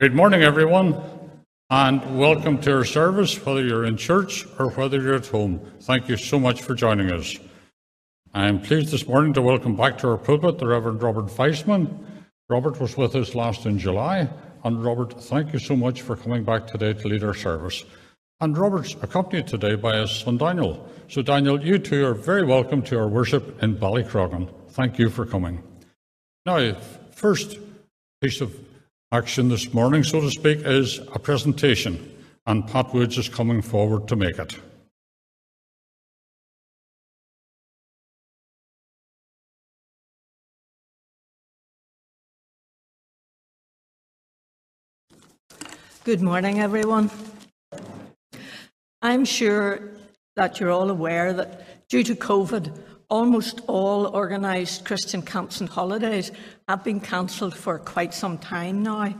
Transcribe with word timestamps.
Good 0.00 0.12
morning, 0.12 0.42
everyone, 0.42 1.00
and 1.70 2.18
welcome 2.18 2.60
to 2.62 2.78
our 2.78 2.84
service, 2.84 3.46
whether 3.46 3.64
you're 3.64 3.84
in 3.84 3.96
church 3.96 4.44
or 4.58 4.70
whether 4.70 5.00
you're 5.00 5.14
at 5.14 5.28
home. 5.28 5.60
Thank 5.82 6.08
you 6.08 6.16
so 6.16 6.40
much 6.40 6.62
for 6.62 6.74
joining 6.74 7.12
us. 7.12 7.38
I 8.34 8.48
am 8.48 8.60
pleased 8.60 8.90
this 8.90 9.06
morning 9.06 9.32
to 9.34 9.40
welcome 9.40 9.76
back 9.76 9.98
to 9.98 10.08
our 10.08 10.18
pulpit 10.18 10.58
the 10.58 10.66
Reverend 10.66 11.00
Robert 11.00 11.26
Feisman. 11.26 11.96
Robert 12.48 12.80
was 12.80 12.96
with 12.96 13.14
us 13.14 13.36
last 13.36 13.66
in 13.66 13.78
July, 13.78 14.28
and 14.64 14.84
Robert, 14.84 15.12
thank 15.22 15.52
you 15.52 15.60
so 15.60 15.76
much 15.76 16.02
for 16.02 16.16
coming 16.16 16.42
back 16.42 16.66
today 16.66 16.92
to 16.92 17.06
lead 17.06 17.22
our 17.22 17.32
service. 17.32 17.84
And 18.40 18.58
Robert's 18.58 18.96
accompanied 19.00 19.46
today 19.46 19.76
by 19.76 19.98
his 19.98 20.10
son 20.10 20.38
Daniel. 20.38 20.90
So, 21.06 21.22
Daniel, 21.22 21.64
you 21.64 21.78
two 21.78 22.04
are 22.04 22.14
very 22.14 22.44
welcome 22.44 22.82
to 22.82 22.98
our 22.98 23.06
worship 23.06 23.62
in 23.62 23.76
Ballycrochan. 23.76 24.52
Thank 24.70 24.98
you 24.98 25.08
for 25.08 25.24
coming. 25.24 25.62
Now, 26.44 26.74
first 27.12 27.58
piece 28.20 28.40
of 28.40 28.63
action 29.14 29.48
this 29.48 29.72
morning, 29.72 30.02
so 30.02 30.20
to 30.20 30.28
speak, 30.28 30.58
is 30.64 30.98
a 31.12 31.20
presentation, 31.20 32.12
and 32.46 32.66
Pat 32.66 32.92
Woods 32.92 33.16
is 33.16 33.28
coming 33.28 33.62
forward 33.62 34.08
to 34.08 34.16
make 34.16 34.40
it. 34.40 34.58
Good 46.02 46.20
morning, 46.20 46.58
everyone. 46.58 47.08
I'm 49.00 49.24
sure 49.24 49.92
that 50.34 50.58
you're 50.58 50.72
all 50.72 50.90
aware 50.90 51.32
that 51.32 51.88
due 51.88 52.02
to 52.02 52.16
COVID, 52.16 52.76
almost 53.14 53.60
all 53.68 54.08
organised 54.08 54.84
Christian 54.84 55.22
camps 55.22 55.60
and 55.60 55.70
holidays 55.70 56.32
have 56.68 56.82
been 56.82 56.98
cancelled 56.98 57.54
for 57.54 57.78
quite 57.78 58.12
some 58.12 58.36
time 58.38 58.82
now. 58.82 59.14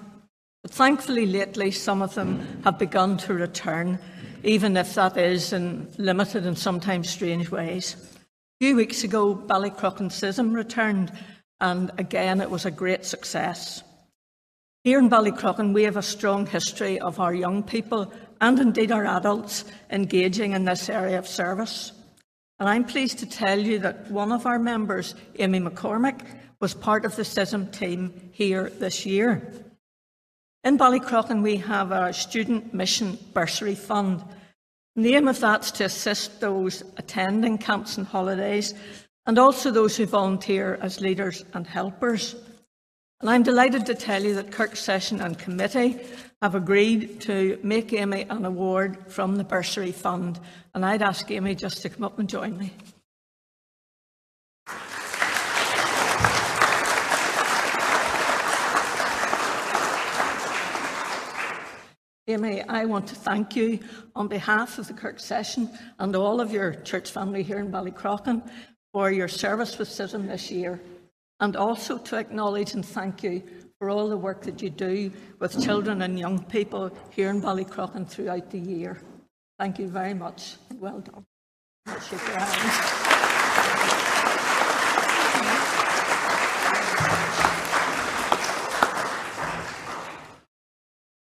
But 0.62 0.73
thankfully, 0.73 1.27
lately, 1.27 1.70
some 1.70 2.03
of 2.03 2.12
them 2.17 2.61
have 2.65 2.77
begun 2.77 3.19
to 3.19 3.34
return, 3.34 4.01
even 4.43 4.77
if 4.77 4.95
that 4.95 5.17
is 5.17 5.53
in 5.53 5.89
limited 5.97 6.45
and 6.45 6.59
sometimes 6.59 7.09
strange 7.09 7.53
ways. 7.53 7.95
A 7.95 8.64
few 8.64 8.75
weeks 8.75 9.05
ago, 9.05 9.33
Ballycrochan 9.36 10.11
Schism 10.11 10.53
returned, 10.53 11.12
and 11.61 11.92
again, 11.97 12.41
it 12.41 12.51
was 12.51 12.67
a 12.67 12.73
great 12.73 13.05
success. 13.05 13.84
Here 14.83 14.98
in 14.98 15.08
Ballycrochan, 15.08 15.73
we 15.73 15.84
have 15.84 15.97
a 15.97 16.03
strong 16.03 16.47
history 16.47 16.98
of 16.98 17.20
our 17.20 17.33
young 17.33 17.62
people 17.62 18.12
and 18.41 18.58
indeed 18.58 18.91
our 18.91 19.06
adults 19.06 19.64
engaging 19.89 20.53
in 20.53 20.64
this 20.64 20.89
area 20.89 21.17
of 21.17 21.29
service. 21.29 21.92
And 22.58 22.69
I'm 22.69 22.84
pleased 22.84 23.19
to 23.19 23.27
tell 23.27 23.58
you 23.58 23.78
that 23.80 24.10
one 24.10 24.30
of 24.30 24.47
our 24.47 24.58
members, 24.58 25.14
Amy 25.38 25.60
McCormick, 25.60 26.20
was 26.61 26.72
part 26.72 27.05
of 27.05 27.16
the 27.16 27.24
Schism 27.24 27.70
team 27.70 28.30
here 28.33 28.70
this 28.70 29.05
year. 29.05 29.52
In 30.62 30.78
Ballycrochan, 30.78 31.42
we 31.42 31.56
have 31.56 31.92
our 31.92 32.12
Student 32.12 32.72
Mission 32.72 33.19
Bursary 33.34 33.74
Fund. 33.74 34.24
The 34.96 35.16
aim 35.16 35.28
of 35.28 35.41
that's 35.41 35.72
to 35.72 35.84
assist 35.84 36.41
those 36.41 36.83
attending 36.96 37.58
camps 37.58 37.98
and 37.98 38.06
holidays 38.06 38.72
and 39.27 39.39
also 39.39 39.70
those 39.70 39.96
who 39.96 40.06
volunteer 40.06 40.78
as 40.80 41.00
leaders 41.00 41.44
and 41.55 41.66
helpers. 41.66 42.36
And 43.20 43.28
I'm 43.28 43.42
delighted 43.42 43.86
to 43.86 43.94
tell 43.94 44.22
you 44.22 44.34
that 44.34 44.52
Kirk 44.52 44.77
Session 44.77 45.20
and 45.20 45.39
Committee 45.39 46.00
have 46.45 46.55
agreed 46.55 47.23
to 47.23 47.59
make 47.62 47.91
Amy 47.95 48.27
an 48.28 48.45
award 48.45 48.98
from 49.09 49.37
the 49.37 49.45
Bursary 49.45 49.92
Fund. 49.92 50.39
And 50.75 50.84
I'd 50.84 51.01
ask 51.01 51.31
Amy 51.31 51.55
just 51.55 51.81
to 51.81 51.89
come 51.89 52.05
up 52.05 52.19
and 52.19 52.28
join 52.28 52.59
me. 52.59 52.70
Amy, 62.27 62.61
I 62.61 62.84
want 62.84 63.06
to 63.06 63.14
thank 63.14 63.56
you 63.56 63.79
on 64.14 64.29
behalf 64.29 64.79
of 64.79 64.86
the 64.86 64.92
Kirk 64.92 65.20
Session 65.20 65.70
and 65.98 66.14
all 66.14 66.42
of 66.42 66.53
your 66.53 66.75
church 66.75 67.11
family 67.11 67.42
here 67.42 67.58
in 67.58 67.73
Ballycrochan 67.73 68.47
for 68.92 69.11
your 69.11 69.29
service 69.29 69.79
with 69.79 69.89
Schism 69.89 70.27
this 70.27 70.51
year 70.51 70.79
and 71.41 71.57
also 71.57 71.97
to 71.97 72.17
acknowledge 72.17 72.74
and 72.74 72.85
thank 72.85 73.23
you 73.23 73.42
for 73.84 73.90
all 73.90 74.08
the 74.08 74.17
work 74.17 74.40
that 74.40 74.62
you 74.62 74.70
do 74.70 75.12
with 75.40 75.62
children 75.62 76.00
and 76.00 76.18
young 76.18 76.42
people 76.45 76.90
here 77.11 77.28
in 77.28 77.42
Ballycrochan 77.42 78.08
throughout 78.08 78.50
the 78.50 78.58
year. 78.58 78.98
Thank 79.58 79.78
you 79.78 79.89
very 79.89 80.14
much 80.14 80.56
and 80.70 80.80
well 80.80 81.00
done. 81.00 81.27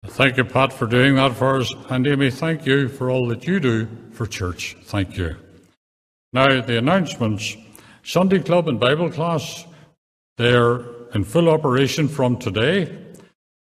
Thank 0.07 0.37
you, 0.37 0.45
Pat, 0.45 0.71
for 0.75 0.87
doing 0.87 1.15
that 1.15 1.35
for 1.35 1.61
us. 1.61 1.73
And 1.89 2.07
Amy, 2.07 2.31
thank 2.31 2.67
you 2.67 2.89
for 2.89 3.09
all 3.09 3.27
that 3.29 3.47
you 3.47 3.59
do 3.59 3.89
for 4.13 4.27
church. 4.27 4.77
Thank 4.83 5.17
you. 5.17 5.37
Now, 6.35 6.61
the 6.61 6.77
announcements 6.77 7.57
Sunday 8.03 8.41
Club 8.41 8.69
and 8.69 8.79
Bible 8.79 9.11
class 9.11 9.65
they're 10.37 10.94
in 11.15 11.25
full 11.25 11.49
operation 11.49 12.09
from 12.09 12.37
today. 12.37 12.99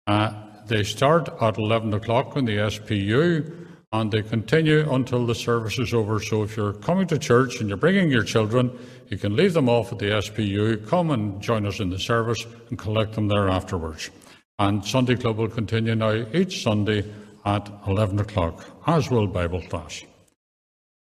Uh, 0.08 0.34
they 0.66 0.84
start 0.84 1.30
at 1.42 1.58
11 1.58 1.94
o'clock 1.94 2.38
in 2.38 2.46
the 2.46 2.56
SPU 2.56 3.68
and 3.92 4.12
they 4.12 4.24
continue 4.24 4.92
until 4.92 5.26
the 5.26 5.36
service 5.36 5.78
is 5.78 5.94
over. 5.94 6.20
So 6.20 6.44
if 6.44 6.58
you're 6.58 6.74
coming 6.74 7.06
to 7.08 7.20
church 7.20 7.59
and 7.59 7.70
you're 7.70 7.78
bringing 7.78 8.09
your 8.09 8.24
children, 8.24 8.72
you 9.09 9.18
can 9.18 9.36
leave 9.36 9.54
them 9.54 9.70
off 9.70 9.92
at 9.92 10.00
the 10.00 10.06
SPU, 10.08 10.88
come 10.88 11.12
and 11.12 11.40
join 11.42 11.68
us 11.68 11.80
in 11.80 11.90
the 11.90 12.00
service 12.00 12.46
and 12.70 12.80
collect 12.80 13.14
them 13.14 13.28
there 13.28 13.50
afterwards. 13.50 14.10
And 14.58 14.84
Sunday 14.84 15.16
Club 15.16 15.38
will 15.38 15.50
continue 15.50 15.96
now 15.96 16.25
each 16.34 16.64
Sunday 16.64 17.04
at 17.46 17.70
11 17.88 18.20
o'clock, 18.20 18.66
as 18.88 19.12
will 19.12 19.28
Bible 19.28 19.62
class. 19.62 20.04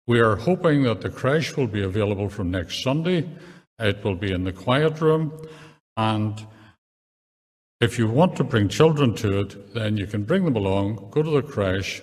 We 0.06 0.20
are 0.20 0.36
hoping 0.36 0.82
that 0.82 1.00
the 1.00 1.10
creche 1.10 1.56
will 1.56 1.66
be 1.66 1.82
available 1.82 2.28
from 2.28 2.50
next 2.50 2.82
Sunday. 2.82 3.28
It 3.78 4.02
will 4.04 4.16
be 4.16 4.32
in 4.32 4.44
the 4.44 4.52
quiet 4.52 5.00
room. 5.00 5.32
And 5.96 6.46
if 7.80 7.98
you 7.98 8.06
want 8.06 8.36
to 8.36 8.44
bring 8.44 8.68
children 8.68 9.14
to 9.16 9.40
it, 9.40 9.74
then 9.74 9.96
you 9.96 10.06
can 10.06 10.24
bring 10.24 10.44
them 10.44 10.56
along, 10.56 11.08
go 11.10 11.22
to 11.22 11.30
the 11.30 11.42
creche. 11.42 12.02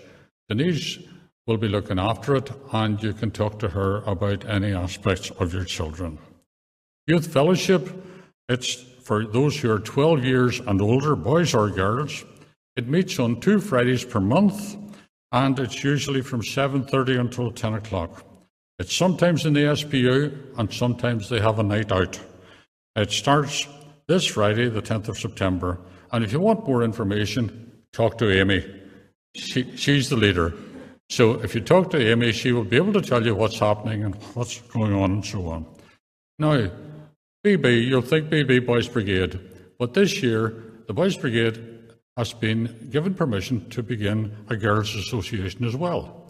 Denise 0.50 1.00
will 1.48 1.58
be 1.58 1.68
looking 1.68 2.00
after 2.00 2.36
it, 2.36 2.52
and 2.72 3.02
you 3.02 3.14
can 3.14 3.32
talk 3.32 3.60
to 3.60 3.70
her 3.70 3.98
about 4.04 4.46
any 4.46 4.74
aspects 4.74 5.30
of 5.32 5.54
your 5.54 5.66
children. 5.66 6.18
Youth 7.08 7.28
Fellowship, 7.28 7.90
it's 8.48 8.74
for 9.04 9.26
those 9.26 9.60
who 9.60 9.72
are 9.72 9.80
12 9.80 10.24
years 10.24 10.60
and 10.62 10.82
older, 10.82 11.16
boys 11.16 11.54
or 11.54 11.70
girls. 11.70 12.24
It 12.76 12.88
meets 12.88 13.20
on 13.20 13.42
two 13.42 13.60
Fridays 13.60 14.06
per 14.06 14.20
month, 14.20 14.78
and 15.32 15.60
it's 15.60 15.84
usually 15.84 16.22
from 16.22 16.42
7.30 16.42 17.20
until 17.20 17.52
10 17.52 17.74
o'clock. 17.74 18.26
It's 18.80 18.96
sometimes 18.96 19.46
in 19.46 19.54
the 19.54 19.62
SPU 19.62 20.58
and 20.58 20.72
sometimes 20.74 21.30
they 21.30 21.40
have 21.40 21.60
a 21.60 21.64
night 21.64 21.92
out. 21.92 22.20
It 22.96 23.12
starts 23.12 23.68
this 24.08 24.26
Friday, 24.26 24.70
the 24.70 24.82
10th 24.82 25.08
of 25.08 25.18
September. 25.18 25.80
And 26.12 26.24
if 26.24 26.32
you 26.32 26.40
want 26.40 26.68
more 26.68 26.84
information, 26.84 27.72
talk 27.92 28.18
to 28.20 28.32
Amy. 28.32 28.66
She, 29.36 29.76
she's 29.76 30.10
the 30.10 30.16
leader. 30.16 30.54
So 31.10 31.34
if 31.42 31.56
you 31.56 31.62
talk 31.62 31.90
to 31.92 32.12
Amy, 32.12 32.32
she 32.32 32.52
will 32.52 32.64
be 32.64 32.78
able 32.78 32.94
to 32.94 33.02
tell 33.02 33.26
you 33.26 33.36
what's 33.36 33.60
happening 33.60 34.04
and 34.04 34.16
what's 34.34 34.62
going 34.62 34.94
on 34.94 35.12
and 35.12 35.26
so 35.26 35.48
on. 35.48 35.66
Now, 36.40 36.70
BB, 37.46 37.88
you'll 37.88 38.02
think 38.02 38.30
BB 38.30 38.66
Boys 38.66 38.88
Brigade, 38.88 39.40
but 39.78 39.94
this 39.94 40.24
year 40.24 40.64
the 40.88 40.94
Boys 40.94 41.18
Brigade 41.18 41.62
has 42.18 42.34
been 42.34 42.90
given 42.92 43.14
permission 43.14 43.70
to 43.70 43.82
begin 43.82 44.36
a 44.50 44.56
girls' 44.56 44.96
association 44.96 45.66
as 45.66 45.76
well. 45.76 46.24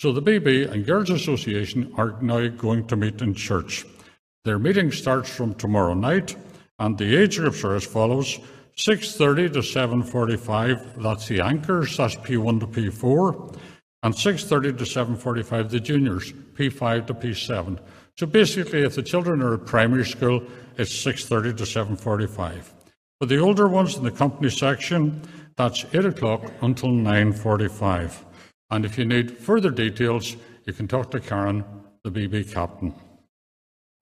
So 0.00 0.12
the 0.12 0.22
BB 0.22 0.70
and 0.70 0.84
Girls 0.84 1.10
Association 1.10 1.92
are 1.96 2.20
now 2.20 2.48
going 2.48 2.86
to 2.88 2.96
meet 2.96 3.22
in 3.22 3.34
church. 3.34 3.84
Their 4.44 4.58
meeting 4.58 4.90
starts 4.90 5.30
from 5.30 5.54
tomorrow 5.54 5.94
night, 5.94 6.36
and 6.78 6.98
the 6.98 7.16
age 7.16 7.38
groups 7.38 7.64
are 7.64 7.74
as 7.74 7.84
follows: 7.84 8.38
6:30 8.76 9.52
to 9.52 9.62
7:45. 9.62 11.02
That's 11.02 11.28
the 11.28 11.40
anchors. 11.40 11.96
That's 11.96 12.16
P1 12.16 12.60
to 12.60 12.66
P4, 12.66 13.56
and 14.02 14.14
6:30 14.14 14.78
to 14.78 14.84
7:45 14.84 15.70
the 15.70 15.80
juniors, 15.80 16.32
P5 16.54 17.06
to 17.06 17.14
P7. 17.14 17.78
So 18.16 18.26
basically, 18.26 18.82
if 18.82 18.94
the 18.94 19.02
children 19.02 19.42
are 19.42 19.54
at 19.54 19.66
primary 19.66 20.04
school, 20.04 20.42
it's 20.76 20.92
6:30 20.92 21.52
to 21.56 21.66
7:45. 21.66 22.72
For 23.20 23.26
the 23.26 23.38
older 23.38 23.68
ones 23.68 23.96
in 23.96 24.04
the 24.04 24.10
company 24.10 24.50
section, 24.50 25.22
that's 25.56 25.84
8 25.92 26.04
o'clock 26.04 26.52
until 26.62 26.90
9:45. 26.90 28.24
And 28.70 28.84
if 28.84 28.98
you 28.98 29.04
need 29.04 29.38
further 29.38 29.70
details, 29.70 30.36
you 30.64 30.72
can 30.72 30.88
talk 30.88 31.10
to 31.12 31.20
Karen, 31.20 31.64
the 32.02 32.10
BB 32.10 32.52
captain. 32.52 32.94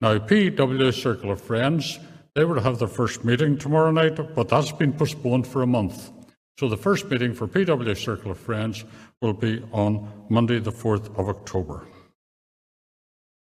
Now, 0.01 0.17
PW 0.17 0.91
Circle 0.91 1.31
of 1.31 1.41
Friends, 1.41 1.99
they 2.35 2.45
were 2.45 2.55
to 2.55 2.61
have 2.61 2.79
their 2.79 2.87
first 2.87 3.23
meeting 3.23 3.57
tomorrow 3.57 3.91
night, 3.91 4.19
but 4.35 4.49
that's 4.49 4.71
been 4.71 4.93
postponed 4.93 5.45
for 5.45 5.61
a 5.61 5.67
month. 5.67 6.11
So 6.59 6.67
the 6.67 6.77
first 6.77 7.09
meeting 7.09 7.33
for 7.33 7.47
PW 7.47 7.97
Circle 7.97 8.31
of 8.31 8.37
Friends 8.37 8.85
will 9.21 9.33
be 9.33 9.63
on 9.71 10.25
Monday, 10.29 10.59
the 10.59 10.71
4th 10.71 11.17
of 11.17 11.29
October. 11.29 11.87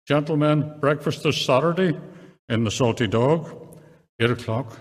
Gentlemen, 0.07 0.75
breakfast 0.79 1.23
this 1.23 1.39
Saturday 1.45 1.97
in 2.49 2.63
the 2.63 2.71
Salty 2.71 3.07
Dog, 3.07 3.77
8 4.19 4.31
o'clock. 4.31 4.79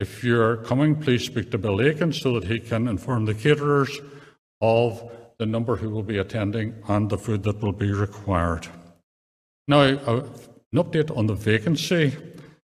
If 0.00 0.22
you're 0.24 0.58
coming, 0.58 0.96
please 0.96 1.24
speak 1.24 1.50
to 1.50 1.58
Bill 1.58 1.80
Aiken 1.80 2.12
so 2.12 2.38
that 2.38 2.44
he 2.48 2.60
can 2.60 2.88
inform 2.88 3.24
the 3.24 3.34
caterers 3.34 4.00
of 4.60 5.10
the 5.38 5.46
number 5.46 5.76
who 5.76 5.90
will 5.90 6.02
be 6.02 6.18
attending 6.18 6.74
and 6.88 7.10
the 7.10 7.18
food 7.18 7.42
that 7.44 7.60
will 7.60 7.72
be 7.72 7.92
required. 7.92 8.68
Now, 9.66 9.80
an 9.80 10.28
update 10.74 11.16
on 11.16 11.26
the 11.26 11.34
vacancy, 11.34 12.16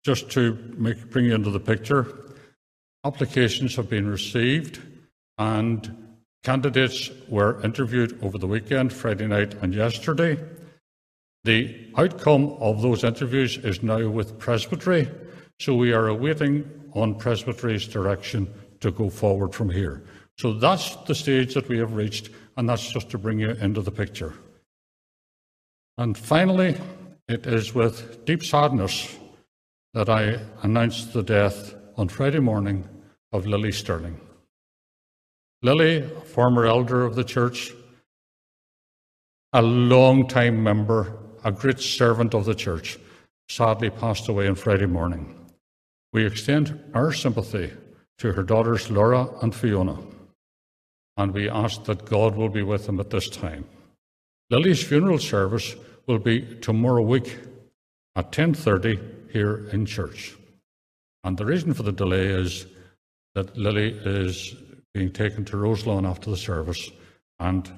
just 0.03 0.29
to 0.31 0.73
make, 0.77 1.09
bring 1.09 1.25
you 1.25 1.35
into 1.35 1.49
the 1.49 1.59
picture. 1.59 2.35
Applications 3.03 3.75
have 3.75 3.89
been 3.89 4.07
received 4.07 4.79
and 5.37 6.15
candidates 6.43 7.09
were 7.27 7.63
interviewed 7.63 8.21
over 8.23 8.37
the 8.37 8.47
weekend, 8.47 8.91
Friday 8.91 9.27
night, 9.27 9.53
and 9.61 9.73
yesterday. 9.73 10.37
The 11.43 11.87
outcome 11.97 12.57
of 12.59 12.81
those 12.81 13.03
interviews 13.03 13.57
is 13.57 13.81
now 13.81 14.07
with 14.09 14.37
Presbytery, 14.37 15.09
so 15.59 15.75
we 15.75 15.93
are 15.93 16.07
awaiting 16.07 16.69
on 16.93 17.15
Presbytery's 17.15 17.87
direction 17.87 18.51
to 18.79 18.91
go 18.91 19.09
forward 19.09 19.53
from 19.53 19.69
here. 19.69 20.03
So 20.37 20.53
that's 20.53 20.95
the 21.07 21.15
stage 21.15 21.53
that 21.53 21.67
we 21.67 21.77
have 21.79 21.93
reached, 21.93 22.29
and 22.57 22.69
that's 22.69 22.91
just 22.91 23.09
to 23.11 23.17
bring 23.17 23.39
you 23.39 23.51
into 23.51 23.81
the 23.81 23.91
picture. 23.91 24.33
And 25.97 26.17
finally, 26.17 26.77
it 27.27 27.45
is 27.45 27.73
with 27.73 28.25
deep 28.25 28.43
sadness 28.43 29.17
that 29.93 30.09
I 30.09 30.39
announce 30.61 31.05
the 31.07 31.23
death 31.23 31.75
on 31.97 32.07
Friday 32.07 32.39
morning 32.39 32.87
of 33.33 33.45
Lily 33.45 33.71
Sterling. 33.71 34.19
Lily, 35.61 35.97
a 35.97 36.21
former 36.21 36.65
elder 36.65 37.03
of 37.03 37.15
the 37.15 37.23
church, 37.23 37.71
a 39.53 39.61
long-time 39.61 40.63
member, 40.63 41.17
a 41.43 41.51
great 41.51 41.79
servant 41.79 42.33
of 42.33 42.45
the 42.45 42.55
church, 42.55 42.97
sadly 43.49 43.89
passed 43.89 44.29
away 44.29 44.47
on 44.47 44.55
Friday 44.55 44.85
morning. 44.85 45.35
We 46.13 46.25
extend 46.25 46.79
our 46.93 47.11
sympathy 47.11 47.71
to 48.19 48.31
her 48.31 48.43
daughters 48.43 48.89
Laura 48.89 49.27
and 49.41 49.53
Fiona, 49.53 49.97
and 51.17 51.33
we 51.33 51.49
ask 51.49 51.83
that 51.83 52.05
God 52.05 52.35
will 52.35 52.49
be 52.49 52.63
with 52.63 52.85
them 52.85 52.99
at 52.99 53.09
this 53.09 53.27
time. 53.27 53.65
Lily's 54.49 54.83
funeral 54.83 55.19
service 55.19 55.75
will 56.07 56.19
be 56.19 56.55
tomorrow 56.61 57.01
week 57.01 57.39
at 58.15 58.31
10:30 58.31 59.20
here 59.31 59.67
in 59.71 59.85
church. 59.85 60.35
And 61.23 61.37
the 61.37 61.45
reason 61.45 61.73
for 61.73 61.83
the 61.83 61.91
delay 61.91 62.27
is 62.27 62.65
that 63.35 63.57
Lily 63.57 63.89
is 63.89 64.55
being 64.93 65.11
taken 65.11 65.45
to 65.45 65.57
Roselawn 65.57 66.05
after 66.05 66.29
the 66.29 66.37
service, 66.37 66.91
and 67.39 67.71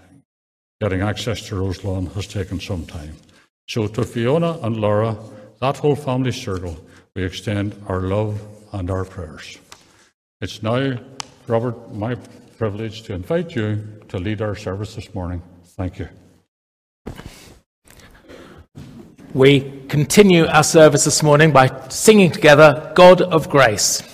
getting 0.81 1.01
access 1.01 1.47
to 1.47 1.55
Roselawn 1.55 2.07
has 2.07 2.27
taken 2.27 2.59
some 2.59 2.85
time. 2.85 3.15
So, 3.67 3.87
to 3.87 4.03
Fiona 4.03 4.59
and 4.61 4.77
Laura, 4.77 5.17
that 5.61 5.77
whole 5.77 5.95
family 5.95 6.31
circle, 6.31 6.77
we 7.15 7.23
extend 7.23 7.75
our 7.87 8.01
love 8.01 8.41
and 8.73 8.89
our 8.89 9.05
prayers. 9.05 9.57
It's 10.41 10.61
now, 10.63 10.97
Robert, 11.47 11.93
my 11.93 12.15
privilege 12.57 13.03
to 13.03 13.13
invite 13.13 13.55
you 13.55 14.01
to 14.09 14.17
lead 14.17 14.41
our 14.41 14.55
service 14.55 14.95
this 14.95 15.13
morning. 15.13 15.41
Thank 15.77 15.99
you. 15.99 16.09
We 19.33 19.61
continue 19.87 20.45
our 20.45 20.63
service 20.63 21.05
this 21.05 21.23
morning 21.23 21.51
by 21.51 21.89
singing 21.89 22.29
together 22.29 22.91
God 22.93 23.19
of 23.21 23.49
Grace. 23.49 24.12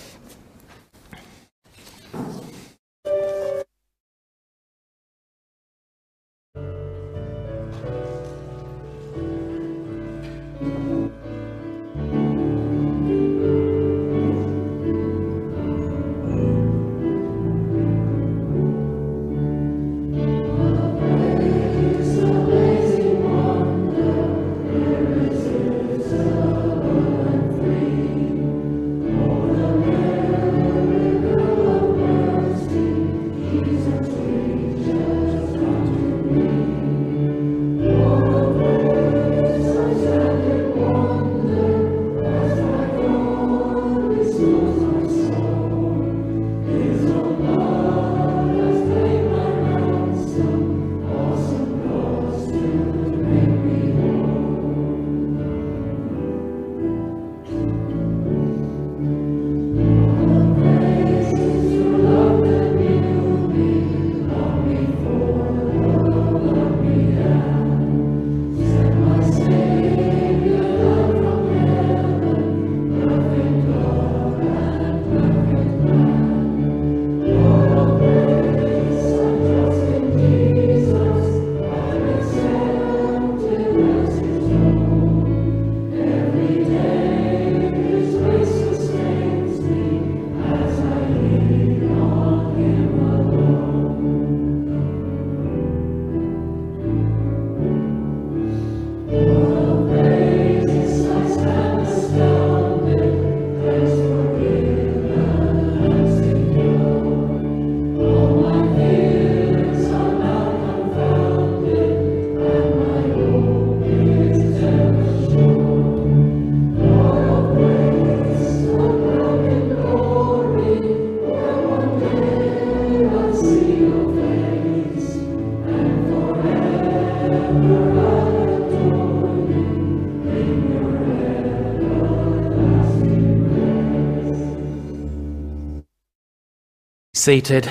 Seated. 137.20 137.70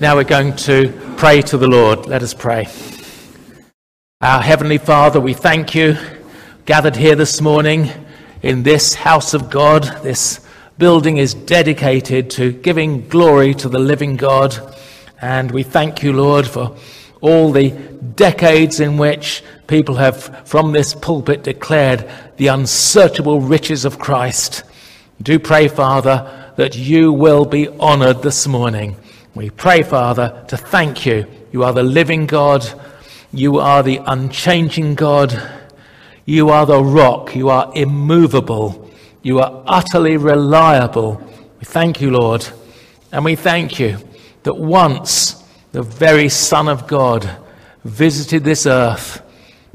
Now 0.00 0.14
we're 0.14 0.24
going 0.24 0.54
to 0.56 0.92
pray 1.16 1.40
to 1.40 1.56
the 1.56 1.66
Lord. 1.66 2.04
Let 2.04 2.22
us 2.22 2.34
pray. 2.34 2.68
Our 4.20 4.42
Heavenly 4.42 4.76
Father, 4.76 5.18
we 5.18 5.32
thank 5.32 5.74
you, 5.74 5.96
gathered 6.66 6.94
here 6.94 7.16
this 7.16 7.40
morning 7.40 7.90
in 8.42 8.64
this 8.64 8.92
house 8.92 9.32
of 9.32 9.48
God. 9.48 9.84
This 10.02 10.46
building 10.76 11.16
is 11.16 11.32
dedicated 11.32 12.28
to 12.32 12.52
giving 12.52 13.08
glory 13.08 13.54
to 13.54 13.68
the 13.70 13.78
living 13.78 14.16
God. 14.16 14.76
And 15.22 15.50
we 15.50 15.62
thank 15.62 16.02
you, 16.02 16.12
Lord, 16.12 16.46
for 16.46 16.76
all 17.22 17.50
the 17.50 17.70
decades 17.70 18.78
in 18.78 18.98
which 18.98 19.42
people 19.68 19.94
have, 19.94 20.46
from 20.46 20.72
this 20.72 20.94
pulpit, 20.94 21.44
declared 21.44 22.06
the 22.36 22.48
unsearchable 22.48 23.40
riches 23.40 23.86
of 23.86 23.98
Christ. 23.98 24.64
Do 25.22 25.38
pray, 25.38 25.68
Father, 25.68 26.47
that 26.58 26.74
you 26.74 27.12
will 27.12 27.44
be 27.44 27.68
honored 27.78 28.20
this 28.20 28.48
morning. 28.48 28.96
We 29.32 29.48
pray, 29.48 29.84
Father, 29.84 30.44
to 30.48 30.56
thank 30.56 31.06
you. 31.06 31.24
You 31.52 31.62
are 31.62 31.72
the 31.72 31.84
living 31.84 32.26
God. 32.26 32.66
You 33.30 33.58
are 33.58 33.84
the 33.84 34.00
unchanging 34.04 34.96
God. 34.96 35.40
You 36.24 36.48
are 36.48 36.66
the 36.66 36.82
rock. 36.82 37.36
You 37.36 37.48
are 37.48 37.70
immovable. 37.76 38.90
You 39.22 39.38
are 39.38 39.62
utterly 39.66 40.16
reliable. 40.16 41.22
We 41.60 41.64
thank 41.64 42.00
you, 42.00 42.10
Lord. 42.10 42.44
And 43.12 43.24
we 43.24 43.36
thank 43.36 43.78
you 43.78 43.96
that 44.42 44.54
once 44.54 45.40
the 45.70 45.82
very 45.82 46.28
Son 46.28 46.66
of 46.66 46.88
God 46.88 47.38
visited 47.84 48.42
this 48.42 48.66
earth 48.66 49.22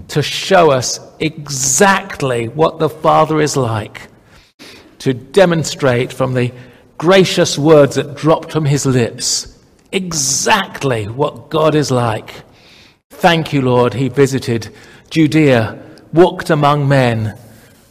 to 0.10 0.22
show 0.22 0.72
us 0.72 1.00
exactly 1.22 2.50
what 2.50 2.80
the 2.80 2.90
Father 2.90 3.40
is 3.40 3.56
like 3.56 4.10
to 5.00 5.14
demonstrate 5.14 6.12
from 6.12 6.34
the 6.34 6.52
gracious 7.04 7.58
words 7.58 7.96
that 7.96 8.16
dropped 8.16 8.50
from 8.50 8.64
his 8.64 8.86
lips 8.86 9.60
exactly 9.92 11.06
what 11.06 11.50
God 11.50 11.76
is 11.76 11.92
like. 11.92 12.44
Thank 13.10 13.52
you, 13.52 13.62
Lord. 13.62 13.94
He 13.94 14.08
visited 14.08 14.74
Judea, 15.10 15.84
walked 16.14 16.50
among 16.50 16.88
men, 16.88 17.38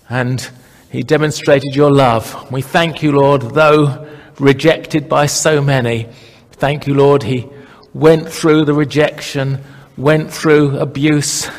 and 0.08 0.50
he 0.90 1.02
demonstrated 1.02 1.76
your 1.76 1.92
love. 1.92 2.50
We 2.50 2.62
thank 2.62 3.02
you, 3.02 3.12
Lord, 3.12 3.42
though 3.42 4.08
rejected 4.38 5.10
by 5.10 5.26
so 5.26 5.60
many. 5.60 6.08
Thank 6.52 6.86
you, 6.86 6.94
Lord. 6.94 7.22
He 7.22 7.50
went 7.92 8.26
through 8.30 8.64
the 8.64 8.72
rejection, 8.72 9.62
went 9.98 10.32
through 10.32 10.78
abuse, 10.78 11.50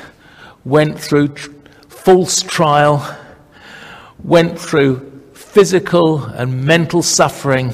went 0.66 1.00
through 1.00 1.28
tr- 1.28 1.52
false 1.88 2.42
trial, 2.42 3.16
went 4.24 4.58
through 4.58 5.13
physical 5.54 6.24
and 6.24 6.66
mental 6.66 7.04
suffering, 7.04 7.72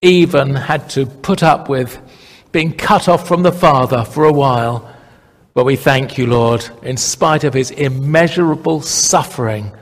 even 0.00 0.54
had 0.54 0.88
to 0.88 1.04
put 1.04 1.42
up 1.42 1.68
with 1.68 2.00
being 2.52 2.72
cut 2.72 3.06
off 3.06 3.28
from 3.28 3.42
the 3.42 3.52
Father 3.52 4.02
for 4.02 4.24
a 4.24 4.32
while. 4.32 4.90
But 5.52 5.66
we 5.66 5.76
thank 5.76 6.16
you, 6.16 6.26
Lord, 6.26 6.66
in 6.82 6.96
spite 6.96 7.44
of 7.44 7.52
his 7.52 7.70
immeasurable 7.70 8.80
suffering, 8.80 9.72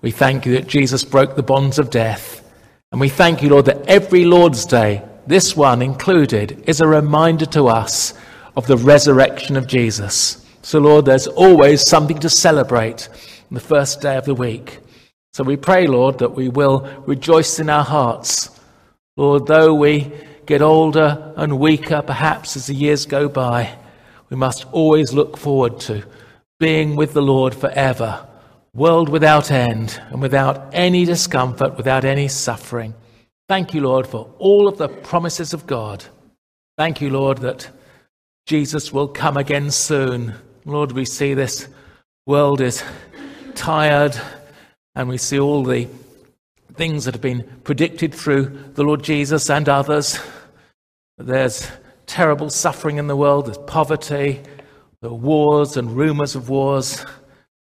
we 0.00 0.12
thank 0.12 0.46
you 0.46 0.52
that 0.54 0.66
Jesus 0.66 1.04
broke 1.04 1.36
the 1.36 1.42
bonds 1.42 1.78
of 1.78 1.90
death. 1.90 2.42
And 2.90 2.98
we 2.98 3.10
thank 3.10 3.42
you, 3.42 3.50
Lord, 3.50 3.66
that 3.66 3.86
every 3.86 4.24
Lord's 4.24 4.64
Day, 4.64 5.02
this 5.26 5.54
one 5.54 5.82
included, 5.82 6.64
is 6.66 6.80
a 6.80 6.88
reminder 6.88 7.44
to 7.46 7.68
us 7.68 8.14
of 8.56 8.66
the 8.66 8.78
resurrection 8.78 9.56
of 9.56 9.66
Jesus. 9.66 10.46
So, 10.62 10.78
Lord, 10.78 11.04
there's 11.04 11.26
always 11.26 11.86
something 11.86 12.18
to 12.20 12.30
celebrate 12.30 13.10
on 13.10 13.54
the 13.54 13.60
first 13.60 14.00
day 14.00 14.16
of 14.16 14.24
the 14.24 14.34
week. 14.34 14.78
So 15.34 15.44
we 15.44 15.56
pray, 15.56 15.86
Lord, 15.86 16.18
that 16.18 16.34
we 16.34 16.50
will 16.50 16.80
rejoice 17.06 17.58
in 17.58 17.70
our 17.70 17.84
hearts. 17.84 18.50
Lord, 19.16 19.46
though 19.46 19.72
we 19.72 20.12
get 20.44 20.60
older 20.60 21.32
and 21.36 21.58
weaker, 21.58 22.02
perhaps 22.02 22.54
as 22.54 22.66
the 22.66 22.74
years 22.74 23.06
go 23.06 23.30
by, 23.30 23.74
we 24.28 24.36
must 24.36 24.66
always 24.72 25.14
look 25.14 25.38
forward 25.38 25.80
to 25.80 26.04
being 26.60 26.96
with 26.96 27.14
the 27.14 27.22
Lord 27.22 27.54
forever, 27.54 28.26
world 28.74 29.08
without 29.08 29.50
end, 29.50 30.00
and 30.10 30.20
without 30.20 30.68
any 30.74 31.06
discomfort, 31.06 31.78
without 31.78 32.04
any 32.04 32.28
suffering. 32.28 32.94
Thank 33.48 33.72
you, 33.72 33.80
Lord, 33.80 34.06
for 34.06 34.30
all 34.38 34.68
of 34.68 34.76
the 34.76 34.88
promises 34.88 35.54
of 35.54 35.66
God. 35.66 36.04
Thank 36.76 37.00
you, 37.00 37.08
Lord, 37.08 37.38
that 37.38 37.68
Jesus 38.46 38.92
will 38.92 39.08
come 39.08 39.38
again 39.38 39.70
soon. 39.70 40.34
Lord, 40.66 40.92
we 40.92 41.06
see 41.06 41.32
this 41.32 41.68
world 42.26 42.60
is 42.60 42.84
tired 43.54 44.20
and 44.94 45.08
we 45.08 45.18
see 45.18 45.38
all 45.38 45.64
the 45.64 45.88
things 46.74 47.04
that 47.04 47.14
have 47.14 47.22
been 47.22 47.44
predicted 47.64 48.14
through 48.14 48.46
the 48.74 48.82
Lord 48.82 49.02
Jesus 49.02 49.50
and 49.50 49.68
others. 49.68 50.18
There's 51.18 51.70
terrible 52.06 52.50
suffering 52.50 52.96
in 52.96 53.06
the 53.06 53.16
world, 53.16 53.46
there's 53.46 53.58
poverty, 53.58 54.40
there 55.00 55.10
are 55.10 55.14
wars 55.14 55.76
and 55.76 55.96
rumors 55.96 56.34
of 56.34 56.48
wars, 56.48 57.04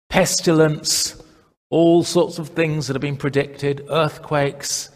pestilence, 0.10 1.22
all 1.70 2.04
sorts 2.04 2.38
of 2.38 2.50
things 2.50 2.88
that 2.88 2.94
have 2.94 3.02
been 3.02 3.18
predicted, 3.18 3.86
earthquakes. 3.90 4.90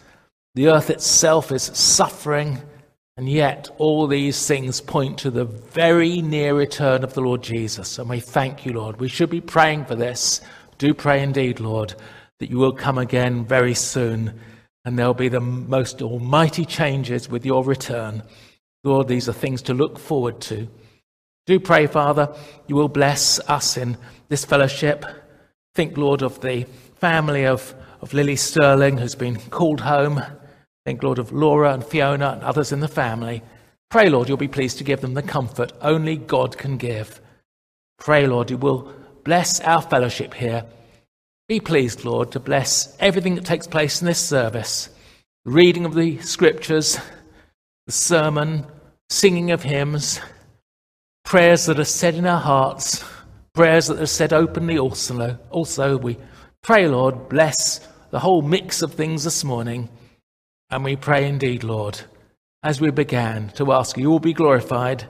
The 0.54 0.70
earth 0.70 0.90
itself 0.90 1.52
is 1.52 1.64
suffering, 1.64 2.60
and 3.16 3.28
yet 3.28 3.70
all 3.80 4.06
these 4.06 4.48
things 4.48 4.82
point 4.82 5.18
to 5.20 5.32
the 5.32 5.46
very 5.46 6.22
near 6.22 6.54
return 6.54 7.04
of 7.04 7.16
the 7.16 7.22
Lord 7.22 7.42
Jesus. 7.42 7.98
And 7.98 8.10
we 8.10 8.20
thank 8.20 8.66
you, 8.66 8.74
Lord. 8.74 9.00
We 9.00 9.08
should 9.08 9.32
be 9.32 9.42
praying 9.42 9.86
for 9.86 9.96
this. 9.96 10.42
Do 10.78 10.94
pray 10.94 11.22
indeed, 11.22 11.60
Lord 11.60 11.96
that 12.40 12.50
you 12.50 12.58
will 12.58 12.74
come 12.74 12.98
again 12.98 13.46
very 13.46 13.74
soon 13.74 14.40
and 14.86 14.98
there'll 14.98 15.14
be 15.14 15.30
the 15.30 15.42
most 15.42 16.02
almighty 16.02 16.66
changes 16.66 17.28
with 17.28 17.46
your 17.46 17.64
return. 17.64 18.24
Lord, 18.84 19.08
these 19.08 19.28
are 19.28 19.34
things 19.34 19.62
to 19.64 19.74
look 19.74 20.00
forward 20.00 20.40
to. 20.42 20.68
Do 21.46 21.60
pray, 21.60 21.88
Father, 21.88 22.34
you 22.68 22.76
will 22.76 22.90
bless 22.90 23.40
us 23.50 23.76
in 23.76 23.98
this 24.30 24.46
fellowship. 24.46 25.04
Think, 25.76 25.98
Lord, 25.98 26.22
of 26.22 26.40
the 26.42 26.66
family 26.96 27.46
of, 27.46 27.74
of 28.02 28.14
Lily 28.14 28.36
Sterling 28.36 28.98
who's 28.98 29.16
been 29.16 29.38
called 29.50 29.82
home. 29.82 30.22
Think, 30.86 31.04
Lord, 31.04 31.20
of 31.20 31.34
Laura 31.34 31.74
and 31.74 31.84
Fiona 31.84 32.30
and 32.30 32.44
others 32.44 32.72
in 32.72 32.80
the 32.80 32.88
family. 32.88 33.42
Pray, 33.90 34.10
Lord, 34.10 34.30
you'll 34.30 34.38
be 34.38 34.48
pleased 34.48 34.78
to 34.78 34.84
give 34.84 35.02
them 35.02 35.16
the 35.16 35.22
comfort 35.22 35.74
only 35.82 36.18
God 36.18 36.58
can 36.58 36.78
give. 36.78 37.20
Pray, 37.98 38.28
Lord, 38.28 38.52
you 38.52 38.58
will 38.58 38.94
bless 39.28 39.60
our 39.60 39.82
fellowship 39.82 40.34
here 40.34 40.64
be 41.50 41.60
pleased, 41.60 42.06
Lord, 42.06 42.32
to 42.32 42.40
bless 42.40 42.96
everything 42.98 43.36
that 43.36 43.44
takes 43.44 43.68
place 43.68 44.02
in 44.02 44.08
this 44.08 44.20
service 44.20 44.88
reading 45.44 45.84
of 45.84 45.96
the 45.96 46.20
scriptures, 46.20 46.98
the 47.88 47.92
sermon, 47.92 48.66
singing 49.10 49.52
of 49.52 49.64
hymns, 49.64 50.22
prayers 51.26 51.66
that 51.66 51.78
are 51.78 51.84
said 51.84 52.16
in 52.16 52.26
our 52.26 52.40
hearts, 52.40 53.04
prayers 53.54 53.88
that 53.88 54.00
are 54.00 54.06
said 54.06 54.32
openly 54.32 54.78
also. 54.78 55.38
Also, 55.50 55.98
we 55.98 56.18
pray, 56.64 56.88
Lord, 56.88 57.28
bless 57.28 57.82
the 58.12 58.20
whole 58.20 58.42
mix 58.42 58.82
of 58.82 58.94
things 58.94 59.26
this 59.26 59.44
morning. 59.44 59.90
And 60.70 60.86
we 60.86 60.96
pray 60.96 61.28
indeed, 61.28 61.66
Lord, 61.66 62.00
as 62.64 62.80
we 62.80 62.92
began, 62.92 63.50
to 63.56 63.74
ask 63.74 63.98
you 63.98 64.10
will 64.10 64.20
be 64.20 64.32
glorified, 64.32 65.04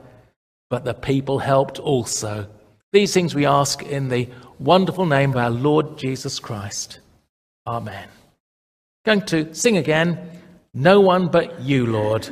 but 0.71 0.85
the 0.85 0.95
people 0.95 1.37
helped 1.37 1.77
also. 1.77 2.47
These 2.93 3.13
things 3.13 3.35
we 3.35 3.45
ask 3.45 3.83
in 3.83 4.09
the 4.09 4.29
wonderful 4.59 5.05
name 5.05 5.31
of 5.31 5.37
our 5.37 5.49
Lord 5.49 5.97
Jesus 5.97 6.39
Christ. 6.39 6.99
Amen. 7.65 8.07
Going 9.05 9.21
to 9.23 9.53
sing 9.53 9.77
again, 9.77 10.41
No 10.73 11.01
One 11.01 11.27
But 11.27 11.61
You, 11.61 11.85
Lord. 11.85 12.29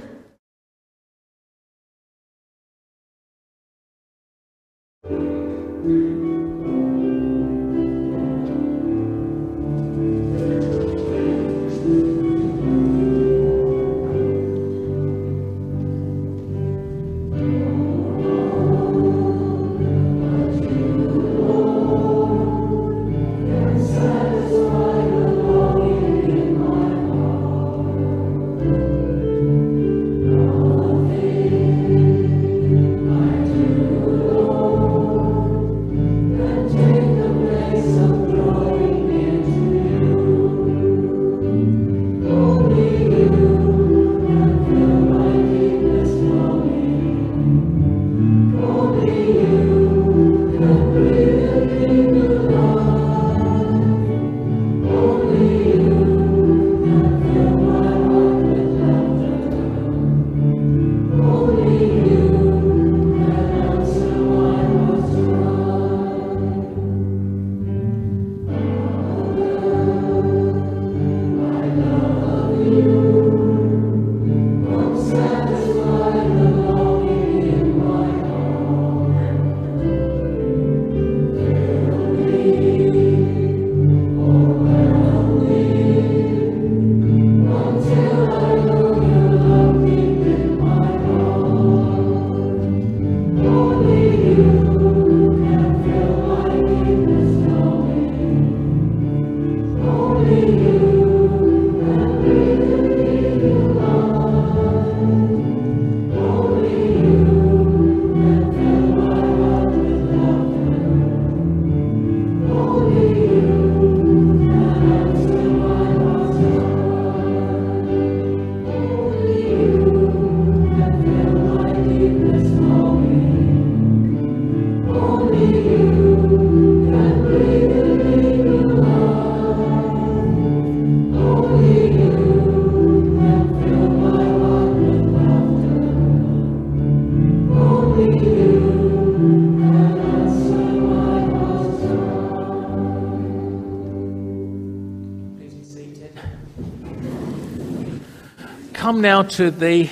Now 149.05 149.21
to 149.21 149.51
the 149.51 149.87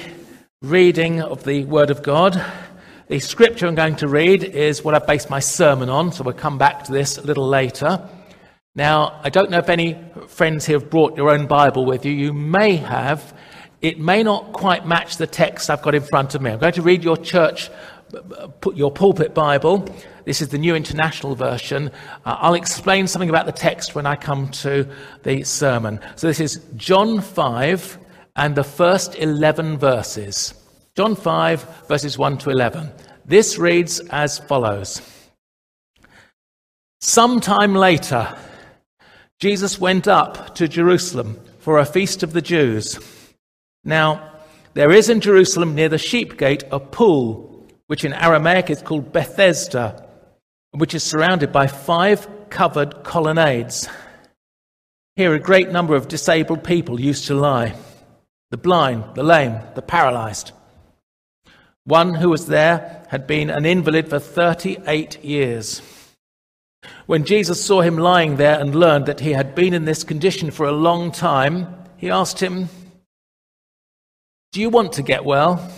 reading 0.63 1.21
of 1.21 1.43
the 1.43 1.65
Word 1.65 1.91
of 1.91 2.01
God. 2.01 2.43
The 3.09 3.19
scripture 3.19 3.67
I'm 3.67 3.75
going 3.75 3.97
to 3.97 4.07
read 4.07 4.43
is 4.43 4.83
what 4.83 4.95
I 4.95 5.05
based 5.05 5.29
my 5.29 5.39
sermon 5.39 5.87
on, 5.87 6.11
so 6.11 6.23
we'll 6.23 6.33
come 6.33 6.57
back 6.57 6.85
to 6.85 6.91
this 6.91 7.19
a 7.19 7.21
little 7.21 7.47
later. 7.47 8.09
Now, 8.73 9.19
I 9.23 9.29
don't 9.29 9.51
know 9.51 9.59
if 9.59 9.69
any 9.69 10.03
friends 10.29 10.65
here 10.65 10.79
have 10.79 10.89
brought 10.89 11.15
your 11.15 11.29
own 11.29 11.45
Bible 11.45 11.85
with 11.85 12.07
you. 12.07 12.11
You 12.11 12.33
may 12.33 12.75
have. 12.77 13.35
It 13.81 13.99
may 13.99 14.23
not 14.23 14.51
quite 14.51 14.87
match 14.87 15.17
the 15.17 15.27
text 15.27 15.69
I've 15.69 15.83
got 15.83 15.93
in 15.93 16.01
front 16.01 16.33
of 16.33 16.41
me. 16.41 16.49
I'm 16.49 16.57
going 16.57 16.73
to 16.73 16.81
read 16.81 17.03
your 17.03 17.17
church, 17.17 17.69
your 18.73 18.89
pulpit 18.89 19.35
Bible. 19.35 19.87
This 20.25 20.41
is 20.41 20.47
the 20.47 20.57
New 20.57 20.73
International 20.73 21.35
Version. 21.35 21.91
Uh, 22.25 22.37
I'll 22.39 22.55
explain 22.55 23.05
something 23.05 23.29
about 23.29 23.45
the 23.45 23.51
text 23.51 23.93
when 23.93 24.07
I 24.07 24.15
come 24.15 24.49
to 24.63 24.89
the 25.21 25.43
sermon. 25.43 25.99
So 26.15 26.25
this 26.25 26.39
is 26.39 26.65
John 26.77 27.21
5 27.21 27.99
and 28.35 28.55
the 28.55 28.63
first 28.63 29.15
11 29.15 29.77
verses. 29.77 30.53
John 30.95 31.15
5, 31.15 31.87
verses 31.87 32.17
1 32.17 32.37
to 32.39 32.49
11. 32.49 32.91
This 33.25 33.57
reads 33.57 33.99
as 34.09 34.39
follows 34.39 35.01
Sometime 37.01 37.75
later, 37.75 38.35
Jesus 39.39 39.79
went 39.79 40.07
up 40.07 40.55
to 40.55 40.67
Jerusalem 40.67 41.39
for 41.59 41.77
a 41.77 41.85
feast 41.85 42.23
of 42.23 42.33
the 42.33 42.41
Jews. 42.41 42.99
Now, 43.83 44.31
there 44.73 44.91
is 44.91 45.09
in 45.09 45.19
Jerusalem 45.19 45.75
near 45.75 45.89
the 45.89 45.97
sheep 45.97 46.37
gate 46.37 46.63
a 46.71 46.79
pool, 46.79 47.67
which 47.87 48.05
in 48.05 48.13
Aramaic 48.13 48.69
is 48.69 48.81
called 48.81 49.11
Bethesda, 49.11 50.07
which 50.71 50.95
is 50.95 51.03
surrounded 51.03 51.51
by 51.51 51.67
five 51.67 52.27
covered 52.49 53.03
colonnades. 53.03 53.87
Here, 55.15 55.33
a 55.33 55.39
great 55.39 55.69
number 55.69 55.95
of 55.95 56.07
disabled 56.07 56.63
people 56.63 56.99
used 56.99 57.27
to 57.27 57.35
lie 57.35 57.75
the 58.53 58.57
blind, 58.57 59.03
the 59.15 59.23
lame, 59.23 59.57
the 59.73 59.81
paralyzed. 59.81 60.51
One 61.85 62.13
who 62.13 62.29
was 62.29 62.45
there 62.45 63.03
had 63.09 63.25
been 63.25 63.49
an 63.49 63.65
invalid 63.65 64.07
for 64.07 64.19
38 64.19 65.25
years. 65.25 65.81
When 67.07 67.25
Jesus 67.25 67.65
saw 67.65 67.81
him 67.81 67.97
lying 67.97 68.35
there 68.35 68.59
and 68.59 68.75
learned 68.75 69.07
that 69.07 69.21
he 69.21 69.31
had 69.31 69.55
been 69.55 69.73
in 69.73 69.85
this 69.85 70.03
condition 70.03 70.51
for 70.51 70.67
a 70.67 70.71
long 70.71 71.11
time, 71.11 71.65
he 71.97 72.11
asked 72.11 72.41
him, 72.41 72.69
Do 74.51 74.61
you 74.61 74.69
want 74.69 74.93
to 74.93 75.01
get 75.01 75.25
well? 75.25 75.73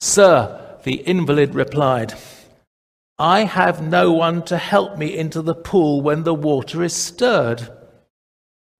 Sir, 0.00 0.78
the 0.84 1.02
invalid 1.06 1.54
replied, 1.54 2.14
I 3.18 3.44
have 3.44 3.86
no 3.86 4.10
one 4.10 4.42
to 4.44 4.56
help 4.56 4.96
me 4.96 5.18
into 5.18 5.42
the 5.42 5.54
pool 5.54 6.00
when 6.00 6.22
the 6.22 6.32
water 6.32 6.82
is 6.82 6.96
stirred. 6.96 7.68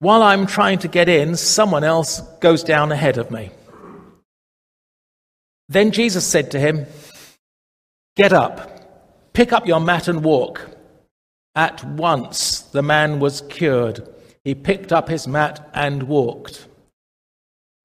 While 0.03 0.21
I'm 0.21 0.47
trying 0.47 0.79
to 0.79 0.89
get 0.89 1.07
in, 1.07 1.37
someone 1.37 1.85
else 1.85 2.19
goes 2.41 2.61
down 2.61 2.91
ahead 2.91 3.17
of 3.17 3.31
me. 3.31 3.51
Then 5.69 5.91
Jesus 5.91 6.27
said 6.27 6.51
to 6.51 6.59
him, 6.59 6.87
Get 8.17 8.33
up, 8.33 9.31
pick 9.31 9.53
up 9.53 9.65
your 9.65 9.79
mat 9.79 10.09
and 10.09 10.21
walk. 10.21 10.69
At 11.55 11.85
once 11.85 12.59
the 12.59 12.81
man 12.81 13.21
was 13.21 13.43
cured. 13.49 14.05
He 14.43 14.55
picked 14.55 14.91
up 14.91 15.07
his 15.07 15.25
mat 15.25 15.69
and 15.73 16.03
walked. 16.03 16.67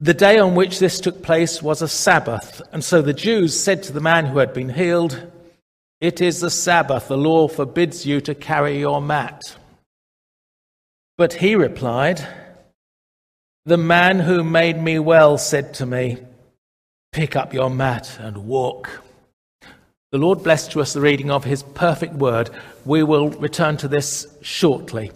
The 0.00 0.12
day 0.12 0.40
on 0.40 0.56
which 0.56 0.80
this 0.80 0.98
took 0.98 1.22
place 1.22 1.62
was 1.62 1.82
a 1.82 1.88
Sabbath, 1.88 2.60
and 2.72 2.82
so 2.82 3.00
the 3.00 3.12
Jews 3.12 3.56
said 3.56 3.84
to 3.84 3.92
the 3.92 4.00
man 4.00 4.26
who 4.26 4.38
had 4.38 4.52
been 4.52 4.70
healed, 4.70 5.30
It 6.00 6.20
is 6.20 6.40
the 6.40 6.50
Sabbath, 6.50 7.06
the 7.06 7.16
law 7.16 7.46
forbids 7.46 8.04
you 8.04 8.20
to 8.22 8.34
carry 8.34 8.80
your 8.80 9.00
mat. 9.00 9.56
But 11.18 11.34
he 11.34 11.56
replied, 11.56 12.24
The 13.66 13.76
man 13.76 14.20
who 14.20 14.44
made 14.44 14.80
me 14.80 15.00
well 15.00 15.36
said 15.36 15.74
to 15.74 15.84
me, 15.84 16.18
Pick 17.12 17.34
up 17.34 17.52
your 17.52 17.68
mat 17.68 18.16
and 18.20 18.46
walk. 18.46 19.02
The 20.12 20.18
Lord 20.18 20.44
bless 20.44 20.68
to 20.68 20.80
us 20.80 20.92
the 20.92 21.00
reading 21.00 21.30
of 21.30 21.42
his 21.42 21.64
perfect 21.64 22.14
word. 22.14 22.50
We 22.84 23.02
will 23.02 23.30
return 23.30 23.76
to 23.78 23.88
this 23.88 24.28
shortly. 24.42 25.10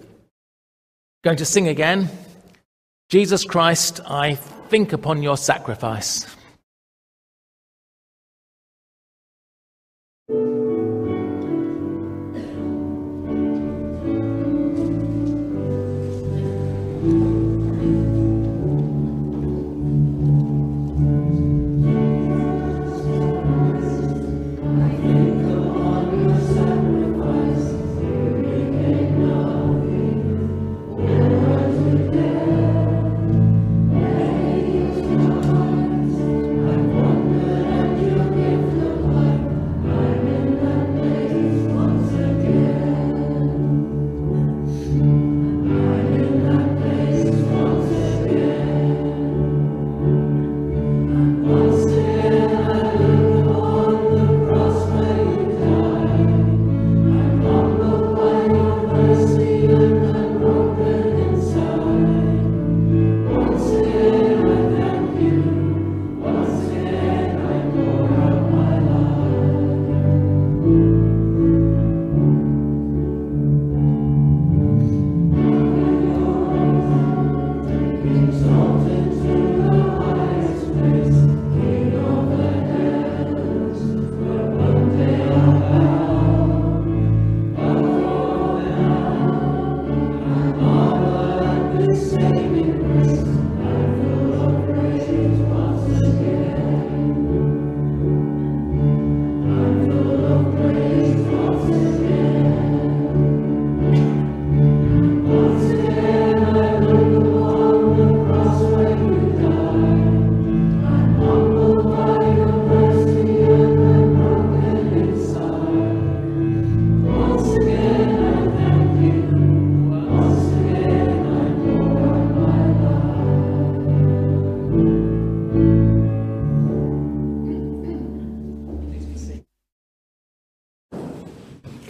Going 1.23 1.37
to 1.37 1.45
sing 1.45 1.69
again. 1.69 2.11
Jesus 3.09 3.45
Christ, 3.45 4.01
I 4.05 4.35
think 4.35 4.93
upon 4.93 5.23
your 5.23 5.37
sacrifice. 5.37 6.27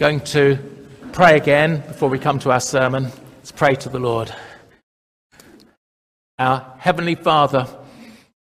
Going 0.03 0.19
to 0.19 0.59
pray 1.13 1.37
again 1.37 1.79
before 1.87 2.09
we 2.09 2.19
come 2.19 2.37
to 2.37 2.51
our 2.51 2.59
sermon. 2.59 3.05
Let's 3.37 3.53
pray 3.53 3.73
to 3.75 3.87
the 3.87 3.99
Lord. 3.99 4.35
Our 6.37 6.75
Heavenly 6.77 7.15
Father, 7.15 7.65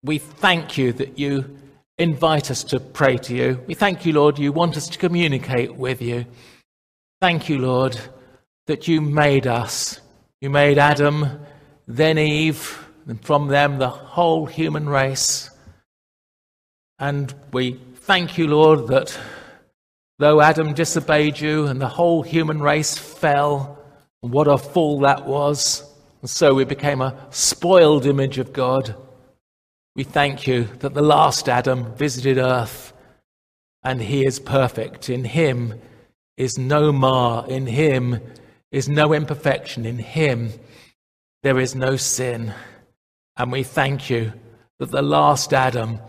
we 0.03 0.17
thank 0.17 0.77
you 0.77 0.91
that 0.91 1.17
you 1.17 1.57
invite 1.97 2.51
us 2.51 2.65
to 2.65 2.81
pray 2.81 3.15
to 3.19 3.33
you. 3.33 3.63
We 3.65 3.75
thank 3.75 4.05
you, 4.05 4.12
Lord, 4.12 4.38
you 4.38 4.51
want 4.51 4.75
us 4.75 4.89
to 4.89 4.97
communicate 4.97 5.73
with 5.73 6.01
you. 6.01 6.25
Thank 7.21 7.47
you, 7.47 7.60
Lord, 7.60 7.97
that 8.65 8.89
you 8.89 8.99
made 8.99 9.47
us. 9.47 10.01
You 10.41 10.49
made 10.49 10.77
Adam, 10.77 11.39
then 11.88 12.17
Eve, 12.17 12.89
and 13.07 13.23
from 13.23 13.47
them 13.47 13.77
the 13.77 13.88
whole 13.88 14.47
human 14.47 14.89
race. 14.89 15.49
And 16.99 17.33
we 17.53 17.79
thank 18.01 18.38
you, 18.38 18.47
Lord, 18.49 18.88
that 18.88 19.17
Though 20.19 20.41
Adam 20.41 20.73
disobeyed 20.73 21.39
you 21.39 21.67
and 21.67 21.80
the 21.80 21.88
whole 21.88 22.23
human 22.23 22.60
race 22.60 22.97
fell, 22.97 23.77
what 24.21 24.47
a 24.47 24.58
fall 24.58 25.01
that 25.01 25.27
was, 25.27 25.84
and 26.21 26.30
so 26.30 26.53
we 26.53 26.65
became 26.65 27.01
a 27.01 27.15
spoiled 27.30 28.06
image 28.06 28.39
of 28.39 28.51
God. 28.51 28.95
We 29.95 30.03
thank 30.03 30.47
you 30.47 30.63
that 30.80 30.93
the 30.93 31.01
last 31.01 31.47
Adam 31.47 31.93
visited 31.95 32.38
earth 32.38 32.93
and 33.84 34.01
he 34.01 34.25
is 34.25 34.39
perfect. 34.39 35.10
In 35.10 35.23
him 35.23 35.80
is 36.36 36.58
no 36.58 36.91
mar, 36.91 37.45
in 37.47 37.67
him 37.67 38.19
is 38.71 38.89
no 38.89 39.13
imperfection, 39.13 39.86
in 39.86 39.97
him 39.99 40.51
there 41.43 41.60
is 41.60 41.75
no 41.75 41.95
sin. 41.95 42.53
And 43.38 43.51
we 43.51 43.63
thank 43.63 44.10
you 44.10 44.34
that 44.80 44.91
the 44.91 45.01
last 45.01 45.53
Adam 45.53 45.99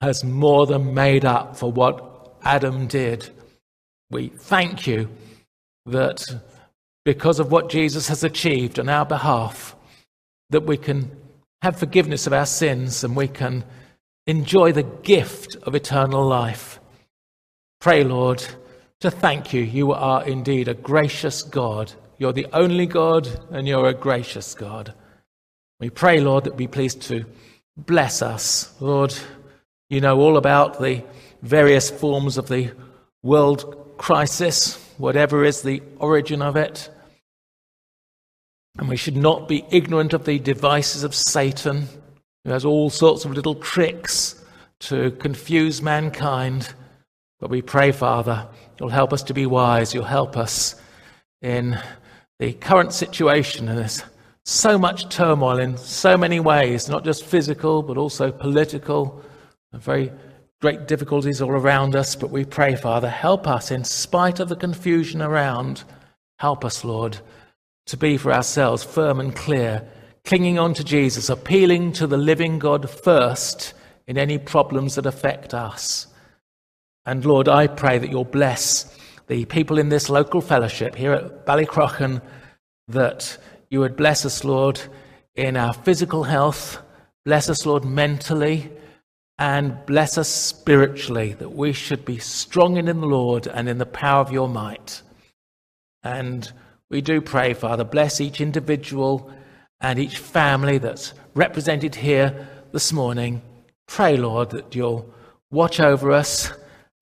has 0.00 0.22
more 0.22 0.66
than 0.66 0.94
made 0.94 1.24
up 1.24 1.56
for 1.56 1.72
what 1.72 2.38
Adam 2.42 2.86
did. 2.86 3.30
We 4.10 4.28
thank 4.28 4.86
you 4.86 5.08
that 5.86 6.24
because 7.04 7.40
of 7.40 7.50
what 7.50 7.70
Jesus 7.70 8.08
has 8.08 8.24
achieved 8.24 8.78
on 8.78 8.88
our 8.88 9.04
behalf, 9.04 9.76
that 10.50 10.64
we 10.64 10.76
can 10.76 11.10
have 11.62 11.78
forgiveness 11.78 12.26
of 12.26 12.32
our 12.32 12.46
sins 12.46 13.04
and 13.04 13.16
we 13.16 13.28
can 13.28 13.64
enjoy 14.26 14.72
the 14.72 14.82
gift 14.82 15.56
of 15.62 15.74
eternal 15.74 16.26
life. 16.26 16.80
Pray, 17.80 18.04
Lord, 18.04 18.44
to 19.00 19.10
thank 19.10 19.52
you. 19.52 19.62
You 19.62 19.92
are 19.92 20.24
indeed 20.26 20.68
a 20.68 20.74
gracious 20.74 21.42
God. 21.42 21.92
You're 22.18 22.32
the 22.32 22.48
only 22.52 22.86
God 22.86 23.28
and 23.50 23.66
you're 23.68 23.88
a 23.88 23.94
gracious 23.94 24.54
God. 24.54 24.92
We 25.80 25.90
pray, 25.90 26.20
Lord, 26.20 26.44
that 26.44 26.56
be 26.56 26.66
pleased 26.66 27.02
to 27.02 27.24
bless 27.76 28.20
us. 28.22 28.74
Lord, 28.80 29.14
you 29.88 30.00
know 30.00 30.18
all 30.18 30.36
about 30.36 30.80
the 30.80 31.04
various 31.42 31.88
forms 31.90 32.36
of 32.36 32.48
the 32.48 32.72
world 33.22 33.87
crisis, 33.98 34.76
whatever 34.96 35.44
is 35.44 35.62
the 35.62 35.82
origin 35.98 36.40
of 36.40 36.56
it. 36.56 36.88
And 38.78 38.88
we 38.88 38.96
should 38.96 39.16
not 39.16 39.48
be 39.48 39.64
ignorant 39.70 40.14
of 40.14 40.24
the 40.24 40.38
devices 40.38 41.02
of 41.02 41.14
Satan, 41.14 41.88
who 42.44 42.50
has 42.52 42.64
all 42.64 42.90
sorts 42.90 43.24
of 43.24 43.32
little 43.32 43.56
tricks 43.56 44.42
to 44.80 45.10
confuse 45.12 45.82
mankind. 45.82 46.72
But 47.40 47.50
we 47.50 47.60
pray, 47.60 47.92
Father, 47.92 48.48
you'll 48.78 48.88
help 48.88 49.12
us 49.12 49.22
to 49.24 49.34
be 49.34 49.46
wise. 49.46 49.92
You'll 49.92 50.04
help 50.04 50.36
us 50.36 50.80
in 51.42 51.78
the 52.38 52.52
current 52.54 52.92
situation. 52.92 53.68
And 53.68 53.78
there's 53.78 54.02
so 54.44 54.78
much 54.78 55.08
turmoil 55.08 55.58
in 55.58 55.76
so 55.76 56.16
many 56.16 56.40
ways, 56.40 56.88
not 56.88 57.04
just 57.04 57.24
physical, 57.24 57.82
but 57.82 57.98
also 57.98 58.30
political, 58.30 59.22
very 59.72 60.12
great 60.60 60.86
difficulties 60.86 61.40
all 61.40 61.50
around 61.50 61.96
us. 61.96 62.16
But 62.16 62.30
we 62.30 62.44
pray, 62.44 62.76
Father, 62.76 63.08
help 63.08 63.46
us 63.46 63.70
in 63.70 63.84
spite 63.84 64.40
of 64.40 64.48
the 64.48 64.56
confusion 64.56 65.22
around. 65.22 65.84
Help 66.38 66.64
us, 66.64 66.84
Lord 66.84 67.18
to 67.88 67.96
be 67.96 68.18
for 68.18 68.32
ourselves 68.32 68.84
firm 68.84 69.18
and 69.18 69.34
clear, 69.34 69.82
clinging 70.24 70.58
on 70.58 70.74
to 70.74 70.84
Jesus, 70.84 71.30
appealing 71.30 71.92
to 71.92 72.06
the 72.06 72.18
living 72.18 72.58
God 72.58 72.88
first 72.88 73.72
in 74.06 74.18
any 74.18 74.38
problems 74.38 74.94
that 74.94 75.06
affect 75.06 75.54
us. 75.54 76.06
And 77.06 77.24
Lord, 77.24 77.48
I 77.48 77.66
pray 77.66 77.98
that 77.98 78.10
you'll 78.10 78.24
bless 78.24 78.94
the 79.26 79.46
people 79.46 79.78
in 79.78 79.88
this 79.88 80.10
local 80.10 80.42
fellowship 80.42 80.94
here 80.94 81.12
at 81.12 81.46
Ballycrochan, 81.46 82.20
that 82.88 83.38
you 83.70 83.80
would 83.80 83.96
bless 83.96 84.26
us, 84.26 84.44
Lord, 84.44 84.80
in 85.34 85.56
our 85.56 85.72
physical 85.72 86.24
health, 86.24 86.82
bless 87.24 87.48
us, 87.48 87.64
Lord, 87.64 87.86
mentally, 87.86 88.70
and 89.38 89.86
bless 89.86 90.18
us 90.18 90.28
spiritually, 90.28 91.34
that 91.34 91.54
we 91.54 91.72
should 91.72 92.04
be 92.04 92.18
strong 92.18 92.76
in 92.76 92.86
the 92.86 92.94
Lord 92.94 93.46
and 93.46 93.68
in 93.68 93.78
the 93.78 93.86
power 93.86 94.20
of 94.20 94.32
your 94.32 94.48
might. 94.48 95.02
And 96.02 96.50
we 96.90 97.00
do 97.00 97.20
pray, 97.20 97.54
Father, 97.54 97.84
bless 97.84 98.20
each 98.20 98.40
individual 98.40 99.32
and 99.80 99.98
each 99.98 100.18
family 100.18 100.78
that's 100.78 101.12
represented 101.34 101.94
here 101.94 102.48
this 102.72 102.92
morning. 102.92 103.42
Pray, 103.86 104.16
Lord, 104.16 104.50
that 104.50 104.74
you'll 104.74 105.14
watch 105.50 105.78
over 105.78 106.10
us 106.10 106.52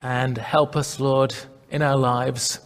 and 0.03 0.37
help 0.37 0.77
us, 0.77 1.01
Lord, 1.01 1.35
in 1.71 1.81
our 1.81 1.97
lives. 1.97 2.61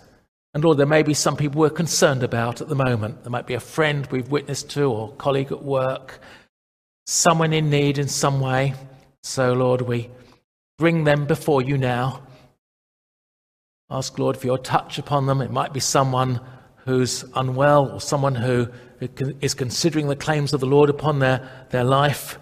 And 0.52 0.64
Lord, 0.64 0.78
there 0.78 0.86
may 0.86 1.04
be 1.04 1.14
some 1.14 1.36
people 1.36 1.60
we're 1.60 1.70
concerned 1.70 2.24
about 2.24 2.60
at 2.60 2.68
the 2.68 2.74
moment. 2.74 3.22
There 3.22 3.30
might 3.30 3.46
be 3.46 3.54
a 3.54 3.60
friend 3.60 4.06
we've 4.06 4.30
witnessed 4.30 4.70
to 4.70 4.90
or 4.90 5.12
colleague 5.12 5.52
at 5.52 5.62
work, 5.62 6.18
someone 7.06 7.52
in 7.52 7.70
need 7.70 7.98
in 7.98 8.08
some 8.08 8.40
way. 8.40 8.74
So, 9.22 9.52
Lord, 9.52 9.82
we 9.82 10.10
bring 10.78 11.04
them 11.04 11.26
before 11.26 11.62
you 11.62 11.76
now. 11.76 12.22
Ask, 13.90 14.18
Lord, 14.18 14.36
for 14.36 14.46
your 14.46 14.58
touch 14.58 14.98
upon 14.98 15.26
them. 15.26 15.40
It 15.40 15.50
might 15.50 15.72
be 15.72 15.80
someone 15.80 16.40
who's 16.84 17.24
unwell 17.34 17.90
or 17.90 18.00
someone 18.00 18.34
who 18.34 18.68
is 19.40 19.54
considering 19.54 20.08
the 20.08 20.16
claims 20.16 20.52
of 20.52 20.60
the 20.60 20.66
Lord 20.66 20.90
upon 20.90 21.18
their, 21.18 21.66
their 21.70 21.84
life, 21.84 22.38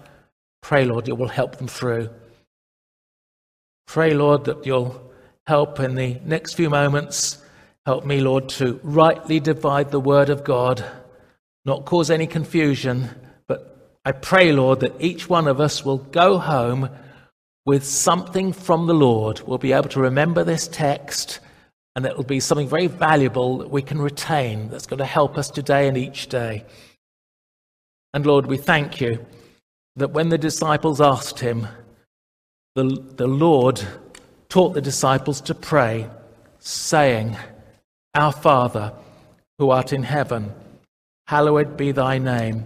pray, 0.61 0.85
Lord, 0.85 1.07
you 1.07 1.15
will 1.15 1.27
help 1.27 1.57
them 1.57 1.67
through. 1.67 2.09
Pray, 3.87 4.13
Lord, 4.13 4.45
that 4.45 4.65
you'll 4.65 5.11
help 5.47 5.79
in 5.79 5.95
the 5.95 6.19
next 6.25 6.53
few 6.53 6.69
moments. 6.69 7.39
Help 7.85 8.05
me, 8.05 8.21
Lord, 8.21 8.49
to 8.49 8.79
rightly 8.83 9.39
divide 9.39 9.91
the 9.91 9.99
word 9.99 10.29
of 10.29 10.43
God, 10.43 10.85
not 11.65 11.85
cause 11.85 12.11
any 12.11 12.27
confusion, 12.27 13.09
I 14.05 14.11
pray, 14.11 14.51
Lord, 14.51 14.79
that 14.79 14.99
each 14.99 15.29
one 15.29 15.47
of 15.47 15.59
us 15.59 15.83
will 15.83 15.97
go 15.97 16.37
home 16.37 16.89
with 17.65 17.85
something 17.85 18.53
from 18.53 18.87
the 18.87 18.93
Lord. 18.93 19.41
We'll 19.41 19.57
be 19.57 19.73
able 19.73 19.89
to 19.89 19.99
remember 19.99 20.43
this 20.43 20.67
text 20.67 21.39
and 21.95 22.05
it 22.05 22.15
will 22.15 22.23
be 22.23 22.39
something 22.39 22.67
very 22.67 22.87
valuable 22.87 23.57
that 23.57 23.69
we 23.69 23.81
can 23.81 24.01
retain 24.01 24.69
that's 24.69 24.85
going 24.85 24.99
to 24.99 25.05
help 25.05 25.37
us 25.37 25.49
today 25.49 25.87
and 25.87 25.97
each 25.97 26.27
day. 26.27 26.63
And 28.13 28.25
Lord, 28.25 28.45
we 28.45 28.57
thank 28.57 29.01
you 29.01 29.25
that 29.97 30.11
when 30.11 30.29
the 30.29 30.37
disciples 30.37 31.01
asked 31.01 31.39
him, 31.39 31.67
the, 32.75 33.03
the 33.17 33.27
Lord 33.27 33.81
taught 34.47 34.73
the 34.73 34.81
disciples 34.81 35.41
to 35.41 35.53
pray, 35.53 36.09
saying, 36.59 37.37
Our 38.15 38.31
Father, 38.31 38.93
who 39.57 39.69
art 39.69 39.91
in 39.91 40.03
heaven, 40.03 40.53
hallowed 41.27 41.75
be 41.75 41.91
thy 41.91 42.17
name, 42.17 42.65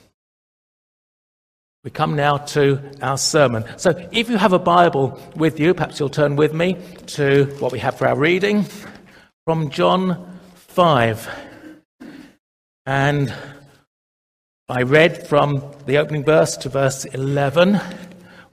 We 1.83 1.89
come 1.89 2.15
now 2.15 2.37
to 2.37 2.79
our 3.01 3.17
sermon. 3.17 3.65
So, 3.77 4.07
if 4.11 4.29
you 4.29 4.37
have 4.37 4.53
a 4.53 4.59
Bible 4.59 5.19
with 5.35 5.59
you, 5.59 5.73
perhaps 5.73 5.99
you'll 5.99 6.09
turn 6.09 6.35
with 6.35 6.53
me 6.53 6.77
to 7.07 7.45
what 7.57 7.71
we 7.71 7.79
have 7.79 7.97
for 7.97 8.07
our 8.07 8.15
reading 8.15 8.67
from 9.47 9.71
John 9.71 10.39
5. 10.53 11.27
And 12.85 13.33
I 14.69 14.83
read 14.83 15.27
from 15.27 15.73
the 15.87 15.97
opening 15.97 16.23
verse 16.23 16.55
to 16.57 16.69
verse 16.69 17.05
11. 17.05 17.81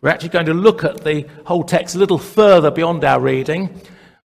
We're 0.01 0.09
actually 0.09 0.31
going 0.31 0.47
to 0.47 0.55
look 0.55 0.83
at 0.83 1.05
the 1.05 1.27
whole 1.45 1.65
text 1.65 1.97
a 1.97 1.99
little 1.99 2.17
further 2.17 2.71
beyond 2.71 3.05
our 3.05 3.21
reading. 3.21 3.79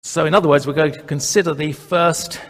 So, 0.05 0.25
in 0.25 0.35
other 0.35 0.49
words, 0.49 0.67
we're 0.67 0.73
going 0.73 0.93
to 0.93 1.03
consider 1.03 1.53
the 1.53 1.73
first 1.73 2.41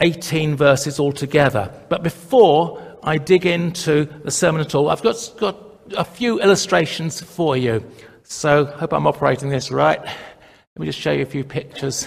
18 0.00 0.56
verses 0.56 0.98
altogether. 0.98 1.72
But 1.88 2.02
before 2.02 2.98
I 3.04 3.18
dig 3.18 3.46
into 3.46 4.06
the 4.24 4.32
sermon 4.32 4.60
at 4.60 4.74
all, 4.74 4.90
I've 4.90 5.02
got, 5.02 5.34
got 5.38 5.67
a 5.96 6.04
few 6.04 6.40
illustrations 6.40 7.20
for 7.20 7.56
you. 7.56 7.84
So, 8.22 8.66
hope 8.66 8.92
I'm 8.92 9.06
operating 9.06 9.48
this 9.48 9.70
right. 9.70 10.00
Let 10.00 10.78
me 10.78 10.86
just 10.86 10.98
show 10.98 11.12
you 11.12 11.22
a 11.22 11.26
few 11.26 11.44
pictures 11.44 12.06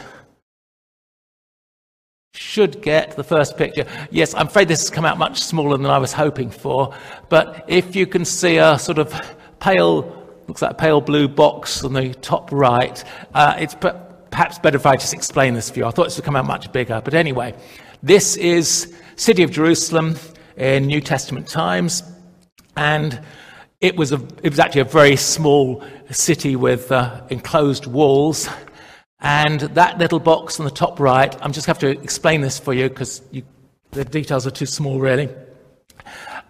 should 2.33 2.81
get 2.81 3.15
the 3.15 3.23
first 3.23 3.57
picture. 3.57 3.85
Yes, 4.09 4.33
I'm 4.33 4.47
afraid 4.47 4.67
this 4.67 4.81
has 4.81 4.89
come 4.89 5.05
out 5.05 5.17
much 5.17 5.41
smaller 5.41 5.77
than 5.77 5.85
I 5.85 5.97
was 5.97 6.13
hoping 6.13 6.49
for, 6.49 6.93
but 7.29 7.65
if 7.67 7.95
you 7.95 8.07
can 8.07 8.25
see 8.25 8.57
a 8.57 8.79
sort 8.79 8.99
of 8.99 9.13
pale, 9.59 10.03
looks 10.47 10.61
like 10.61 10.71
a 10.71 10.75
pale 10.75 11.01
blue 11.01 11.27
box 11.27 11.83
on 11.83 11.93
the 11.93 12.13
top 12.15 12.51
right, 12.51 13.03
uh, 13.33 13.55
it's 13.57 13.75
perhaps 13.75 14.59
better 14.59 14.77
if 14.77 14.85
I 14.85 14.95
just 14.95 15.13
explain 15.13 15.53
this 15.53 15.69
for 15.69 15.79
you. 15.79 15.85
I 15.85 15.91
thought 15.91 16.05
this 16.05 16.17
would 16.17 16.25
come 16.25 16.35
out 16.35 16.45
much 16.45 16.71
bigger, 16.71 17.01
but 17.03 17.13
anyway, 17.13 17.53
this 18.01 18.37
is 18.37 18.93
city 19.15 19.43
of 19.43 19.51
Jerusalem 19.51 20.15
in 20.57 20.87
New 20.87 21.01
Testament 21.01 21.47
times, 21.47 22.03
and 22.75 23.21
it 23.81 23.97
was, 23.97 24.11
a, 24.11 24.21
it 24.43 24.49
was 24.51 24.59
actually 24.59 24.81
a 24.81 24.85
very 24.85 25.15
small 25.15 25.83
city 26.11 26.55
with 26.55 26.91
uh, 26.91 27.21
enclosed 27.29 27.87
walls. 27.87 28.47
And 29.19 29.59
that 29.59 29.97
little 29.97 30.19
box 30.19 30.59
on 30.59 30.65
the 30.65 30.71
top 30.71 30.99
right, 30.99 31.35
I'm 31.41 31.51
just 31.51 31.67
going 31.67 31.75
have 31.75 31.97
to 31.97 32.03
explain 32.03 32.41
this 32.41 32.59
for 32.59 32.73
you 32.73 32.89
because 32.89 33.21
the 33.91 34.05
details 34.05 34.45
are 34.45 34.51
too 34.51 34.67
small, 34.67 34.99
really. 34.99 35.29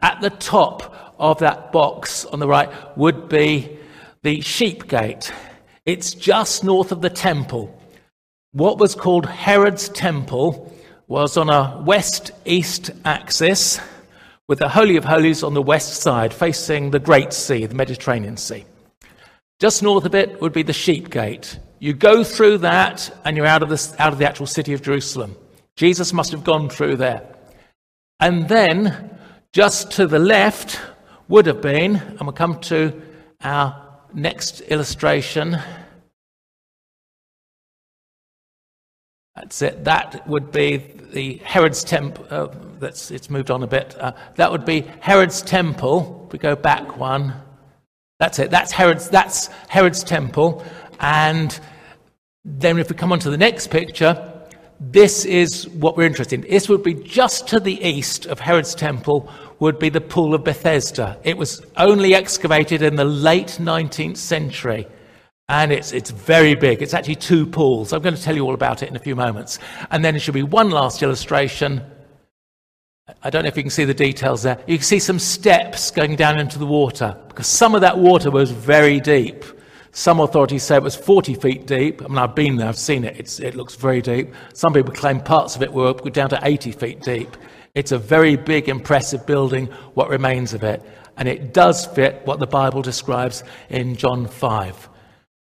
At 0.01 0.19
the 0.21 0.29
top 0.29 1.15
of 1.19 1.39
that 1.39 1.71
box 1.71 2.25
on 2.25 2.39
the 2.39 2.47
right 2.47 2.69
would 2.97 3.29
be 3.29 3.77
the 4.23 4.41
sheep 4.41 4.87
gate. 4.87 5.31
It's 5.85 6.13
just 6.13 6.63
north 6.63 6.91
of 6.91 7.01
the 7.01 7.09
temple. 7.09 7.77
What 8.51 8.77
was 8.77 8.93
called 8.93 9.25
Herod's 9.25 9.87
Temple 9.89 10.73
was 11.07 11.37
on 11.37 11.49
a 11.49 11.81
west 11.85 12.31
east 12.45 12.91
axis 13.05 13.79
with 14.47 14.59
the 14.59 14.69
Holy 14.69 14.97
of 14.97 15.05
Holies 15.05 15.43
on 15.43 15.53
the 15.53 15.61
west 15.61 16.01
side, 16.01 16.33
facing 16.33 16.91
the 16.91 16.99
Great 16.99 17.33
Sea, 17.33 17.65
the 17.65 17.75
Mediterranean 17.75 18.37
Sea. 18.37 18.65
Just 19.59 19.83
north 19.83 20.05
of 20.05 20.15
it 20.15 20.41
would 20.41 20.53
be 20.53 20.63
the 20.63 20.73
Sheep 20.73 21.09
Gate. 21.09 21.59
You 21.79 21.93
go 21.93 22.23
through 22.23 22.59
that 22.59 23.15
and 23.23 23.37
you're 23.37 23.45
out 23.45 23.63
of, 23.63 23.69
the, 23.69 23.95
out 23.99 24.13
of 24.13 24.19
the 24.19 24.27
actual 24.27 24.47
city 24.47 24.73
of 24.73 24.81
Jerusalem. 24.81 25.35
Jesus 25.75 26.13
must 26.13 26.31
have 26.31 26.43
gone 26.43 26.69
through 26.69 26.97
there. 26.97 27.23
And 28.19 28.47
then, 28.47 29.17
just 29.53 29.91
to 29.93 30.07
the 30.07 30.19
left, 30.19 30.79
would 31.27 31.45
have 31.45 31.61
been, 31.61 31.95
and 31.95 32.21
we'll 32.21 32.33
come 32.33 32.59
to 32.61 33.01
our 33.41 33.89
next 34.13 34.61
illustration. 34.61 35.57
That's 39.35 39.61
it. 39.61 39.85
That 39.85 40.27
would 40.27 40.51
be 40.51 40.77
the 40.77 41.37
Herod's 41.43 41.83
temple. 41.83 42.25
Uh, 42.29 42.47
that's 42.79 43.11
it's 43.11 43.29
moved 43.29 43.49
on 43.49 43.63
a 43.63 43.67
bit. 43.67 43.95
Uh, 43.97 44.13
that 44.35 44.51
would 44.51 44.65
be 44.65 44.81
Herod's 44.99 45.41
temple. 45.41 46.29
We 46.31 46.39
go 46.39 46.55
back 46.55 46.97
one. 46.97 47.33
That's 48.19 48.39
it. 48.39 48.51
That's 48.51 48.71
Herod's. 48.71 49.09
That's 49.09 49.47
Herod's 49.69 50.03
temple. 50.03 50.65
And 50.99 51.57
then, 52.43 52.77
if 52.77 52.89
we 52.89 52.95
come 52.95 53.11
on 53.11 53.19
to 53.19 53.29
the 53.29 53.37
next 53.37 53.67
picture, 53.67 54.31
this 54.81 55.25
is 55.25 55.69
what 55.69 55.95
we're 55.95 56.07
interested 56.07 56.43
in. 56.43 56.49
This 56.49 56.67
would 56.67 56.83
be 56.83 56.95
just 56.95 57.47
to 57.49 57.59
the 57.59 57.81
east 57.81 58.25
of 58.25 58.39
Herod's 58.39 58.75
temple, 58.75 59.31
would 59.59 59.79
be 59.79 59.89
the 59.89 60.01
Pool 60.01 60.33
of 60.33 60.43
Bethesda. 60.43 61.17
It 61.23 61.37
was 61.37 61.63
only 61.77 62.15
excavated 62.15 62.81
in 62.81 62.95
the 62.95 63.05
late 63.05 63.59
19th 63.61 64.17
century. 64.17 64.87
And 65.51 65.73
it's, 65.73 65.91
it's 65.91 66.11
very 66.11 66.55
big. 66.55 66.81
It's 66.81 66.93
actually 66.93 67.17
two 67.17 67.45
pools. 67.45 67.91
I'm 67.91 68.01
going 68.01 68.15
to 68.15 68.21
tell 68.21 68.33
you 68.33 68.45
all 68.45 68.53
about 68.53 68.83
it 68.83 68.89
in 68.89 68.95
a 68.95 68.99
few 68.99 69.17
moments. 69.17 69.59
And 69.91 70.03
then 70.03 70.15
it 70.15 70.19
should 70.19 70.33
be 70.33 70.43
one 70.43 70.69
last 70.69 71.03
illustration. 71.03 71.81
I 73.21 73.29
don't 73.29 73.43
know 73.43 73.49
if 73.49 73.57
you 73.57 73.63
can 73.63 73.69
see 73.69 73.83
the 73.83 73.93
details 73.93 74.43
there. 74.43 74.57
You 74.65 74.77
can 74.77 74.85
see 74.85 74.99
some 74.99 75.19
steps 75.19 75.91
going 75.91 76.15
down 76.15 76.39
into 76.39 76.57
the 76.57 76.65
water 76.65 77.17
because 77.27 77.47
some 77.47 77.75
of 77.75 77.81
that 77.81 77.97
water 77.97 78.31
was 78.31 78.51
very 78.51 79.01
deep. 79.01 79.43
Some 79.91 80.21
authorities 80.21 80.63
say 80.63 80.77
it 80.77 80.83
was 80.83 80.95
40 80.95 81.33
feet 81.33 81.67
deep. 81.67 82.01
I 82.01 82.07
mean, 82.07 82.17
I've 82.17 82.33
been 82.33 82.55
there, 82.55 82.69
I've 82.69 82.77
seen 82.77 83.03
it. 83.03 83.19
It's, 83.19 83.41
it 83.41 83.53
looks 83.53 83.75
very 83.75 84.01
deep. 84.01 84.33
Some 84.53 84.71
people 84.71 84.93
claim 84.93 85.19
parts 85.19 85.57
of 85.57 85.63
it 85.63 85.73
were 85.73 85.91
down 86.11 86.29
to 86.29 86.39
80 86.41 86.71
feet 86.71 87.01
deep. 87.01 87.35
It's 87.75 87.91
a 87.91 87.97
very 87.97 88.37
big, 88.37 88.69
impressive 88.69 89.25
building, 89.25 89.65
what 89.95 90.07
remains 90.07 90.53
of 90.53 90.63
it. 90.63 90.81
And 91.17 91.27
it 91.27 91.53
does 91.53 91.87
fit 91.87 92.21
what 92.23 92.39
the 92.39 92.47
Bible 92.47 92.81
describes 92.81 93.43
in 93.69 93.97
John 93.97 94.27
5. 94.27 94.87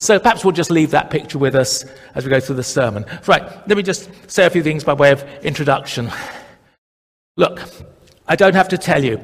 So 0.03 0.19
perhaps 0.19 0.45
we'll 0.45 0.51
just 0.51 0.73
leave 0.73 0.91
that 0.91 1.11
picture 1.11 1.39
with 1.39 1.55
us 1.55 1.85
as 2.17 2.25
we 2.25 2.31
go 2.31 2.41
through 2.41 2.57
the 2.57 2.65
sermon. 2.65 3.05
Right, 3.29 3.45
let 3.69 3.77
me 3.77 3.85
just 3.85 4.11
say 4.29 4.45
a 4.45 4.51
few 4.51 4.65
things 4.65 4.83
by 4.83 4.95
way 4.95 5.13
of 5.13 5.23
introduction. 5.45 6.11
Look, 7.37 7.63
I 8.27 8.35
don't 8.35 8.57
have 8.57 8.69
to 8.71 8.79
tell 8.79 9.05
you, 9.05 9.21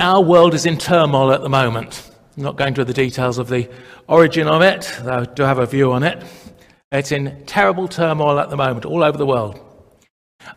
our 0.00 0.22
world 0.22 0.54
is 0.54 0.64
in 0.64 0.78
turmoil 0.78 1.32
at 1.32 1.42
the 1.42 1.50
moment. 1.50 2.10
I'm 2.38 2.44
not 2.44 2.56
going 2.56 2.68
into 2.68 2.86
the 2.86 2.94
details 2.94 3.36
of 3.36 3.50
the 3.50 3.68
origin 4.06 4.48
of 4.48 4.62
it, 4.62 4.90
though 5.02 5.18
I 5.18 5.24
do 5.26 5.42
have 5.42 5.58
a 5.58 5.66
view 5.66 5.92
on 5.92 6.02
it. 6.02 6.24
It's 6.90 7.12
in 7.12 7.44
terrible 7.44 7.88
turmoil 7.88 8.38
at 8.38 8.48
the 8.48 8.56
moment, 8.56 8.86
all 8.86 9.04
over 9.04 9.18
the 9.18 9.26
world. 9.26 9.60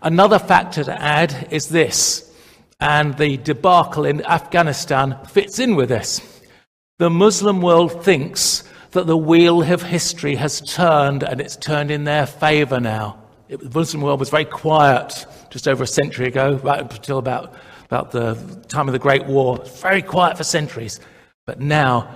Another 0.01 0.39
factor 0.39 0.85
to 0.85 1.01
add 1.01 1.49
is 1.51 1.67
this, 1.67 2.33
and 2.79 3.17
the 3.17 3.35
debacle 3.35 4.05
in 4.05 4.25
Afghanistan 4.25 5.19
fits 5.27 5.59
in 5.59 5.75
with 5.75 5.89
this. 5.89 6.21
The 6.99 7.09
Muslim 7.09 7.61
world 7.61 8.05
thinks 8.05 8.63
that 8.91 9.07
the 9.07 9.17
wheel 9.17 9.61
of 9.61 9.81
history 9.81 10.35
has 10.35 10.61
turned 10.61 11.23
and 11.23 11.39
it's 11.39 11.55
turned 11.55 11.91
in 11.91 12.03
their 12.03 12.25
favor 12.25 12.79
now. 12.79 13.17
It, 13.47 13.59
the 13.59 13.79
Muslim 13.79 14.01
world 14.01 14.19
was 14.19 14.29
very 14.29 14.45
quiet 14.45 15.25
just 15.49 15.67
over 15.67 15.83
a 15.83 15.87
century 15.87 16.27
ago, 16.27 16.59
right 16.63 16.79
up 16.79 16.93
until 16.93 17.17
about, 17.17 17.53
about 17.85 18.11
the 18.11 18.35
time 18.67 18.87
of 18.87 18.93
the 18.93 18.99
Great 18.99 19.25
War. 19.25 19.57
Very 19.81 20.01
quiet 20.01 20.37
for 20.37 20.43
centuries. 20.43 20.99
But 21.45 21.59
now 21.59 22.13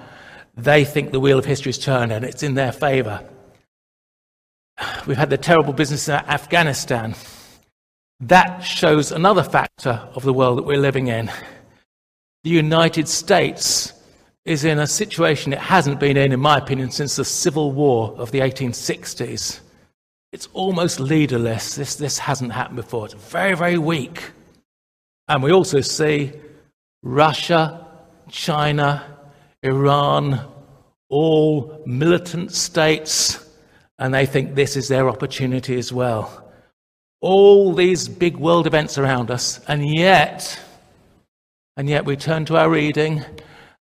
they 0.56 0.86
think 0.86 1.12
the 1.12 1.20
wheel 1.20 1.40
of 1.40 1.46
history 1.46 1.70
has 1.70 1.80
turned 1.80 2.12
and 2.12 2.24
it's 2.24 2.44
in 2.44 2.56
their 2.56 2.72
favor. 2.72 3.24
We've 5.08 5.18
had 5.18 5.30
the 5.30 5.38
terrible 5.38 5.74
business 5.74 6.08
in 6.10 6.16
Afghanistan. 6.16 7.16
That 8.20 8.60
shows 8.60 9.12
another 9.12 9.44
factor 9.44 10.08
of 10.14 10.24
the 10.24 10.34
world 10.34 10.58
that 10.58 10.66
we're 10.66 10.78
living 10.78 11.08
in. 11.08 11.32
The 12.44 12.50
United 12.50 13.08
States 13.08 13.94
is 14.46 14.64
in 14.64 14.80
a 14.80 14.88
situation 14.88 15.54
it 15.54 15.60
hasn't 15.60 16.00
been 16.00 16.18
in, 16.18 16.32
in 16.32 16.40
my 16.40 16.58
opinion, 16.58 16.92
since 16.92 17.16
the 17.16 17.26
Civil 17.26 17.72
War 17.72 18.14
of 18.18 18.32
the 18.32 18.40
1860s. 18.40 19.60
It's 20.32 20.48
almost 20.54 21.00
leaderless. 21.00 21.76
This, 21.76 21.96
this 21.96 22.20
hasn't 22.20 22.52
happened 22.52 22.76
before. 22.78 23.06
It's 23.06 23.14
very, 23.16 23.56
very 23.56 23.78
weak. 23.78 24.32
And 25.28 25.42
we 25.42 25.52
also 25.52 25.82
see 25.82 26.34
Russia, 27.02 27.88
China, 28.30 29.18
Iran, 29.64 30.40
all 31.10 31.82
militant 31.86 32.52
states, 32.52 33.44
and 33.98 34.14
they 34.14 34.26
think 34.26 34.54
this 34.54 34.76
is 34.76 34.88
their 34.88 35.10
opportunity 35.10 35.78
as 35.78 35.92
well 35.92 36.46
all 37.26 37.74
these 37.74 38.08
big 38.08 38.38
world 38.38 38.68
events 38.68 39.00
around 39.00 39.32
us, 39.32 39.60
and 39.68 39.84
yet, 39.98 40.60
and 41.76 41.90
yet 41.90 42.06
we 42.06 42.16
turn 42.16 42.46
to 42.46 42.56
our 42.56 42.70
reading, 42.70 43.24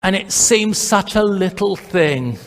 and 0.02 0.16
it 0.16 0.32
seems 0.32 0.78
such 0.78 1.14
a 1.14 1.22
little 1.22 1.76
thing. 1.76 2.38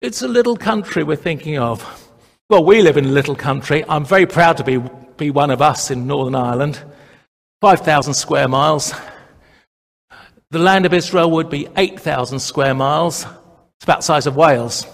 It's 0.00 0.22
a 0.22 0.28
little 0.28 0.56
country 0.56 1.02
we're 1.02 1.16
thinking 1.16 1.58
of. 1.58 2.10
Well, 2.50 2.64
we 2.64 2.82
live 2.82 2.96
in 2.96 3.06
a 3.06 3.10
little 3.10 3.34
country. 3.34 3.84
I'm 3.88 4.04
very 4.04 4.26
proud 4.26 4.56
to 4.58 4.64
be, 4.64 4.78
be 5.16 5.30
one 5.30 5.50
of 5.50 5.62
us 5.62 5.90
in 5.90 6.06
Northern 6.06 6.34
Ireland. 6.34 6.82
5,000 7.60 8.14
square 8.14 8.48
miles. 8.48 8.92
The 10.50 10.58
land 10.58 10.86
of 10.86 10.94
Israel 10.94 11.30
would 11.32 11.50
be 11.50 11.68
8,000 11.76 12.38
square 12.38 12.74
miles. 12.74 13.24
It's 13.76 13.84
about 13.84 13.98
the 13.98 14.04
size 14.04 14.26
of 14.26 14.36
Wales. 14.36 14.86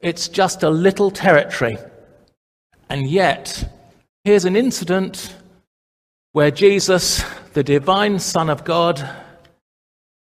It's 0.00 0.28
just 0.28 0.62
a 0.62 0.70
little 0.70 1.10
territory. 1.10 1.78
And 2.90 3.08
yet, 3.08 3.64
Here's 4.26 4.44
an 4.44 4.56
incident 4.56 5.36
where 6.32 6.50
Jesus, 6.50 7.22
the 7.52 7.62
divine 7.62 8.18
Son 8.18 8.50
of 8.50 8.64
God, 8.64 9.08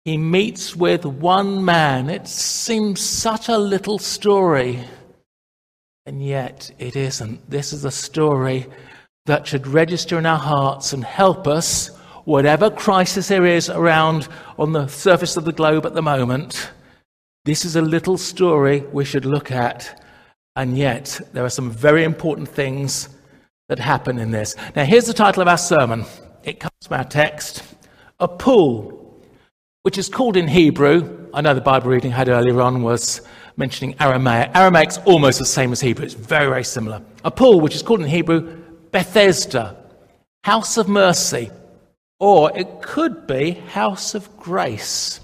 he 0.06 0.18
meets 0.18 0.76
with 0.76 1.04
one 1.04 1.66
man. 1.66 2.10
It 2.12 2.28
seems 2.28 3.02
such 3.02 3.50
a 3.50 3.58
little 3.58 3.98
story, 3.98 4.80
and 6.06 6.24
yet 6.24 6.72
it 6.78 6.96
isn't. 6.96 7.50
This 7.50 7.74
is 7.74 7.84
a 7.84 7.92
story 7.92 8.68
that 9.26 9.48
should 9.48 9.66
register 9.66 10.20
in 10.20 10.28
our 10.28 10.38
hearts 10.38 10.94
and 10.94 11.04
help 11.04 11.48
us, 11.48 11.88
whatever 12.26 12.70
crisis 12.70 13.28
there 13.28 13.46
is 13.48 13.68
around 13.68 14.28
on 14.60 14.72
the 14.72 14.86
surface 14.88 15.38
of 15.38 15.46
the 15.46 15.52
globe 15.52 15.88
at 15.88 15.96
the 15.96 16.04
moment. 16.04 16.70
This 17.44 17.66
is 17.66 17.76
a 17.76 17.82
little 17.82 18.18
story 18.18 18.82
we 18.92 19.06
should 19.06 19.26
look 19.26 19.52
at, 19.52 20.04
and 20.56 20.78
yet 20.78 21.20
there 21.34 21.44
are 21.44 21.50
some 21.50 21.72
very 21.72 22.04
important 22.04 22.48
things 22.48 23.10
that 23.70 23.80
happen 23.80 24.20
in 24.20 24.30
this. 24.30 24.56
Now, 24.76 24.86
here's 24.86 25.08
the 25.08 25.14
title 25.14 25.42
of 25.42 25.48
our 25.48 25.58
sermon. 25.58 26.06
It 26.44 26.60
comes 26.60 26.74
from 26.88 26.98
our 26.98 27.04
text 27.04 27.64
A 28.20 28.28
Pool, 28.28 28.95
which 29.86 30.00
is 30.00 30.10
called 30.10 30.36
in 30.36 30.48
Hebrew. 30.48 31.28
I 31.32 31.42
know 31.42 31.54
the 31.54 31.62
Bible 31.62 31.92
reading 31.92 32.12
I 32.12 32.16
had 32.16 32.28
earlier 32.28 32.60
on 32.60 32.82
was 32.82 33.22
mentioning 33.56 33.94
Aramaic. 34.00 34.52
Aramaic's 34.56 34.98
almost 35.06 35.38
the 35.38 35.46
same 35.46 35.72
as 35.72 35.80
Hebrew, 35.80 36.04
it's 36.04 36.16
very, 36.16 36.50
very 36.50 36.64
similar. 36.64 37.04
A 37.24 37.30
pool, 37.30 37.62
which 37.62 37.76
is 37.76 37.84
called 37.84 38.02
in 38.02 38.08
Hebrew 38.08 38.64
Bethesda, 38.92 39.78
house 40.44 40.78
of 40.78 40.90
mercy, 40.90 41.52
or 42.20 42.52
it 42.58 42.82
could 42.82 43.28
be 43.28 43.52
house 43.52 44.16
of 44.16 44.36
grace. 44.38 45.20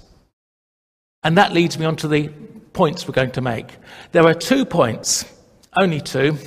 And 1.24 1.36
that 1.38 1.52
leads 1.52 1.76
me 1.76 1.84
on 1.84 1.96
to 1.96 2.06
the 2.06 2.28
points 2.72 3.08
we're 3.08 3.14
going 3.14 3.32
to 3.32 3.40
make. 3.40 3.66
There 4.12 4.28
are 4.28 4.32
two 4.32 4.64
points, 4.64 5.24
only 5.76 6.00
two. 6.00 6.38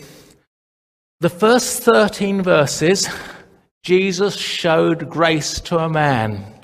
The 1.20 1.30
first 1.30 1.84
13 1.84 2.44
verses, 2.44 3.10
Jesus 3.84 4.38
showed 4.38 5.10
grace 5.10 5.60
to 5.60 5.80
a 5.80 5.90
man. 5.90 6.55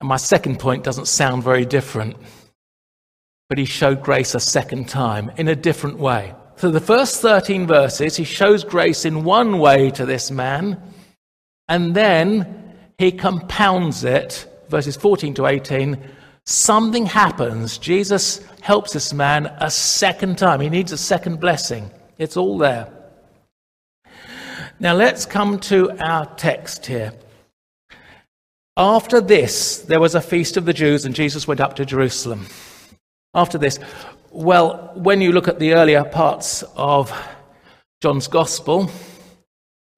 And 0.00 0.08
my 0.08 0.16
second 0.16 0.58
point 0.58 0.84
doesn't 0.84 1.08
sound 1.08 1.42
very 1.42 1.66
different, 1.66 2.16
but 3.48 3.58
he 3.58 3.64
showed 3.64 4.02
grace 4.02 4.34
a 4.34 4.40
second 4.40 4.88
time 4.88 5.30
in 5.36 5.48
a 5.48 5.56
different 5.56 5.98
way. 5.98 6.34
So 6.56 6.70
the 6.70 6.80
first 6.80 7.20
13 7.20 7.66
verses, 7.66 8.16
he 8.16 8.24
shows 8.24 8.64
grace 8.64 9.04
in 9.04 9.24
one 9.24 9.58
way 9.58 9.90
to 9.90 10.06
this 10.06 10.30
man, 10.30 10.80
and 11.68 11.94
then 11.94 12.74
he 12.98 13.12
compounds 13.12 14.04
it, 14.04 14.46
verses 14.68 14.96
14 14.96 15.34
to 15.34 15.46
18. 15.46 15.98
Something 16.46 17.06
happens. 17.06 17.78
Jesus 17.78 18.44
helps 18.60 18.92
this 18.92 19.12
man 19.12 19.46
a 19.58 19.70
second 19.70 20.36
time. 20.38 20.60
He 20.60 20.68
needs 20.68 20.92
a 20.92 20.98
second 20.98 21.40
blessing. 21.40 21.90
It's 22.18 22.36
all 22.36 22.58
there. 22.58 22.92
Now 24.78 24.94
let's 24.94 25.26
come 25.26 25.58
to 25.60 25.90
our 26.02 26.26
text 26.36 26.86
here. 26.86 27.12
After 28.76 29.20
this, 29.20 29.78
there 29.78 30.00
was 30.00 30.14
a 30.14 30.20
feast 30.20 30.56
of 30.56 30.64
the 30.64 30.72
Jews, 30.72 31.04
and 31.04 31.14
Jesus 31.14 31.46
went 31.46 31.60
up 31.60 31.76
to 31.76 31.84
Jerusalem. 31.84 32.46
After 33.34 33.58
this, 33.58 33.78
Well, 34.32 34.92
when 34.94 35.20
you 35.20 35.32
look 35.32 35.48
at 35.48 35.58
the 35.58 35.74
earlier 35.74 36.04
parts 36.04 36.62
of 36.76 37.12
John's 38.00 38.28
Gospel, 38.28 38.88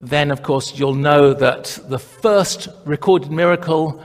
then 0.01 0.31
of 0.31 0.43
course 0.43 0.79
you'll 0.79 0.95
know 0.95 1.35
that 1.35 1.79
the 1.89 1.99
first 1.99 2.69
recorded 2.87 3.31
miracle 3.31 4.03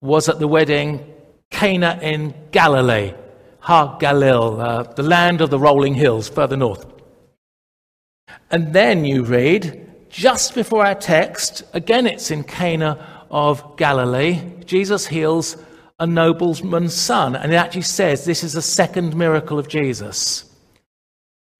was 0.00 0.28
at 0.28 0.38
the 0.38 0.48
wedding 0.48 1.04
Cana 1.50 1.98
in 2.02 2.34
Galilee, 2.50 3.12
Har 3.60 3.98
Galil, 4.00 4.60
uh, 4.60 4.82
the 4.94 5.02
land 5.02 5.40
of 5.42 5.50
the 5.50 5.58
rolling 5.58 5.94
hills 5.94 6.28
further 6.28 6.56
north. 6.56 6.86
And 8.50 8.72
then 8.72 9.04
you 9.04 9.22
read, 9.22 10.08
just 10.08 10.54
before 10.54 10.84
our 10.84 10.94
text, 10.94 11.62
again 11.74 12.06
it's 12.06 12.30
in 12.30 12.42
Cana 12.42 13.17
of 13.30 13.76
Galilee, 13.76 14.40
Jesus 14.64 15.06
heals 15.06 15.56
a 15.98 16.06
nobleman's 16.06 16.94
son. 16.94 17.36
And 17.36 17.52
it 17.52 17.56
actually 17.56 17.82
says 17.82 18.24
this 18.24 18.44
is 18.44 18.54
a 18.54 18.62
second 18.62 19.16
miracle 19.16 19.58
of 19.58 19.68
Jesus. 19.68 20.44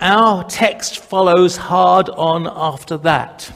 Our 0.00 0.44
text 0.44 0.98
follows 0.98 1.57
hard 1.57 2.09
on 2.09 2.46
after 2.46 2.96
that. 2.98 3.50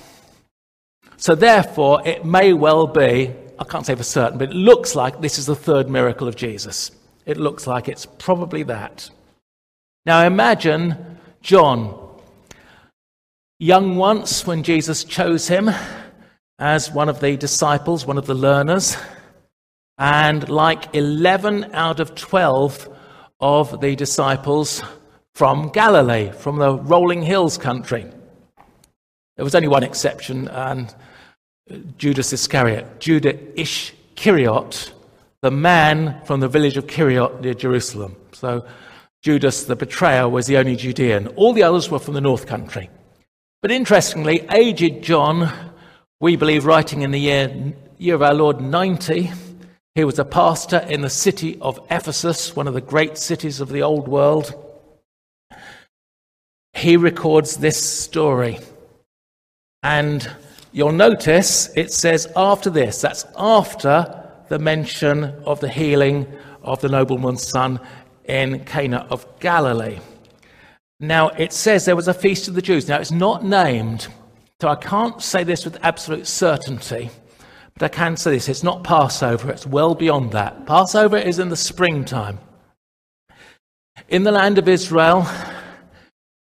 So, 1.16 1.36
therefore, 1.36 2.02
it 2.04 2.24
may 2.24 2.52
well 2.52 2.88
be, 2.88 3.32
I 3.58 3.64
can't 3.64 3.86
say 3.86 3.94
for 3.94 4.02
certain, 4.02 4.38
but 4.38 4.50
it 4.50 4.54
looks 4.54 4.96
like 4.96 5.20
this 5.20 5.38
is 5.38 5.46
the 5.46 5.54
third 5.54 5.88
miracle 5.88 6.26
of 6.26 6.34
Jesus. 6.34 6.90
It 7.26 7.36
looks 7.36 7.68
like 7.68 7.88
it's 7.88 8.06
probably 8.06 8.64
that. 8.64 9.08
Now, 10.04 10.26
imagine 10.26 11.18
John, 11.42 11.96
young 13.60 13.94
once 13.94 14.44
when 14.44 14.64
Jesus 14.64 15.04
chose 15.04 15.46
him 15.46 15.70
as 16.62 16.92
one 16.92 17.08
of 17.08 17.18
the 17.18 17.36
disciples, 17.36 18.06
one 18.06 18.16
of 18.16 18.26
the 18.26 18.36
learners, 18.36 18.96
and 19.98 20.48
like 20.48 20.94
11 20.94 21.74
out 21.74 21.98
of 21.98 22.14
12 22.14 22.88
of 23.40 23.80
the 23.80 23.96
disciples 23.96 24.80
from 25.34 25.70
Galilee, 25.70 26.30
from 26.30 26.58
the 26.58 26.76
rolling 26.76 27.20
hills 27.20 27.58
country. 27.58 28.06
There 29.34 29.44
was 29.44 29.56
only 29.56 29.66
one 29.66 29.82
exception, 29.82 30.46
and 30.46 30.94
Judas 31.98 32.32
Iscariot, 32.32 33.00
Judah 33.00 33.34
Ishkariot, 33.34 34.92
the 35.40 35.50
man 35.50 36.20
from 36.26 36.38
the 36.38 36.48
village 36.48 36.76
of 36.76 36.86
Kiriot 36.86 37.40
near 37.40 37.54
Jerusalem. 37.54 38.14
So 38.30 38.64
Judas, 39.20 39.64
the 39.64 39.74
betrayer, 39.74 40.28
was 40.28 40.46
the 40.46 40.58
only 40.58 40.76
Judean. 40.76 41.26
All 41.34 41.54
the 41.54 41.64
others 41.64 41.90
were 41.90 41.98
from 41.98 42.14
the 42.14 42.20
north 42.20 42.46
country. 42.46 42.88
But 43.62 43.72
interestingly, 43.72 44.46
aged 44.48 45.02
John, 45.02 45.71
we 46.22 46.36
believe 46.36 46.64
writing 46.64 47.02
in 47.02 47.10
the 47.10 47.18
year, 47.18 47.74
year 47.98 48.14
of 48.14 48.22
our 48.22 48.32
Lord 48.32 48.60
90, 48.60 49.32
he 49.96 50.04
was 50.04 50.20
a 50.20 50.24
pastor 50.24 50.78
in 50.88 51.00
the 51.00 51.10
city 51.10 51.58
of 51.60 51.80
Ephesus, 51.90 52.54
one 52.54 52.68
of 52.68 52.74
the 52.74 52.80
great 52.80 53.18
cities 53.18 53.58
of 53.60 53.70
the 53.70 53.82
old 53.82 54.06
world. 54.06 54.54
He 56.74 56.96
records 56.96 57.56
this 57.56 57.82
story. 57.84 58.60
And 59.82 60.30
you'll 60.70 60.92
notice 60.92 61.68
it 61.76 61.90
says 61.90 62.28
after 62.36 62.70
this, 62.70 63.00
that's 63.00 63.26
after 63.36 64.30
the 64.48 64.60
mention 64.60 65.24
of 65.44 65.58
the 65.58 65.68
healing 65.68 66.32
of 66.62 66.80
the 66.80 66.88
nobleman's 66.88 67.48
son 67.48 67.80
in 68.26 68.64
Cana 68.64 69.08
of 69.10 69.26
Galilee. 69.40 69.98
Now, 71.00 71.30
it 71.30 71.52
says 71.52 71.84
there 71.84 71.96
was 71.96 72.06
a 72.06 72.14
feast 72.14 72.46
of 72.46 72.54
the 72.54 72.62
Jews. 72.62 72.86
Now, 72.86 73.00
it's 73.00 73.10
not 73.10 73.44
named, 73.44 74.06
so 74.62 74.68
I 74.68 74.76
can't 74.76 75.20
say 75.20 75.42
this 75.42 75.64
with 75.64 75.76
absolute 75.82 76.24
certainty. 76.24 77.10
But 77.74 77.82
I 77.82 77.88
can 77.88 78.16
say 78.16 78.30
this 78.30 78.48
it's 78.48 78.62
not 78.62 78.84
Passover, 78.84 79.50
it's 79.50 79.66
well 79.66 79.96
beyond 79.96 80.30
that. 80.34 80.66
Passover 80.66 81.16
is 81.16 81.40
in 81.40 81.48
the 81.48 81.56
springtime. 81.56 82.38
In 84.08 84.22
the 84.22 84.30
land 84.30 84.58
of 84.58 84.68
Israel, 84.68 85.26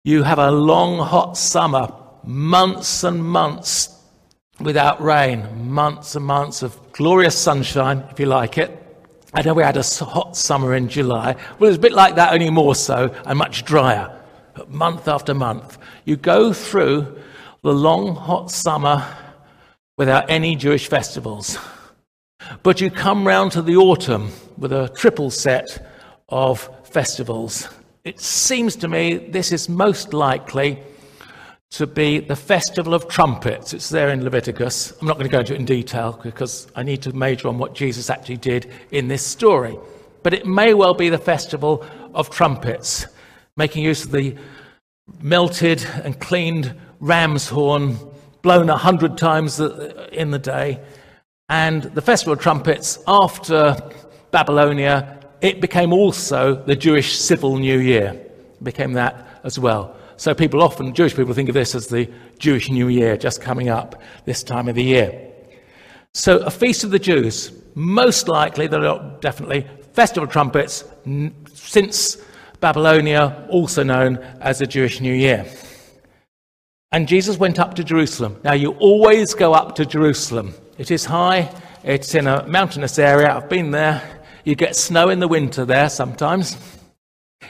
you 0.03 0.23
have 0.23 0.39
a 0.39 0.51
long, 0.51 0.99
hot 1.07 1.37
summer, 1.37 1.93
months 2.25 3.05
and 3.05 3.23
months 3.23 3.95
without 4.61 5.03
rain, 5.03 5.71
months 5.71 6.17
and 6.17 6.25
months 6.25 6.63
of 6.63 6.75
glorious 6.93 7.39
sunshine, 7.39 8.03
if 8.11 8.19
you 8.19 8.25
like 8.25 8.57
it. 8.57 8.71
I 9.35 9.43
know 9.43 9.53
we 9.53 9.63
had 9.63 9.77
a 9.77 9.83
hot 9.83 10.39
summer 10.39 10.75
in 10.75 10.89
July. 10.89 11.35
Well, 11.59 11.69
it 11.69 11.73
was 11.73 11.77
a 11.77 11.81
bit 11.81 11.93
like 11.93 12.15
that, 12.15 12.33
only 12.33 12.49
more 12.49 12.75
so, 12.75 13.15
and 13.27 13.39
much 13.39 13.67
drier. 13.67 14.11
But 14.55 14.71
month 14.71 15.07
after 15.07 15.35
month, 15.35 15.77
you 16.07 16.17
go 16.17 16.55
through 16.55 17.15
the 17.67 17.75
long, 17.75 18.15
hot 18.15 18.49
summer 18.49 19.05
without 19.99 20.31
any 20.31 20.55
Jewish 20.55 20.87
festivals. 20.87 21.59
But 22.63 22.81
you 22.81 22.93
come 22.93 23.27
round 23.27 23.51
to 23.53 23.63
the 23.63 23.75
autumn 23.75 24.31
with 24.57 24.73
a 24.73 24.89
triple 24.97 25.31
set 25.31 25.85
of 26.29 26.71
festivals. 26.85 27.69
It 28.05 28.21
seems 28.21 28.77
to 28.77 28.87
me 28.87 29.17
this 29.17 29.51
is 29.51 29.69
most 29.69 30.15
likely 30.15 30.79
to 31.71 31.89
be 31.89 32.21
the 32.21 32.37
festival 32.37 32.95
of 32.95 33.09
trumpets. 33.09 33.75
It's 33.75 33.89
there 33.89 34.11
in 34.11 34.23
Leviticus. 34.23 34.93
I'm 35.01 35.09
not 35.09 35.15
going 35.15 35.29
to 35.29 35.33
go 35.33 35.41
into 35.41 35.55
it 35.55 35.59
in 35.59 35.65
detail 35.65 36.21
because 36.23 36.69
I 36.77 36.85
need 36.85 37.03
to 37.03 37.13
major 37.17 37.49
on 37.49 37.59
what 37.59 37.75
Jesus 37.75 38.11
actually 38.11 38.37
did 38.37 38.71
in 38.93 39.09
this 39.09 39.27
story. 39.27 39.77
But 40.23 40.35
it 40.35 40.47
may 40.47 40.73
well 40.73 40.95
be 40.95 41.09
the 41.09 41.19
festival 41.19 41.85
of 42.15 42.31
trumpets, 42.31 43.07
making 43.57 43.83
use 43.83 44.05
of 44.05 44.13
the 44.13 44.37
melted 45.21 45.85
and 46.05 46.21
cleaned 46.21 46.77
ram's 47.01 47.49
horn 47.49 47.97
blown 48.43 48.71
a 48.71 48.77
hundred 48.77 49.19
times 49.19 49.61
in 49.61 50.31
the 50.31 50.39
day. 50.39 50.81
And 51.49 51.83
the 51.83 52.03
Festival 52.03 52.33
of 52.33 52.41
Trumpets, 52.41 52.99
after 53.07 53.77
Babylonia, 54.31 55.21
it 55.41 55.61
became 55.61 55.93
also 55.93 56.55
the 56.65 56.77
Jewish 56.77 57.17
civil 57.19 57.57
new 57.57 57.79
year. 57.79 58.13
It 58.15 58.65
became 58.65 58.95
that 58.95 59.41
as 59.45 59.59
well. 59.59 59.97
So 60.17 60.35
people 60.35 60.63
often, 60.63 60.95
Jewish 60.95 61.15
people 61.15 61.35
think 61.35 61.49
of 61.49 61.55
this 61.55 61.75
as 61.75 61.89
the 61.89 62.11
Jewish 62.39 62.71
New 62.71 62.89
Year 62.89 63.17
just 63.17 63.43
coming 63.43 63.69
up 63.69 64.01
this 64.25 64.43
time 64.43 64.67
of 64.67 64.75
the 64.75 64.83
year. 64.83 65.31
So 66.15 66.39
a 66.39 66.51
feast 66.51 66.85
of 66.85 66.91
the 66.91 66.99
Jews, 66.99 67.53
most 67.75 68.27
likely, 68.27 68.67
they're 68.67 68.99
definitely, 69.21 69.67
Festival 69.93 70.25
of 70.25 70.33
Trumpets, 70.33 70.85
since 71.53 72.17
Babylonia, 72.61 73.47
also 73.51 73.83
known 73.83 74.17
as 74.41 74.59
the 74.61 74.67
Jewish 74.67 75.01
New 75.01 75.13
Year. 75.13 75.47
And 76.97 77.07
Jesus 77.07 77.37
went 77.37 77.59
up 77.59 77.75
to 77.75 77.85
Jerusalem. 77.85 78.41
Now, 78.43 78.55
you 78.55 78.71
always 78.79 79.35
go 79.35 79.53
up 79.53 79.75
to 79.75 79.85
Jerusalem. 79.85 80.55
It 80.79 80.91
is 80.91 81.05
high, 81.05 81.55
it's 81.85 82.15
in 82.15 82.27
a 82.27 82.47
mountainous 82.47 82.99
area. 82.99 83.35
I've 83.35 83.51
been 83.51 83.71
there. 83.71 84.01
You 84.45 84.55
get 84.55 84.75
snow 84.75 85.11
in 85.11 85.19
the 85.19 85.29
winter 85.29 85.67
there 85.67 85.91
sometimes. 85.91 86.57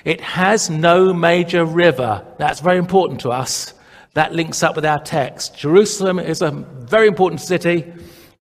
It 0.04 0.20
has 0.20 0.68
no 0.68 1.14
major 1.14 1.64
river. 1.64 2.26
That's 2.38 2.58
very 2.58 2.78
important 2.78 3.20
to 3.20 3.30
us. 3.30 3.72
That 4.14 4.34
links 4.34 4.64
up 4.64 4.74
with 4.74 4.84
our 4.84 4.98
text. 4.98 5.56
Jerusalem 5.56 6.18
is 6.18 6.42
a 6.42 6.50
very 6.50 7.06
important 7.06 7.40
city, 7.40 7.92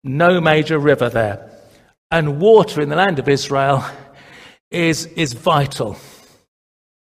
no 0.03 0.41
major 0.41 0.79
river 0.79 1.07
there. 1.07 1.51
And 2.09 2.41
water 2.41 2.81
in 2.81 2.89
the 2.89 2.95
land 2.95 3.19
of 3.19 3.29
Israel 3.29 3.85
is, 4.71 5.05
is 5.05 5.33
vital. 5.33 5.97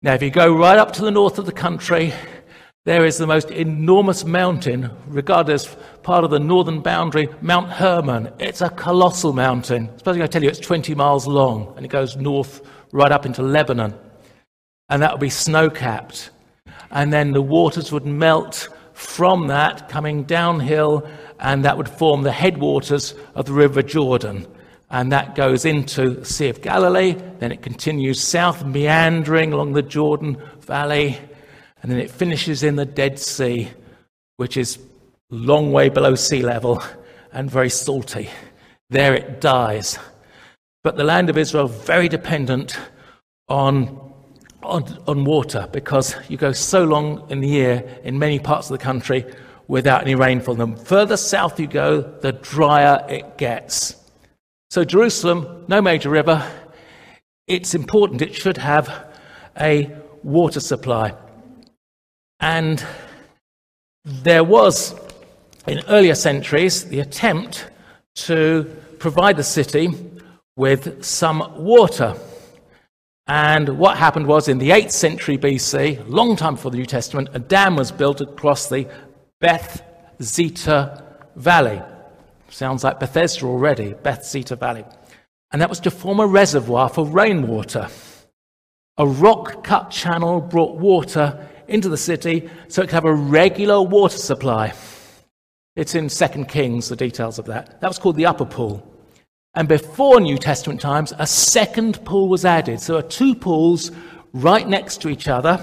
Now, 0.03 0.13
if 0.13 0.23
you 0.23 0.31
go 0.31 0.55
right 0.55 0.77
up 0.77 0.93
to 0.93 1.03
the 1.03 1.11
north 1.11 1.39
of 1.39 1.47
the 1.47 1.53
country, 1.53 2.13
there 2.87 3.05
is 3.05 3.19
the 3.19 3.27
most 3.27 3.51
enormous 3.51 4.25
mountain, 4.25 4.89
regarded 5.09 5.53
as 5.53 5.77
part 6.05 6.23
of 6.23 6.31
the 6.31 6.39
northern 6.39 6.81
boundary, 6.81 7.29
Mount 7.41 7.69
Hermon. 7.69 8.33
It's 8.39 8.61
a 8.61 8.71
colossal 8.71 9.33
mountain. 9.33 9.91
Supposing 9.99 10.23
I 10.23 10.29
tell 10.29 10.45
you 10.45 10.49
it's 10.49 10.61
20 10.61 10.95
miles 10.95 11.27
long 11.27 11.75
and 11.77 11.85
it 11.85 11.89
goes 11.89 12.17
north 12.17 12.63
right 12.93 13.11
up 13.11 13.27
into 13.27 13.43
Lebanon. 13.43 13.93
And 14.89 15.03
that 15.03 15.11
would 15.11 15.21
be 15.21 15.31
snow 15.31 15.69
capped. 15.69 16.31
And 16.93 17.13
then 17.13 17.33
the 17.33 17.43
waters 17.43 17.91
would 17.91 18.07
melt 18.07 18.69
from 18.93 19.49
that, 19.49 19.89
coming 19.89 20.23
downhill, 20.23 21.09
and 21.41 21.65
that 21.65 21.77
would 21.77 21.89
form 21.89 22.23
the 22.23 22.31
headwaters 22.31 23.15
of 23.35 23.47
the 23.47 23.53
River 23.53 23.83
Jordan. 23.83 24.47
And 24.91 25.11
that 25.11 25.35
goes 25.35 25.65
into 25.65 26.11
the 26.11 26.25
Sea 26.25 26.51
of 26.51 26.63
Galilee. 26.63 27.17
Then 27.41 27.51
it 27.51 27.63
continues 27.63 28.23
south, 28.23 28.65
meandering 28.65 29.53
along 29.53 29.73
the 29.73 29.83
Jordan 29.83 30.41
Valley 30.61 31.19
and 31.83 31.91
then 31.91 31.99
it 31.99 32.11
finishes 32.11 32.63
in 32.63 32.77
the 32.77 32.85
Dead 32.85 33.19
Sea, 33.19 33.71
which 34.37 34.57
is 34.57 34.79
long 35.31 35.73
way 35.73 35.89
below 35.89 36.15
sea 36.15 36.43
level 36.43 36.83
and 37.33 37.51
very 37.51 37.71
salty. 37.71 38.31
There 38.91 39.15
it 39.15 39.41
dies. 39.41 39.99
But 40.83 40.97
the 40.97 41.05
land 41.05 41.29
of 41.31 41.37
Israel 41.37 41.67
is 41.67 41.85
very 41.85 42.09
dependent 42.09 42.79
on, 43.49 44.13
on, 44.63 45.03
on 45.07 45.25
water 45.25 45.69
because 45.73 46.15
you 46.29 46.37
go 46.37 46.53
so 46.53 46.85
long 46.85 47.29
in 47.31 47.41
the 47.41 47.49
year 47.49 48.01
in 48.05 48.19
many 48.19 48.39
parts 48.39 48.71
of 48.71 48.79
the 48.79 48.85
country 48.85 49.25
without 49.69 50.03
any 50.03 50.15
rainfall. 50.15 50.55
The 50.55 50.77
further 50.77 51.17
south 51.17 51.59
you 51.59 51.67
go, 51.67 52.01
the 52.01 52.33
drier 52.33 53.05
it 53.09 53.37
gets. 53.37 53.97
So, 54.71 54.85
Jerusalem, 54.85 55.65
no 55.69 55.83
major 55.83 56.11
river. 56.11 56.49
It's 57.47 57.75
important, 57.75 58.23
it 58.23 58.35
should 58.35 58.57
have 58.57 59.09
a 59.61 59.91
water 60.23 60.61
supply. 60.61 61.15
And 62.41 62.85
there 64.05 64.45
was, 64.45 64.95
in 65.67 65.83
earlier 65.89 66.15
centuries, 66.15 66.85
the 66.85 67.01
attempt 67.01 67.69
to 68.17 68.65
provide 68.99 69.37
the 69.37 69.45
city 69.45 69.89
with 70.57 71.05
some 71.05 71.53
water. 71.57 72.15
And 73.27 73.79
what 73.79 73.99
happened 73.99 74.27
was 74.27 74.49
in 74.49 74.59
the 74.59 74.71
8th 74.71 74.93
century 74.93 75.37
BC, 75.37 76.05
long 76.09 76.37
time 76.37 76.55
before 76.55 76.71
the 76.71 76.77
New 76.77 76.87
Testament, 76.87 77.29
a 77.33 77.39
dam 77.39 77.77
was 77.77 77.91
built 77.91 78.21
across 78.21 78.69
the 78.69 78.87
Beth 79.41 79.83
Zita 80.23 81.03
Valley. 81.35 81.83
Sounds 82.49 82.85
like 82.85 83.01
Bethesda 83.01 83.47
already, 83.47 83.95
Beth 83.95 84.25
Zita 84.25 84.57
Valley. 84.57 84.85
And 85.53 85.61
that 85.61 85.69
was 85.69 85.81
to 85.81 85.91
form 85.91 86.21
a 86.21 86.27
reservoir 86.27 86.89
for 86.89 87.05
rainwater. 87.05 87.89
A 88.99 89.07
rock 89.07 89.65
cut 89.65 89.91
channel 89.91 90.41
brought 90.41 90.77
water 90.77 91.49
into 91.69 91.89
the 91.89 91.97
city 91.97 92.49
so 92.69 92.83
it 92.83 92.87
could 92.87 92.95
have 92.95 93.05
a 93.05 93.15
regular 93.15 93.83
water 93.83 94.19
supply. 94.19 94.73
It's 95.75 95.95
in 95.95 96.09
2 96.09 96.45
Kings, 96.47 96.89
the 96.89 96.97
details 96.97 97.39
of 97.39 97.47
that. 97.47 97.81
That 97.81 97.89
was 97.89 97.99
called 97.99 98.17
the 98.17 98.27
Upper 98.27 98.47
Pool. 98.47 98.87
And 99.55 99.69
before 99.69 100.21
New 100.21 100.39
Testament 100.39 100.81
times, 100.81 101.13
a 101.19 101.27
second 101.27 102.05
pool 102.05 102.29
was 102.29 102.45
added. 102.45 102.81
So 102.81 102.95
there 102.95 103.05
are 103.05 103.09
two 103.09 103.35
pools 103.35 103.91
right 104.33 104.69
next 104.69 105.01
to 105.03 105.09
each 105.09 105.29
other. 105.29 105.61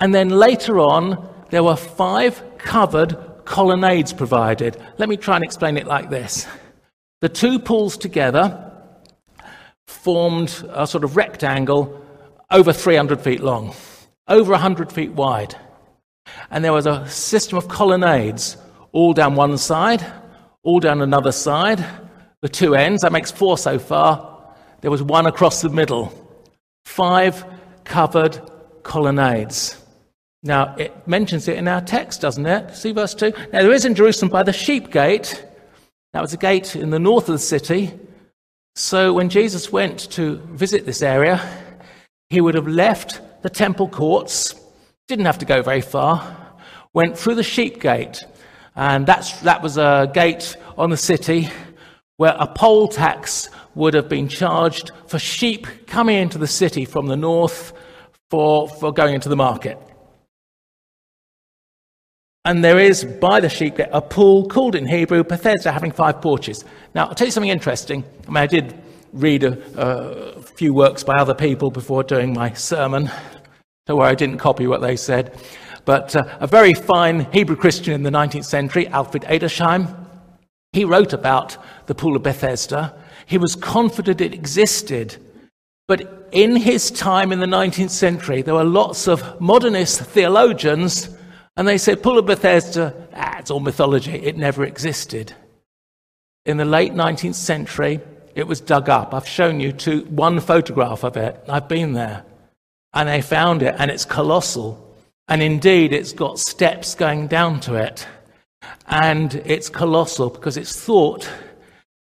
And 0.00 0.14
then 0.14 0.30
later 0.30 0.78
on, 0.78 1.28
there 1.50 1.62
were 1.62 1.76
five 1.76 2.42
covered 2.58 3.16
colonnades 3.44 4.12
provided. 4.12 4.76
Let 4.98 5.08
me 5.08 5.16
try 5.16 5.36
and 5.36 5.44
explain 5.44 5.76
it 5.76 5.86
like 5.86 6.10
this. 6.10 6.46
The 7.20 7.28
two 7.28 7.58
pools 7.58 7.96
together 7.96 8.72
formed 9.86 10.64
a 10.70 10.86
sort 10.86 11.04
of 11.04 11.16
rectangle 11.16 12.04
over 12.50 12.72
300 12.72 13.20
feet 13.20 13.40
long, 13.40 13.74
over 14.28 14.52
100 14.52 14.92
feet 14.92 15.12
wide. 15.12 15.54
And 16.50 16.64
there 16.64 16.72
was 16.72 16.86
a 16.86 17.08
system 17.08 17.58
of 17.58 17.68
colonnades 17.68 18.56
all 18.92 19.12
down 19.12 19.34
one 19.34 19.58
side, 19.58 20.04
all 20.62 20.80
down 20.80 21.02
another 21.02 21.32
side, 21.32 21.84
the 22.42 22.48
two 22.48 22.74
ends. 22.74 23.02
That 23.02 23.12
makes 23.12 23.30
four 23.30 23.58
so 23.58 23.78
far. 23.78 24.54
There 24.80 24.90
was 24.90 25.02
one 25.02 25.26
across 25.26 25.60
the 25.60 25.68
middle. 25.68 26.12
Five 26.84 27.44
covered 27.84 28.40
colonnades. 28.82 29.82
Now, 30.42 30.74
it 30.76 31.06
mentions 31.06 31.48
it 31.48 31.58
in 31.58 31.68
our 31.68 31.80
text, 31.80 32.20
doesn't 32.20 32.46
it? 32.46 32.74
See 32.74 32.92
verse 32.92 33.14
2? 33.14 33.32
Now, 33.52 33.62
there 33.62 33.72
is 33.72 33.84
in 33.84 33.94
Jerusalem 33.94 34.30
by 34.30 34.44
the 34.44 34.52
sheep 34.52 34.90
gate. 34.90 35.44
That 36.12 36.22
was 36.22 36.32
a 36.32 36.38
gate 36.38 36.76
in 36.76 36.90
the 36.90 36.98
north 36.98 37.28
of 37.28 37.34
the 37.34 37.38
city. 37.38 37.92
So, 38.76 39.12
when 39.12 39.28
Jesus 39.28 39.72
went 39.72 40.10
to 40.12 40.36
visit 40.52 40.86
this 40.86 41.02
area, 41.02 41.40
he 42.30 42.40
would 42.40 42.54
have 42.54 42.68
left 42.68 43.20
the 43.46 43.50
temple 43.50 43.86
courts, 43.86 44.56
didn't 45.06 45.24
have 45.24 45.38
to 45.38 45.44
go 45.44 45.62
very 45.62 45.80
far, 45.80 46.36
went 46.92 47.16
through 47.16 47.36
the 47.36 47.44
sheep 47.44 47.80
gate. 47.80 48.24
And 48.74 49.06
that's, 49.06 49.40
that 49.42 49.62
was 49.62 49.78
a 49.78 50.10
gate 50.12 50.56
on 50.76 50.90
the 50.90 50.96
city 50.96 51.48
where 52.16 52.34
a 52.40 52.48
poll 52.48 52.88
tax 52.88 53.48
would 53.76 53.94
have 53.94 54.08
been 54.08 54.26
charged 54.26 54.90
for 55.06 55.20
sheep 55.20 55.68
coming 55.86 56.16
into 56.16 56.38
the 56.38 56.48
city 56.48 56.84
from 56.84 57.06
the 57.06 57.16
north 57.16 57.72
for, 58.30 58.68
for 58.68 58.92
going 58.92 59.14
into 59.14 59.28
the 59.28 59.36
market. 59.36 59.78
And 62.44 62.64
there 62.64 62.80
is, 62.80 63.04
by 63.04 63.38
the 63.38 63.48
sheep 63.48 63.76
gate, 63.76 63.90
a 63.92 64.02
pool 64.02 64.48
called 64.48 64.74
in 64.74 64.88
Hebrew 64.88 65.22
Bethesda, 65.22 65.70
having 65.70 65.92
five 65.92 66.20
porches. 66.20 66.64
Now, 66.96 67.06
I'll 67.06 67.14
tell 67.14 67.28
you 67.28 67.32
something 67.32 67.50
interesting. 67.50 68.02
I 68.26 68.30
mean, 68.32 68.38
I 68.38 68.46
did 68.48 68.74
read 69.12 69.44
a, 69.44 69.56
a 69.76 70.42
few 70.42 70.74
works 70.74 71.04
by 71.04 71.14
other 71.14 71.34
people 71.34 71.70
before 71.70 72.02
doing 72.02 72.32
my 72.34 72.52
sermon, 72.54 73.08
so 73.86 73.96
where 73.96 74.08
I 74.08 74.14
didn't 74.14 74.38
copy 74.38 74.66
what 74.66 74.80
they 74.80 74.96
said. 74.96 75.38
But 75.84 76.16
uh, 76.16 76.24
a 76.40 76.46
very 76.46 76.74
fine 76.74 77.30
Hebrew 77.32 77.56
Christian 77.56 77.94
in 77.94 78.02
the 78.02 78.10
19th 78.10 78.44
century, 78.44 78.88
Alfred 78.88 79.22
Edersheim, 79.22 80.06
he 80.72 80.84
wrote 80.84 81.12
about 81.12 81.56
the 81.86 81.94
Pool 81.94 82.16
of 82.16 82.22
Bethesda. 82.22 82.94
He 83.26 83.38
was 83.38 83.54
confident 83.54 84.20
it 84.20 84.34
existed. 84.34 85.16
But 85.88 86.28
in 86.32 86.56
his 86.56 86.90
time 86.90 87.32
in 87.32 87.38
the 87.38 87.46
19th 87.46 87.90
century, 87.90 88.42
there 88.42 88.54
were 88.54 88.64
lots 88.64 89.06
of 89.06 89.40
modernist 89.40 90.00
theologians 90.00 91.08
and 91.56 91.66
they 91.66 91.78
said, 91.78 92.02
Pool 92.02 92.18
of 92.18 92.26
Bethesda, 92.26 92.94
ah, 93.14 93.38
it's 93.38 93.50
all 93.50 93.60
mythology. 93.60 94.12
It 94.12 94.36
never 94.36 94.64
existed. 94.64 95.32
In 96.44 96.58
the 96.58 96.64
late 96.64 96.92
19th 96.92 97.34
century, 97.34 98.00
it 98.34 98.46
was 98.46 98.60
dug 98.60 98.90
up. 98.90 99.14
I've 99.14 99.26
shown 99.26 99.60
you 99.60 99.72
two, 99.72 100.02
one 100.04 100.40
photograph 100.40 101.02
of 101.02 101.16
it. 101.16 101.42
I've 101.48 101.68
been 101.68 101.94
there. 101.94 102.24
And 102.96 103.08
they 103.08 103.22
found 103.22 103.62
it, 103.62 103.76
and 103.78 103.90
it's 103.90 104.04
colossal. 104.04 104.82
And 105.28 105.42
indeed, 105.42 105.92
it's 105.92 106.12
got 106.12 106.40
steps 106.40 106.96
going 106.96 107.28
down 107.28 107.60
to 107.60 107.74
it. 107.74 108.06
And 108.88 109.34
it's 109.44 109.68
colossal 109.68 110.30
because 110.30 110.56
it's 110.56 110.80
thought 110.80 111.30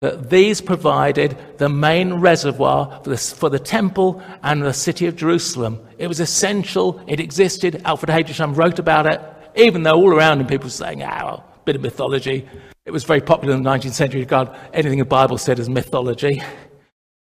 that 0.02 0.30
these 0.30 0.60
provided 0.60 1.38
the 1.58 1.70
main 1.70 2.16
reservoir 2.16 3.00
for 3.04 3.10
the, 3.10 3.18
for 3.18 3.50
the, 3.50 3.60
temple 3.60 4.22
and 4.44 4.62
the 4.62 4.74
city 4.74 5.06
of 5.06 5.16
Jerusalem. 5.16 5.80
It 5.98 6.08
was 6.08 6.20
essential, 6.20 7.02
it 7.08 7.20
existed. 7.20 7.82
Alfred 7.86 8.10
Edersheim 8.10 8.56
wrote 8.56 8.80
about 8.80 9.06
it 9.06 9.22
even 9.56 9.84
though 9.84 9.96
all 9.96 10.14
around 10.14 10.42
him 10.42 10.48
people 10.48 10.66
were 10.66 10.72
saying, 10.72 11.04
ah, 11.04 11.22
well, 11.24 11.46
a 11.56 11.64
bit 11.66 11.76
of 11.76 11.82
mythology. 11.82 12.48
It 12.86 12.92
was 12.92 13.04
very 13.04 13.22
popular 13.22 13.56
in 13.56 13.64
the 13.64 13.70
19th 13.70 13.94
century 13.94 14.22
to 14.22 14.26
regard 14.26 14.50
anything 14.74 15.00
the 15.00 15.06
Bible 15.06 15.38
said 15.38 15.60
as 15.60 15.70
mythology. 15.70 16.42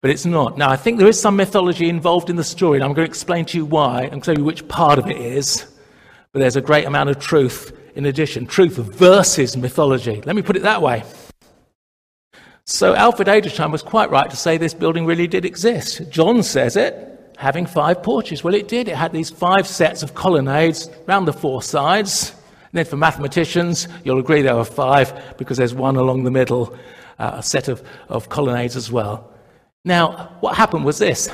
But 0.04 0.10
it's 0.10 0.26
not. 0.26 0.58
Now, 0.58 0.68
I 0.68 0.76
think 0.76 0.98
there 0.98 1.08
is 1.08 1.18
some 1.18 1.34
mythology 1.34 1.88
involved 1.88 2.28
in 2.28 2.36
the 2.36 2.44
story, 2.44 2.76
and 2.76 2.84
I'm 2.84 2.92
going 2.92 3.06
to 3.06 3.10
explain 3.10 3.46
to 3.46 3.56
you 3.56 3.64
why 3.64 4.02
and 4.02 4.22
tell 4.22 4.36
you 4.36 4.44
which 4.44 4.68
part 4.68 4.98
of 4.98 5.06
it 5.06 5.16
is. 5.16 5.64
But 6.32 6.40
there's 6.40 6.56
a 6.56 6.60
great 6.60 6.84
amount 6.84 7.08
of 7.08 7.18
truth 7.18 7.72
in 7.94 8.04
addition 8.04 8.44
truth 8.44 8.76
versus 8.76 9.56
mythology. 9.56 10.20
Let 10.26 10.36
me 10.36 10.42
put 10.42 10.56
it 10.56 10.62
that 10.64 10.82
way. 10.82 11.04
So, 12.66 12.94
Alfred 12.94 13.28
Edersheim 13.28 13.72
was 13.72 13.80
quite 13.80 14.10
right 14.10 14.28
to 14.28 14.36
say 14.36 14.58
this 14.58 14.74
building 14.74 15.06
really 15.06 15.26
did 15.26 15.46
exist. 15.46 16.02
John 16.10 16.42
says 16.42 16.76
it, 16.76 17.32
having 17.38 17.64
five 17.64 18.02
porches. 18.02 18.44
Well, 18.44 18.52
it 18.52 18.68
did. 18.68 18.88
It 18.88 18.96
had 18.96 19.12
these 19.12 19.30
five 19.30 19.66
sets 19.66 20.02
of 20.02 20.12
colonnades 20.12 20.90
round 21.06 21.26
the 21.26 21.32
four 21.32 21.62
sides. 21.62 22.32
And 22.60 22.72
then 22.72 22.84
for 22.84 22.98
mathematicians, 22.98 23.88
you'll 24.04 24.20
agree 24.20 24.42
there 24.42 24.54
were 24.54 24.66
five 24.66 25.38
because 25.38 25.56
there's 25.56 25.72
one 25.72 25.96
along 25.96 26.24
the 26.24 26.30
middle, 26.30 26.76
uh, 27.18 27.36
a 27.36 27.42
set 27.42 27.68
of, 27.68 27.82
of 28.10 28.28
colonnades 28.28 28.76
as 28.76 28.92
well. 28.92 29.30
Now, 29.84 30.36
what 30.40 30.56
happened 30.56 30.84
was 30.84 30.98
this 30.98 31.30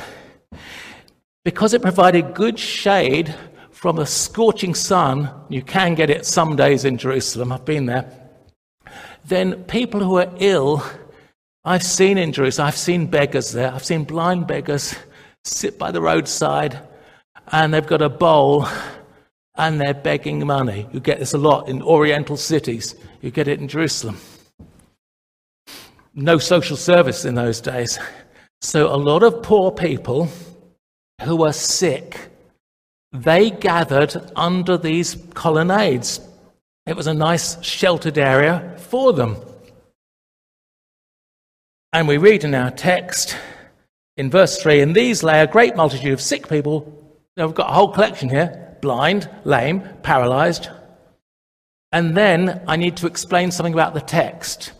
because 1.44 1.72
it 1.72 1.82
provided 1.82 2.34
good 2.34 2.58
shade 2.58 3.34
from 3.70 3.96
the 3.96 4.04
scorching 4.04 4.74
sun, 4.74 5.30
you 5.48 5.62
can 5.62 5.94
get 5.94 6.10
it 6.10 6.26
some 6.26 6.54
days 6.54 6.84
in 6.84 6.98
Jerusalem, 6.98 7.50
I've 7.50 7.64
been 7.64 7.86
there, 7.86 8.12
then 9.24 9.64
people 9.64 10.00
who 10.00 10.18
are 10.18 10.30
ill, 10.38 10.84
I've 11.64 11.82
seen 11.82 12.18
in 12.18 12.32
Jerusalem, 12.32 12.68
I've 12.68 12.76
seen 12.76 13.06
beggars 13.06 13.52
there, 13.52 13.72
I've 13.72 13.84
seen 13.84 14.04
blind 14.04 14.46
beggars 14.46 14.94
sit 15.44 15.78
by 15.78 15.92
the 15.92 16.02
roadside 16.02 16.78
and 17.52 17.72
they've 17.72 17.86
got 17.86 18.02
a 18.02 18.10
bowl 18.10 18.66
and 19.56 19.80
they're 19.80 19.94
begging 19.94 20.46
money. 20.46 20.86
You 20.92 21.00
get 21.00 21.18
this 21.18 21.32
a 21.32 21.38
lot 21.38 21.68
in 21.68 21.80
Oriental 21.80 22.36
cities, 22.36 22.94
you 23.22 23.30
get 23.30 23.48
it 23.48 23.60
in 23.60 23.68
Jerusalem. 23.68 24.18
No 26.14 26.38
social 26.38 26.76
service 26.76 27.24
in 27.24 27.34
those 27.34 27.60
days. 27.60 27.98
So, 28.62 28.94
a 28.94 28.96
lot 28.96 29.22
of 29.22 29.42
poor 29.42 29.70
people 29.70 30.28
who 31.22 31.36
were 31.36 31.52
sick, 31.52 32.28
they 33.12 33.50
gathered 33.50 34.14
under 34.36 34.76
these 34.76 35.14
colonnades. 35.34 36.20
It 36.86 36.94
was 36.94 37.06
a 37.06 37.14
nice 37.14 37.62
sheltered 37.64 38.18
area 38.18 38.76
for 38.78 39.12
them. 39.12 39.36
And 41.92 42.06
we 42.06 42.18
read 42.18 42.44
in 42.44 42.54
our 42.54 42.70
text 42.70 43.36
in 44.16 44.30
verse 44.30 44.60
3 44.62 44.80
In 44.80 44.92
these 44.92 45.22
lay 45.22 45.40
a 45.40 45.46
great 45.46 45.74
multitude 45.74 46.12
of 46.12 46.20
sick 46.20 46.48
people. 46.48 46.96
Now 47.36 47.46
we've 47.46 47.54
got 47.54 47.70
a 47.70 47.74
whole 47.74 47.92
collection 47.92 48.28
here 48.28 48.76
blind, 48.80 49.28
lame, 49.44 49.82
paralyzed. 50.02 50.68
And 51.92 52.16
then 52.16 52.62
I 52.66 52.76
need 52.76 52.96
to 52.98 53.06
explain 53.06 53.50
something 53.50 53.72
about 53.72 53.94
the 53.94 54.00
text. 54.00 54.72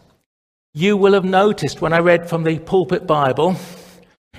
You 0.73 0.97
will 0.97 1.15
have 1.15 1.25
noticed 1.25 1.81
when 1.81 1.93
I 1.93 1.99
read 1.99 2.29
from 2.29 2.45
the 2.45 2.61
pulpit 2.61 3.05
Bible, 3.05 3.57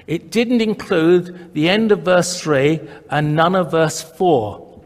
it 0.07 0.31
didn't 0.31 0.61
include 0.61 1.53
the 1.53 1.67
end 1.67 1.91
of 1.91 2.03
verse 2.03 2.39
3 2.39 2.79
and 3.09 3.35
none 3.35 3.53
of 3.53 3.71
verse 3.71 4.01
4. 4.01 4.81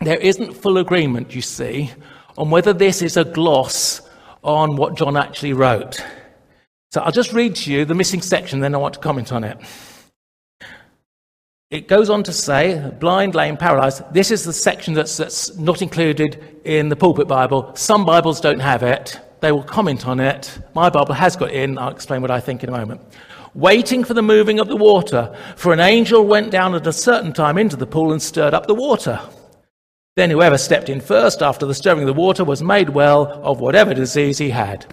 There 0.00 0.16
isn't 0.16 0.54
full 0.54 0.78
agreement, 0.78 1.34
you 1.34 1.42
see, 1.42 1.90
on 2.38 2.48
whether 2.50 2.72
this 2.72 3.02
is 3.02 3.18
a 3.18 3.24
gloss 3.24 4.00
on 4.42 4.76
what 4.76 4.96
John 4.96 5.18
actually 5.18 5.52
wrote. 5.52 6.02
So 6.92 7.02
I'll 7.02 7.12
just 7.12 7.34
read 7.34 7.56
to 7.56 7.72
you 7.72 7.84
the 7.84 7.94
missing 7.94 8.22
section, 8.22 8.60
then 8.60 8.74
I 8.74 8.78
want 8.78 8.94
to 8.94 9.00
comment 9.00 9.32
on 9.32 9.44
it. 9.44 9.58
It 11.70 11.88
goes 11.88 12.08
on 12.08 12.24
to 12.24 12.32
say, 12.32 12.90
blind, 12.98 13.34
lame, 13.34 13.58
paralyzed. 13.58 14.02
This 14.14 14.30
is 14.30 14.44
the 14.44 14.52
section 14.54 14.94
that's, 14.94 15.18
that's 15.18 15.54
not 15.56 15.82
included 15.82 16.42
in 16.64 16.88
the 16.88 16.96
pulpit 16.96 17.28
Bible. 17.28 17.70
Some 17.76 18.06
Bibles 18.06 18.40
don't 18.40 18.60
have 18.60 18.82
it. 18.82 19.20
They 19.40 19.52
will 19.52 19.62
comment 19.62 20.06
on 20.06 20.20
it. 20.20 20.58
My 20.74 20.90
Bible 20.90 21.14
has 21.14 21.36
got 21.36 21.50
in. 21.50 21.78
I'll 21.78 21.90
explain 21.90 22.20
what 22.22 22.30
I 22.30 22.40
think 22.40 22.62
in 22.62 22.68
a 22.68 22.72
moment. 22.72 23.00
Waiting 23.54 24.04
for 24.04 24.14
the 24.14 24.22
moving 24.22 24.60
of 24.60 24.68
the 24.68 24.76
water, 24.76 25.36
for 25.56 25.72
an 25.72 25.80
angel 25.80 26.24
went 26.24 26.50
down 26.50 26.74
at 26.74 26.86
a 26.86 26.92
certain 26.92 27.32
time 27.32 27.58
into 27.58 27.76
the 27.76 27.86
pool 27.86 28.12
and 28.12 28.22
stirred 28.22 28.54
up 28.54 28.66
the 28.66 28.74
water. 28.74 29.20
Then 30.16 30.30
whoever 30.30 30.58
stepped 30.58 30.88
in 30.88 31.00
first 31.00 31.42
after 31.42 31.66
the 31.66 31.74
stirring 31.74 32.02
of 32.02 32.06
the 32.06 32.12
water 32.12 32.44
was 32.44 32.62
made 32.62 32.90
well 32.90 33.26
of 33.42 33.60
whatever 33.60 33.94
disease 33.94 34.38
he 34.38 34.50
had. 34.50 34.86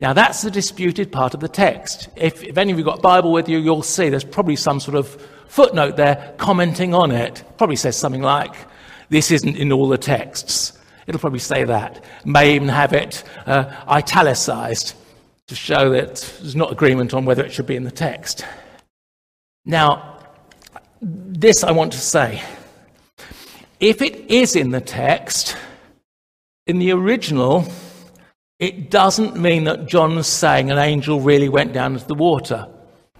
Now, 0.00 0.12
that's 0.12 0.42
the 0.42 0.50
disputed 0.50 1.10
part 1.10 1.34
of 1.34 1.40
the 1.40 1.48
text. 1.48 2.08
If, 2.14 2.44
if 2.44 2.56
any 2.56 2.70
of 2.70 2.78
you 2.78 2.84
got 2.84 3.00
a 3.00 3.02
Bible 3.02 3.32
with 3.32 3.48
you, 3.48 3.58
you'll 3.58 3.82
see 3.82 4.08
there's 4.08 4.22
probably 4.22 4.54
some 4.54 4.78
sort 4.78 4.96
of 4.96 5.08
footnote 5.48 5.96
there 5.96 6.34
commenting 6.38 6.94
on 6.94 7.10
it. 7.10 7.42
Probably 7.56 7.74
says 7.74 7.96
something 7.96 8.22
like, 8.22 8.54
This 9.08 9.32
isn't 9.32 9.56
in 9.56 9.72
all 9.72 9.88
the 9.88 9.98
texts. 9.98 10.77
It'll 11.08 11.18
probably 11.18 11.38
say 11.38 11.64
that. 11.64 12.04
May 12.26 12.54
even 12.54 12.68
have 12.68 12.92
it 12.92 13.24
uh, 13.46 13.74
italicized 13.88 14.94
to 15.46 15.54
show 15.54 15.90
that 15.90 16.16
there's 16.40 16.54
not 16.54 16.70
agreement 16.70 17.14
on 17.14 17.24
whether 17.24 17.42
it 17.42 17.50
should 17.50 17.66
be 17.66 17.76
in 17.76 17.84
the 17.84 17.90
text. 17.90 18.44
Now, 19.64 20.20
this 21.00 21.64
I 21.64 21.72
want 21.72 21.92
to 21.92 21.98
say. 21.98 22.42
If 23.80 24.02
it 24.02 24.30
is 24.30 24.54
in 24.54 24.70
the 24.70 24.82
text, 24.82 25.56
in 26.66 26.78
the 26.78 26.92
original, 26.92 27.64
it 28.58 28.90
doesn't 28.90 29.36
mean 29.36 29.64
that 29.64 29.86
John's 29.86 30.26
saying 30.26 30.70
an 30.70 30.76
angel 30.76 31.20
really 31.20 31.48
went 31.48 31.72
down 31.72 31.94
into 31.94 32.06
the 32.06 32.14
water. 32.14 32.68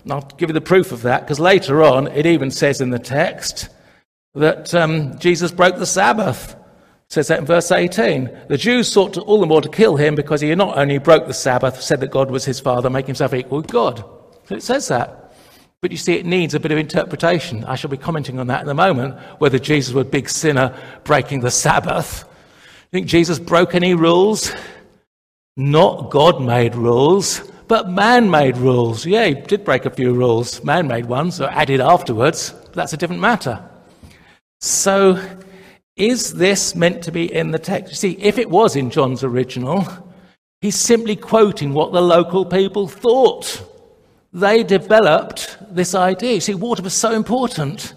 And 0.03 0.13
I'll 0.13 0.31
give 0.37 0.51
you 0.51 0.55
the 0.55 0.61
proof 0.61 0.93
of 0.93 1.03
that 1.03 1.23
because 1.23 1.41
later 1.41 1.83
on 1.83 2.09
it 2.09 2.27
even 2.27 2.51
says 2.51 2.83
in 2.83 2.91
the 2.91 2.99
text 2.99 3.71
that 4.35 4.75
um, 4.75 5.19
Jesus 5.19 5.53
broke 5.53 5.79
the 5.79 5.87
Sabbath. 5.87 6.55
Says 7.11 7.29
that 7.29 7.39
in 7.39 7.47
verse 7.47 7.73
18. 7.73 8.31
The 8.49 8.59
Jews 8.59 8.91
sought 8.93 9.17
all 9.17 9.41
the 9.41 9.47
more 9.47 9.63
to 9.63 9.69
kill 9.69 9.97
him 9.97 10.15
because 10.15 10.43
he 10.43 10.55
not 10.55 10.77
only 10.77 10.99
broke 10.99 11.27
the 11.27 11.35
Sabbath, 11.35 11.81
said 11.81 12.01
that 12.01 12.11
God 12.11 12.31
was 12.31 12.45
his 12.45 12.61
father, 12.61 12.91
making 12.91 13.09
himself 13.09 13.33
equal 13.33 13.59
with 13.59 13.69
God. 13.69 14.05
So 14.47 14.57
it 14.57 14.63
says 14.63 14.89
that. 14.89 15.33
But 15.81 15.91
you 15.91 15.97
see, 15.97 16.15
it 16.15 16.27
needs 16.27 16.55
a 16.55 16.61
bit 16.61 16.73
of 16.73 16.79
interpretation. 16.79 17.65
I 17.65 17.77
shall 17.77 17.91
be 17.91 17.97
commenting 17.97 18.39
on 18.39 18.49
that 18.49 18.63
in 18.63 18.69
a 18.69 18.75
moment, 18.75 19.19
whether 19.39 19.59
Jesus 19.59 19.95
was 19.95 20.07
a 20.07 20.11
big 20.11 20.29
sinner 20.29 20.77
breaking 21.05 21.41
the 21.41 21.51
Sabbath. 21.51 22.25
You 22.27 22.99
think 22.99 23.07
Jesus 23.07 23.39
broke 23.39 23.75
any 23.75 23.95
rules? 23.95 24.53
Not 25.57 26.11
God 26.11 26.43
made 26.43 26.75
rules, 26.75 27.41
but 27.69 27.91
man 27.91 28.31
made 28.31 28.57
rules. 28.57 29.07
Yeah, 29.07 29.27
he 29.27 29.35
did 29.35 29.65
break 29.65 29.85
a 29.85 29.91
few 29.91 30.13
rules. 30.13 30.63
Man 30.65 30.89
made 30.89 31.07
ones, 31.07 31.41
or 31.41 31.49
added 31.49 31.81
afterwards. 31.81 32.51
But 32.51 32.75
that's 32.75 32.93
a 32.93 32.97
different 32.97 33.23
matter. 33.23 33.63
So, 34.61 35.15
is 35.99 36.35
this 36.35 36.75
meant 36.75 37.03
to 37.05 37.13
be 37.13 37.33
in 37.33 37.51
the 37.51 37.59
text? 37.59 37.91
You 37.91 37.97
see, 37.97 38.13
if 38.21 38.39
it 38.39 38.49
was 38.49 38.77
in 38.77 38.89
John's 38.91 39.25
original, 39.25 39.87
he's 40.61 40.77
simply 40.77 41.17
quoting 41.17 41.75
what 41.75 41.93
the 41.93 42.01
local 42.01 42.47
people 42.47 42.87
thought. 42.87 43.65
They 44.33 44.63
developed 44.63 45.59
this 45.75 45.95
idea. 45.95 46.35
You 46.35 46.41
see, 46.41 46.55
water 46.55 46.83
was 46.83 46.95
so 46.95 47.13
important. 47.13 47.95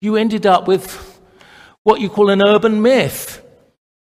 You 0.00 0.16
ended 0.16 0.46
up 0.46 0.68
with 0.68 1.20
what 1.82 2.00
you 2.00 2.08
call 2.08 2.30
an 2.30 2.40
urban 2.40 2.80
myth. 2.80 3.44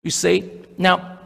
You 0.03 0.11
see, 0.11 0.49
now, 0.77 1.19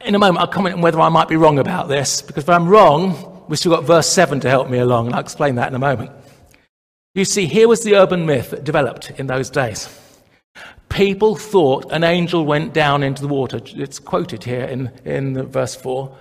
in 0.00 0.14
a 0.14 0.18
moment, 0.18 0.38
I'll 0.38 0.46
comment 0.46 0.76
on 0.76 0.80
whether 0.80 1.00
I 1.00 1.10
might 1.10 1.28
be 1.28 1.36
wrong 1.36 1.58
about 1.58 1.88
this, 1.88 2.22
because 2.22 2.44
if 2.44 2.48
I'm 2.48 2.66
wrong, 2.66 3.44
we've 3.48 3.58
still 3.58 3.72
got 3.72 3.84
verse 3.84 4.08
7 4.08 4.40
to 4.40 4.48
help 4.48 4.70
me 4.70 4.78
along, 4.78 5.06
and 5.06 5.14
I'll 5.14 5.20
explain 5.20 5.56
that 5.56 5.68
in 5.68 5.74
a 5.74 5.78
moment. 5.78 6.10
You 7.14 7.26
see, 7.26 7.44
here 7.44 7.68
was 7.68 7.82
the 7.82 7.96
urban 7.96 8.24
myth 8.24 8.50
that 8.50 8.64
developed 8.64 9.10
in 9.10 9.26
those 9.26 9.50
days. 9.50 9.98
People 10.88 11.36
thought 11.36 11.90
an 11.90 12.04
angel 12.04 12.44
went 12.44 12.74
down 12.74 13.02
into 13.02 13.22
the 13.22 13.28
water. 13.28 13.60
It's 13.64 13.98
quoted 13.98 14.44
here 14.44 14.64
in, 14.64 14.92
in 15.04 15.46
verse 15.46 15.74
4 15.74 16.14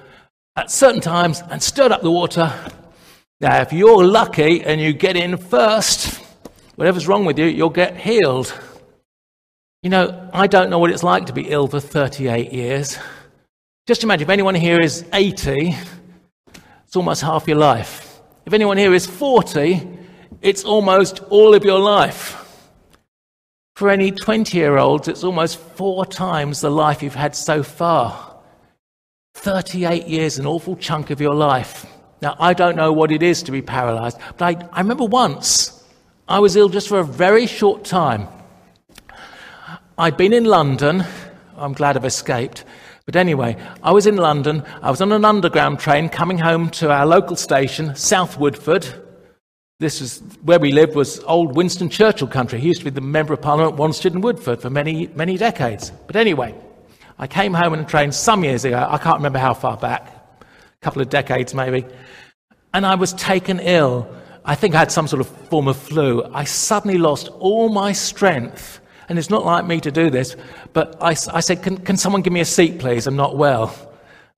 at 0.56 0.72
certain 0.72 1.02
times 1.02 1.42
and 1.50 1.62
stirred 1.62 1.92
up 1.92 2.02
the 2.02 2.12
water. 2.12 2.54
Now, 3.40 3.62
if 3.62 3.74
you're 3.74 4.06
lucky 4.06 4.64
and 4.64 4.80
you 4.80 4.94
get 4.94 5.16
in 5.16 5.38
first, 5.38 6.16
whatever's 6.76 7.08
wrong 7.08 7.26
with 7.26 7.40
you, 7.40 7.46
you'll 7.46 7.70
get 7.70 7.98
healed. 7.98 8.54
You 9.84 9.90
know, 9.90 10.30
I 10.32 10.48
don't 10.48 10.70
know 10.70 10.80
what 10.80 10.92
it's 10.92 11.04
like 11.04 11.26
to 11.26 11.34
be 11.34 11.50
ill 11.50 11.68
for 11.68 11.80
38 11.80 12.54
years. 12.54 12.98
Just 13.88 14.04
imagine 14.04 14.24
if 14.24 14.30
anyone 14.30 14.56
here 14.56 14.80
is 14.80 15.06
80, 15.12 15.76
it's 16.86 16.96
almost 16.96 17.22
half 17.22 17.48
your 17.48 17.58
life. 17.58 18.22
If 18.46 18.54
anyone 18.54 18.78
here 18.78 18.94
is 18.94 19.08
40, 19.08 19.88
it's 20.42 20.64
almost 20.64 21.20
all 21.30 21.56
of 21.56 21.66
your 21.66 21.80
life. 21.80 22.41
For 23.82 23.90
any 23.90 24.12
20 24.12 24.56
year 24.56 24.78
olds, 24.78 25.08
it's 25.08 25.24
almost 25.24 25.58
four 25.58 26.06
times 26.06 26.62
the 26.62 26.70
life 26.70 27.02
you've 27.02 27.16
had 27.16 27.36
so 27.36 27.64
far. 27.64 28.40
38 29.34 30.08
years, 30.08 30.38
an 30.38 30.46
awful 30.46 30.76
chunk 30.76 31.10
of 31.10 31.20
your 31.20 31.34
life. 31.34 31.88
Now, 32.22 32.36
I 32.40 32.54
don't 32.54 32.76
know 32.76 32.94
what 32.94 33.12
it 33.12 33.24
is 33.24 33.42
to 33.42 33.52
be 33.52 33.64
paralyzed, 33.64 34.20
but 34.38 34.56
I, 34.56 34.70
I 34.72 34.82
remember 34.82 35.06
once 35.06 35.84
I 36.28 36.38
was 36.38 36.56
ill 36.56 36.70
just 36.70 36.90
for 36.90 37.00
a 37.00 37.04
very 37.04 37.48
short 37.48 37.84
time. 37.84 38.28
I'd 39.98 40.16
been 40.16 40.34
in 40.34 40.46
London, 40.46 41.04
I'm 41.58 41.74
glad 41.74 41.98
I've 41.98 42.06
escaped, 42.06 42.64
but 43.08 43.16
anyway, 43.16 43.58
I 43.82 43.94
was 43.94 44.06
in 44.06 44.18
London. 44.18 44.62
I 44.84 44.92
was 44.92 45.02
on 45.02 45.12
an 45.12 45.26
underground 45.26 45.80
train 45.80 46.08
coming 46.08 46.38
home 46.38 46.70
to 46.82 46.92
our 46.92 47.08
local 47.08 47.36
station, 47.36 47.96
South 47.96 48.38
Woodford. 48.38 48.86
This 49.82 50.00
is 50.00 50.22
where 50.44 50.60
we 50.60 50.72
lived 50.72 50.96
was 50.96 51.24
old 51.24 51.56
Winston 51.56 51.90
Churchill 51.90 52.28
country. 52.28 52.60
He 52.60 52.68
used 52.68 52.82
to 52.82 52.86
be 52.86 52.92
the 52.92 53.02
member 53.02 53.34
of 53.34 53.42
Parliament 53.42 53.78
Wanstead 53.78 54.14
and 54.14 54.24
Woodford 54.24 54.62
for 54.62 54.70
many, 54.70 55.08
many 55.16 55.38
decades. 55.38 55.92
But 56.06 56.16
anyway, 56.16 56.54
I 57.18 57.26
came 57.26 57.52
home 57.52 57.74
in 57.74 57.80
a 57.80 57.86
train 57.86 58.12
some 58.12 58.44
years 58.44 58.64
ago. 58.64 58.88
I 58.88 59.00
can't 59.00 59.16
remember 59.16 59.40
how 59.40 59.56
far 59.56 59.78
back, 59.78 60.08
a 60.40 60.46
couple 60.82 61.02
of 61.02 61.10
decades 61.10 61.56
maybe. 61.56 61.84
And 62.76 62.86
I 62.86 62.94
was 62.94 63.14
taken 63.14 63.60
ill. 63.60 64.08
I 64.46 64.54
think 64.54 64.76
I 64.76 64.78
had 64.78 64.92
some 64.92 65.08
sort 65.08 65.20
of 65.20 65.28
form 65.50 65.68
of 65.68 65.78
flu. 65.78 66.24
I 66.32 66.44
suddenly 66.44 67.00
lost 67.00 67.30
all 67.40 67.70
my 67.70 67.92
strength 67.92 68.82
and 69.10 69.18
it's 69.18 69.32
not 69.32 69.46
like 69.46 69.66
me 69.66 69.82
to 69.82 69.92
do 69.92 70.12
this, 70.12 70.36
but 70.74 70.96
I, 71.02 71.10
I 71.34 71.40
said, 71.40 71.64
can, 71.64 71.78
can 71.78 71.98
someone 71.98 72.22
give 72.22 72.34
me 72.34 72.42
a 72.42 72.46
seat, 72.46 72.78
please? 72.78 73.08
I'm 73.08 73.16
not 73.16 73.36
well. 73.36 73.76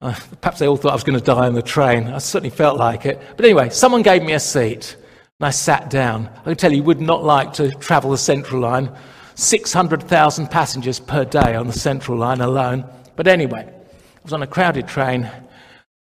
Uh, 0.02 0.16
perhaps 0.40 0.60
they 0.60 0.68
all 0.68 0.78
thought 0.78 0.92
I 0.92 0.96
was 0.96 1.04
going 1.04 1.20
to 1.20 1.26
die 1.26 1.48
on 1.48 1.54
the 1.54 1.62
train. 1.62 2.08
I 2.08 2.20
certainly 2.20 2.50
felt 2.50 2.80
like 2.80 3.06
it. 3.06 3.22
But 3.36 3.44
anyway, 3.44 3.72
someone 3.72 4.04
gave 4.04 4.24
me 4.24 4.32
a 4.32 4.40
seat, 4.40 4.96
and 5.44 5.50
I 5.50 5.52
sat 5.52 5.90
down. 5.90 6.30
I 6.40 6.44
can 6.46 6.56
tell 6.56 6.72
you, 6.72 6.78
you 6.78 6.84
would 6.84 7.02
not 7.02 7.22
like 7.22 7.52
to 7.56 7.70
travel 7.72 8.12
the 8.12 8.18
Central 8.18 8.62
Line. 8.62 8.90
600,000 9.36 10.48
passengers 10.48 11.02
per 11.02 11.26
day 11.26 11.56
on 11.56 11.68
the 11.68 11.74
Central 11.74 12.18
Line 12.18 12.40
alone. 12.40 12.86
But 13.18 13.28
anyway, 13.28 13.68
I 13.68 14.20
was 14.24 14.32
on 14.32 14.42
a 14.42 14.48
crowded 14.48 14.88
train, 14.88 15.30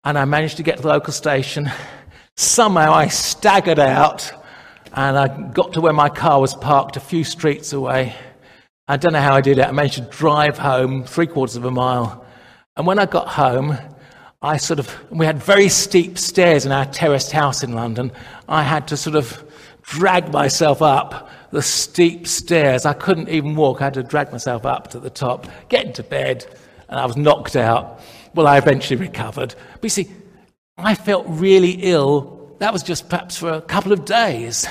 and 0.03 0.18
I 0.18 0.24
managed 0.24 0.57
to 0.57 0.64
get 0.64 0.78
to 0.78 0.83
the 0.83 0.89
local 0.89 1.12
station. 1.12 1.70
Somehow 2.37 2.93
I 2.93 3.07
staggered 3.07 3.78
out, 3.78 4.33
and 4.95 5.16
I 5.16 5.28
got 5.53 5.74
to 5.74 5.81
where 5.81 5.93
my 5.93 6.09
car 6.09 6.41
was 6.41 6.57
parked 6.57 6.97
a 6.97 7.01
few 7.01 7.22
streets 7.22 7.72
away. 7.72 8.16
I 8.89 8.97
don't 8.97 9.12
know 9.12 9.20
how 9.20 9.37
I 9.37 9.43
did 9.43 9.59
it. 9.59 9.64
I 9.64 9.70
managed 9.70 9.95
to 9.95 10.09
drive 10.11 10.59
home 10.59 11.05
three 11.05 11.28
quarters 11.28 11.55
of 11.55 11.64
a 11.64 11.70
mile. 11.70 12.26
And 12.76 12.85
when 12.85 12.99
I 12.99 13.07
got 13.07 13.28
home, 13.28 13.78
I 14.43 14.57
sort 14.57 14.78
of, 14.78 15.11
we 15.11 15.26
had 15.26 15.43
very 15.43 15.68
steep 15.68 16.16
stairs 16.16 16.64
in 16.64 16.72
our 16.72 16.86
terraced 16.86 17.30
house 17.30 17.62
in 17.62 17.72
London. 17.72 18.11
I 18.49 18.62
had 18.62 18.88
to 18.88 18.97
sort 18.97 19.16
of 19.16 19.45
drag 19.82 20.32
myself 20.32 20.80
up 20.80 21.30
the 21.51 21.61
steep 21.61 22.26
stairs. 22.26 22.86
I 22.86 22.95
couldn't 22.95 23.28
even 23.28 23.55
walk. 23.55 23.82
I 23.82 23.84
had 23.84 23.95
to 23.95 24.03
drag 24.03 24.32
myself 24.32 24.64
up 24.64 24.88
to 24.91 25.01
the 25.01 25.11
top, 25.11 25.47
get 25.68 25.84
into 25.84 26.03
bed, 26.03 26.47
and 26.88 26.99
I 26.99 27.05
was 27.05 27.18
knocked 27.18 27.55
out. 27.55 28.01
Well, 28.34 28.47
I 28.47 28.57
eventually 28.57 28.99
recovered. 28.99 29.55
But 29.74 29.84
you 29.84 29.88
see, 29.91 30.11
I 30.78 30.95
felt 30.95 31.26
really 31.28 31.72
ill. 31.72 32.57
That 32.61 32.72
was 32.72 32.82
just 32.82 33.11
perhaps 33.11 33.36
for 33.36 33.51
a 33.51 33.61
couple 33.61 33.93
of 33.93 34.07
days. 34.07 34.66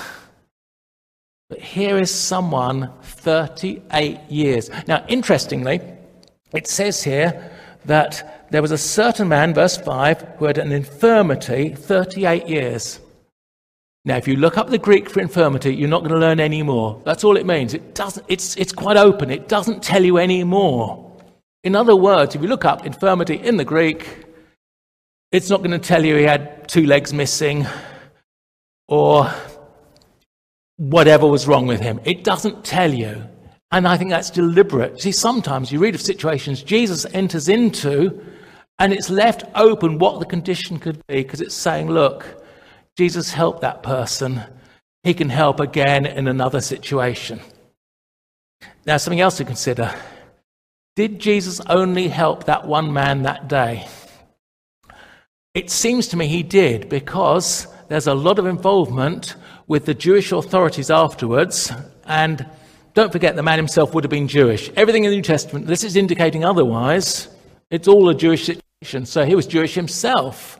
But 1.47 1.59
here 1.59 1.99
is 1.99 2.13
someone 2.13 2.91
38 3.03 4.19
years. 4.29 4.71
Now, 4.87 5.05
interestingly, 5.07 5.81
it 6.53 6.67
says 6.67 7.03
here 7.03 7.51
that 7.85 8.38
there 8.51 8.61
was 8.61 8.71
a 8.71 8.77
certain 8.77 9.27
man, 9.27 9.53
verse 9.53 9.77
5, 9.77 10.35
who 10.37 10.45
had 10.45 10.57
an 10.57 10.71
infirmity 10.71 11.73
38 11.73 12.47
years. 12.47 12.99
Now, 14.05 14.17
if 14.17 14.27
you 14.27 14.37
look 14.37 14.57
up 14.57 14.69
the 14.69 14.77
Greek 14.77 15.09
for 15.09 15.19
infirmity, 15.19 15.75
you're 15.75 15.89
not 15.89 15.99
going 15.99 16.13
to 16.13 16.17
learn 16.17 16.39
any 16.39 16.63
more. 16.63 17.01
That's 17.05 17.23
all 17.23 17.37
it 17.37 17.45
means. 17.45 17.73
It 17.73 17.93
doesn't, 17.93 18.25
it's, 18.27 18.55
it's 18.55 18.71
quite 18.71 18.97
open, 18.97 19.29
it 19.29 19.47
doesn't 19.47 19.83
tell 19.83 20.03
you 20.03 20.17
any 20.17 20.43
more. 20.43 21.05
In 21.63 21.75
other 21.75 21.95
words, 21.95 22.35
if 22.35 22.41
you 22.41 22.47
look 22.47 22.65
up 22.65 22.85
infirmity 22.85 23.35
in 23.35 23.57
the 23.57 23.65
Greek, 23.65 24.25
it's 25.31 25.49
not 25.49 25.59
going 25.59 25.71
to 25.71 25.79
tell 25.79 26.03
you 26.03 26.15
he 26.15 26.23
had 26.23 26.67
two 26.67 26.85
legs 26.85 27.13
missing 27.13 27.67
or 28.87 29.31
whatever 30.77 31.27
was 31.27 31.47
wrong 31.47 31.67
with 31.67 31.81
him. 31.81 31.99
It 32.05 32.23
doesn't 32.23 32.63
tell 32.63 32.91
you. 32.91 33.23
And 33.71 33.87
I 33.87 33.97
think 33.97 34.09
that's 34.09 34.31
deliberate. 34.31 34.99
See, 34.99 35.11
sometimes 35.11 35.71
you 35.71 35.79
read 35.79 35.93
of 35.93 36.01
situations 36.01 36.63
Jesus 36.63 37.05
enters 37.13 37.49
into, 37.49 38.19
and 38.79 38.93
it's 38.93 39.09
left 39.09 39.43
open 39.55 39.99
what 39.99 40.19
the 40.19 40.25
condition 40.25 40.79
could 40.79 41.05
be 41.07 41.21
because 41.21 41.41
it's 41.41 41.53
saying, 41.53 41.89
look, 41.89 42.43
Jesus 42.97 43.33
helped 43.33 43.61
that 43.61 43.83
person. 43.83 44.41
He 45.03 45.13
can 45.13 45.29
help 45.29 45.59
again 45.59 46.05
in 46.05 46.27
another 46.27 46.61
situation. 46.61 47.41
Now, 48.85 48.97
something 48.97 49.19
else 49.19 49.37
to 49.37 49.45
consider. 49.45 49.93
Did 50.95 51.19
Jesus 51.19 51.61
only 51.67 52.07
help 52.07 52.45
that 52.45 52.67
one 52.67 52.91
man 52.91 53.23
that 53.23 53.47
day? 53.47 53.87
It 55.53 55.69
seems 55.69 56.07
to 56.09 56.17
me 56.17 56.27
he 56.27 56.43
did 56.43 56.89
because 56.89 57.67
there's 57.89 58.07
a 58.07 58.13
lot 58.13 58.39
of 58.39 58.45
involvement 58.45 59.35
with 59.67 59.85
the 59.85 59.93
Jewish 59.93 60.31
authorities 60.31 60.89
afterwards. 60.89 61.71
And 62.05 62.45
don't 62.93 63.11
forget, 63.11 63.35
the 63.35 63.43
man 63.43 63.59
himself 63.59 63.93
would 63.93 64.03
have 64.03 64.11
been 64.11 64.27
Jewish. 64.27 64.69
Everything 64.75 65.03
in 65.03 65.11
the 65.11 65.17
New 65.17 65.21
Testament, 65.21 65.67
this 65.67 65.83
is 65.83 65.95
indicating 65.95 66.43
otherwise. 66.43 67.27
It's 67.71 67.87
all 67.87 68.09
a 68.09 68.15
Jewish 68.15 68.45
situation. 68.45 68.68
So 68.81 69.25
he 69.25 69.35
was 69.35 69.45
Jewish 69.45 69.75
himself. 69.75 70.59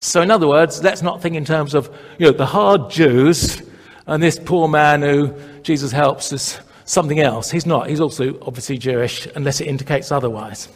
So, 0.00 0.20
in 0.20 0.32
other 0.32 0.48
words, 0.48 0.82
let's 0.82 1.00
not 1.00 1.22
think 1.22 1.36
in 1.36 1.44
terms 1.44 1.74
of 1.74 1.96
you 2.18 2.26
know, 2.26 2.32
the 2.32 2.46
hard 2.46 2.90
Jews 2.90 3.62
and 4.06 4.20
this 4.20 4.36
poor 4.36 4.66
man 4.66 5.02
who 5.02 5.32
Jesus 5.62 5.92
helps 5.92 6.32
is 6.32 6.58
something 6.84 7.20
else. 7.20 7.52
He's 7.52 7.66
not. 7.66 7.88
He's 7.88 8.00
also 8.00 8.36
obviously 8.42 8.78
Jewish, 8.78 9.28
unless 9.36 9.60
it 9.60 9.68
indicates 9.68 10.10
otherwise. 10.10 10.68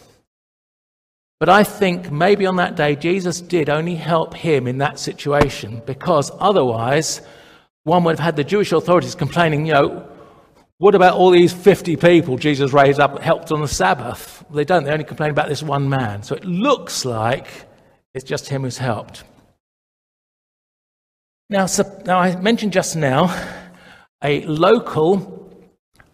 But 1.41 1.49
I 1.49 1.65
think 1.65 2.13
maybe 2.13 2.47
on 2.47 2.57
that 2.57 2.77
day, 2.77 2.95
Jesus 2.95 3.41
did 3.41 3.69
only 3.69 3.97
help 3.97 4.33
him 4.35 4.69
in 4.69 4.79
that 4.79 5.01
situation 5.01 5.83
because 5.87 6.31
otherwise, 6.39 7.21
one 7.83 8.05
would 8.05 8.13
have 8.13 8.25
had 8.25 8.37
the 8.37 8.45
Jewish 8.45 8.71
authorities 8.71 9.17
complaining, 9.17 9.67
you 9.67 9.73
know, 9.73 10.09
what 10.79 10.95
about 10.95 11.15
all 11.15 11.31
these 11.31 11.53
50 11.53 11.97
people 11.97 12.37
Jesus 12.37 12.73
raised 12.73 13.01
up 13.01 13.19
helped 13.21 13.51
on 13.51 13.63
the 13.63 13.69
Sabbath? 13.69 14.45
They 14.51 14.65
don't. 14.65 14.85
They 14.85 14.91
only 14.91 15.05
complain 15.05 15.31
about 15.31 15.49
this 15.49 15.63
one 15.63 15.89
man. 15.89 16.23
So 16.23 16.35
it 16.35 16.45
looks 16.45 17.05
like 17.05 17.47
it's 18.13 18.25
just 18.25 18.49
him 18.49 18.63
who's 18.63 18.79
helped. 18.79 19.25
Now, 21.49 21.67
so, 21.67 22.03
now 22.05 22.19
I 22.19 22.37
mentioned 22.37 22.73
just 22.73 22.97
now 22.97 23.35
a 24.23 24.45
local 24.47 25.51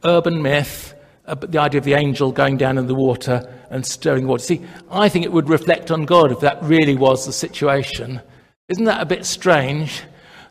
urban 0.05 0.43
myth, 0.43 0.95
the 1.27 1.59
idea 1.59 1.79
of 1.79 1.85
the 1.85 1.95
angel 1.95 2.31
going 2.31 2.57
down 2.57 2.79
in 2.79 2.87
the 2.87 2.95
water 2.95 3.53
and 3.71 3.85
stirring 3.85 4.27
water. 4.27 4.45
See, 4.45 4.63
I 4.91 5.09
think 5.09 5.25
it 5.25 5.33
would 5.33 5.49
reflect 5.49 5.91
on 5.91 6.05
God 6.05 6.31
if 6.31 6.41
that 6.41 6.63
really 6.63 6.97
was 6.97 7.25
the 7.25 7.33
situation. 7.33 8.21
Isn't 8.69 8.85
that 8.85 9.01
a 9.01 9.07
bit 9.07 9.25
strange 9.25 10.03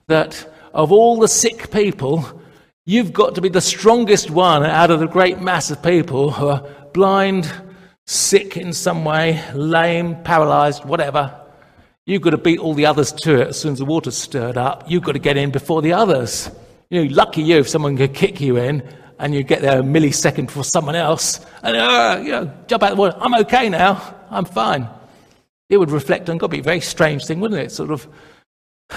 that 0.07 0.51
of 0.73 0.91
all 0.91 1.19
the 1.19 1.27
sick 1.27 1.71
people, 1.71 2.40
you've 2.85 3.13
got 3.13 3.35
to 3.35 3.41
be 3.41 3.49
the 3.49 3.61
strongest 3.61 4.29
one 4.31 4.63
out 4.63 4.91
of 4.91 4.99
the 4.99 5.07
great 5.07 5.39
mass 5.39 5.71
of 5.71 5.81
people 5.83 6.31
who 6.31 6.47
are 6.47 6.63
blind, 6.93 7.51
sick 8.07 8.57
in 8.57 8.73
some 8.73 9.05
way, 9.05 9.43
lame, 9.53 10.21
paralyzed, 10.23 10.85
whatever? 10.85 11.37
You've 12.05 12.21
got 12.21 12.31
to 12.31 12.37
beat 12.37 12.59
all 12.59 12.73
the 12.73 12.85
others 12.85 13.11
to 13.11 13.41
it 13.41 13.49
as 13.49 13.59
soon 13.59 13.73
as 13.73 13.79
the 13.79 13.85
water's 13.85 14.17
stirred 14.17 14.57
up. 14.57 14.89
You've 14.89 15.03
got 15.03 15.13
to 15.13 15.19
get 15.19 15.37
in 15.37 15.51
before 15.51 15.81
the 15.81 15.93
others. 15.93 16.49
You 16.89 17.05
know, 17.05 17.15
lucky 17.15 17.41
you 17.43 17.59
if 17.59 17.69
someone 17.69 17.95
could 17.95 18.13
kick 18.13 18.41
you 18.41 18.57
in 18.57 18.83
and 19.19 19.35
you 19.35 19.43
get 19.43 19.61
there 19.61 19.79
a 19.79 19.83
millisecond 19.83 20.47
before 20.47 20.63
someone 20.63 20.95
else 20.95 21.45
and, 21.61 21.77
uh, 21.77 22.19
you 22.21 22.31
know, 22.31 22.51
jump 22.67 22.83
out 22.83 22.91
of 22.91 22.97
the 22.97 23.01
water. 23.01 23.17
I'm 23.19 23.35
okay 23.35 23.69
now. 23.69 24.15
I'm 24.29 24.45
fine. 24.45 24.87
It 25.69 25.77
would 25.77 25.91
reflect 25.91 26.29
on 26.29 26.37
God. 26.37 26.47
It'd 26.47 26.51
be 26.51 26.59
a 26.59 26.63
very 26.63 26.81
strange 26.81 27.25
thing, 27.25 27.39
wouldn't 27.39 27.61
it? 27.61 27.71
Sort 27.71 27.91
of, 27.91 28.07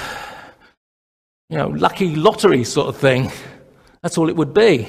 you 1.51 1.59
know, 1.59 1.69
lucky 1.69 2.17
lottery 2.17 2.65
sort 2.65 2.89
of 2.89 2.97
thing. 2.97 3.31
That's 4.05 4.19
all 4.19 4.29
it 4.29 4.37
would 4.37 4.53
be. 4.53 4.87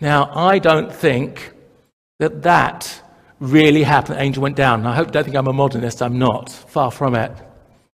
Now, 0.00 0.30
I 0.36 0.60
don't 0.60 0.94
think 0.94 1.52
that 2.20 2.42
that 2.42 3.02
really 3.40 3.82
happened. 3.82 4.18
The 4.18 4.22
angel 4.22 4.40
went 4.40 4.54
down. 4.54 4.86
I 4.86 4.94
hope 4.94 5.10
don't 5.10 5.24
think 5.24 5.34
I'm 5.34 5.48
a 5.48 5.52
modernist. 5.52 6.00
I'm 6.00 6.16
not. 6.16 6.48
Far 6.48 6.92
from 6.92 7.16
it. 7.16 7.32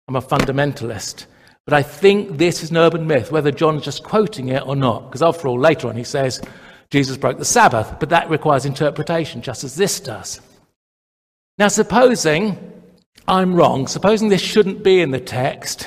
I'm 0.09 0.16
a 0.16 0.22
fundamentalist. 0.22 1.26
But 1.66 1.74
I 1.74 1.82
think 1.82 2.39
this 2.39 2.62
is 2.62 2.70
an 2.70 2.78
urban 2.78 3.07
myth, 3.07 3.30
whether 3.30 3.51
John's 3.51 3.85
just 3.85 4.03
quoting 4.05 4.49
it 4.49 4.66
or 4.66 4.74
not. 4.74 5.11
Because 5.11 5.20
after 5.20 5.49
all, 5.49 5.61
later 5.61 5.89
on 5.89 5.97
he 5.97 6.05
says 6.05 6.41
Jesus 6.89 7.18
broke 7.18 7.37
the 7.37 7.45
Sabbath, 7.45 7.95
but 8.01 8.09
that 8.09 8.30
requires 8.30 8.64
interpretation, 8.64 9.43
just 9.43 9.64
as 9.64 9.76
this 9.76 10.01
does. 10.01 10.41
Now, 11.59 11.68
supposing 11.68 12.72
I'm 13.28 13.55
wrong, 13.55 13.87
supposing 13.87 14.30
this 14.30 14.41
shouldn't 14.41 14.82
be 14.82 15.03
in 15.03 15.11
the 15.11 15.20
text, 15.20 15.87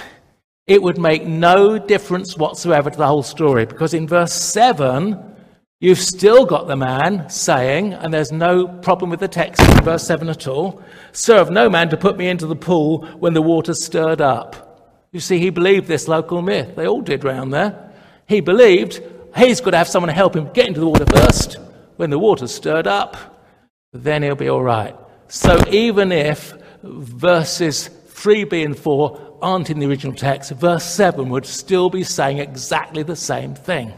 it 0.68 0.82
would 0.82 1.00
make 1.00 1.26
no 1.26 1.80
difference 1.80 2.38
whatsoever 2.38 2.90
to 2.90 2.98
the 2.98 3.08
whole 3.08 3.24
story, 3.24 3.66
because 3.66 3.94
in 3.94 4.08
verse 4.08 4.34
7, 4.34 5.36
You've 5.80 6.00
still 6.00 6.44
got 6.48 6.66
the 6.66 6.76
man 6.76 7.30
saying, 7.30 7.94
and 7.94 8.12
there's 8.12 8.32
no 8.32 8.68
problem 8.68 9.12
with 9.12 9.20
the 9.20 9.28
text 9.28 9.62
in 9.62 9.84
verse 9.84 10.04
7 10.08 10.28
at 10.28 10.48
all, 10.48 10.82
serve 11.12 11.52
no 11.52 11.70
man 11.70 11.90
to 11.90 11.98
put 11.98 12.18
me 12.18 12.30
into 12.30 12.48
the 12.48 12.56
pool 12.56 13.06
when 13.20 13.36
the 13.36 13.44
water's 13.44 13.86
stirred 13.86 14.20
up. 14.20 15.08
You 15.12 15.20
see, 15.20 15.38
he 15.38 15.52
believed 15.52 15.88
this 15.88 16.08
local 16.08 16.42
myth. 16.42 16.76
They 16.76 16.88
all 16.88 17.02
did 17.02 17.24
round 17.24 17.54
there. 17.54 17.94
He 18.28 18.42
believed 18.42 19.04
he's 19.36 19.62
got 19.62 19.72
to 19.72 19.78
have 19.78 19.88
someone 19.88 20.08
to 20.08 20.16
help 20.16 20.36
him 20.36 20.52
get 20.52 20.68
into 20.68 20.80
the 20.80 20.90
water 20.90 21.06
first. 21.06 21.60
When 21.98 22.10
the 22.10 22.18
water's 22.18 22.56
stirred 22.56 22.88
up, 22.88 23.46
then 23.94 24.24
he'll 24.24 24.36
be 24.36 24.50
all 24.50 24.64
right. 24.64 24.96
So 25.28 25.64
even 25.70 26.12
if 26.12 26.56
verses 26.82 27.92
3b 28.08 28.66
and 28.66 28.78
4 28.78 29.27
aren't 29.42 29.70
in 29.70 29.80
the 29.80 29.88
original 29.88 30.16
text, 30.16 30.52
verse 30.52 30.84
7 30.84 31.30
would 31.30 31.46
still 31.46 31.90
be 31.90 32.04
saying 32.04 32.40
exactly 32.40 33.04
the 33.04 33.16
same 33.16 33.56
thing. 33.56 33.94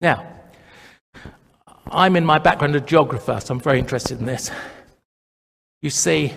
Now, 0.00 0.26
I'm 1.90 2.16
in 2.16 2.24
my 2.24 2.38
background 2.38 2.74
a 2.74 2.80
geographer, 2.80 3.38
so 3.40 3.54
I'm 3.54 3.60
very 3.60 3.78
interested 3.78 4.18
in 4.18 4.26
this. 4.26 4.50
You 5.82 5.90
see, 5.90 6.32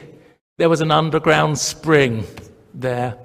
there 0.57 0.69
was 0.69 0.81
an 0.81 0.91
underground 0.91 1.57
spring 1.57 2.25
there, 2.73 3.17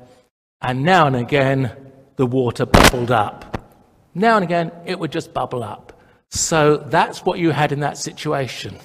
and 0.60 0.82
now 0.82 1.06
and 1.06 1.16
again 1.16 1.72
the 2.16 2.26
water 2.26 2.66
bubbled 2.66 3.10
up. 3.10 3.68
Now 4.14 4.36
and 4.36 4.44
again 4.44 4.72
it 4.84 4.98
would 4.98 5.12
just 5.12 5.32
bubble 5.32 5.62
up. 5.64 6.00
So 6.30 6.76
that's 6.76 7.24
what 7.24 7.38
you 7.38 7.50
had 7.50 7.72
in 7.72 7.80
that 7.80 7.98
situation. 7.98 8.76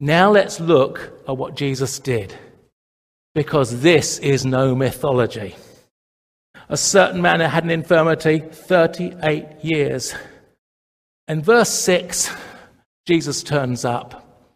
Now 0.00 0.30
let's 0.30 0.60
look 0.60 1.12
at 1.26 1.36
what 1.36 1.56
Jesus 1.56 1.98
did, 1.98 2.34
because 3.36 3.82
this 3.82 4.18
is 4.20 4.46
no 4.46 4.74
mythology. 4.74 5.54
A 6.70 6.76
certain 6.76 7.20
man 7.20 7.40
had 7.40 7.64
an 7.64 7.70
infirmity 7.70 8.38
38 8.38 9.62
years. 9.62 10.14
In 11.28 11.42
verse 11.42 11.68
6, 11.68 12.34
Jesus 13.06 13.42
turns 13.42 13.84
up. 13.84 14.48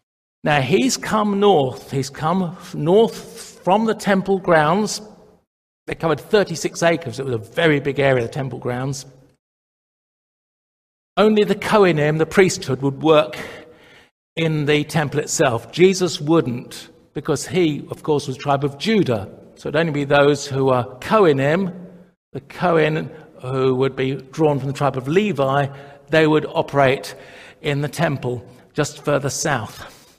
Now, 0.43 0.61
he's 0.61 0.97
come 0.97 1.39
north. 1.39 1.91
He's 1.91 2.09
come 2.09 2.57
north 2.73 3.61
from 3.63 3.85
the 3.85 3.93
temple 3.93 4.39
grounds. 4.39 4.99
They 5.85 5.93
covered 5.93 6.19
36 6.19 6.81
acres. 6.81 7.19
It 7.19 7.25
was 7.25 7.35
a 7.35 7.37
very 7.53 7.79
big 7.79 7.99
area, 7.99 8.23
the 8.23 8.33
temple 8.33 8.57
grounds. 8.57 9.05
Only 11.17 11.43
the 11.43 11.53
Kohanim, 11.53 12.17
the 12.17 12.25
priesthood, 12.25 12.81
would 12.81 13.03
work 13.03 13.37
in 14.35 14.65
the 14.65 14.83
temple 14.85 15.19
itself. 15.19 15.71
Jesus 15.71 16.19
wouldn't, 16.19 16.89
because 17.13 17.47
he, 17.47 17.85
of 17.89 18.03
course, 18.03 18.27
was 18.27 18.37
tribe 18.37 18.63
of 18.63 18.77
Judah. 18.77 19.29
So 19.55 19.69
it'd 19.69 19.79
only 19.79 19.91
be 19.91 20.03
those 20.05 20.47
who 20.47 20.69
are 20.69 20.85
Kohanim, 20.99 21.73
the 22.33 22.41
Kohen 22.41 23.11
who 23.41 23.75
would 23.75 23.95
be 23.95 24.15
drawn 24.15 24.59
from 24.59 24.67
the 24.67 24.73
tribe 24.73 24.97
of 24.97 25.07
Levi, 25.07 25.67
they 26.09 26.27
would 26.27 26.45
operate 26.45 27.15
in 27.61 27.81
the 27.81 27.87
temple 27.87 28.45
just 28.73 29.03
further 29.03 29.29
south. 29.29 30.17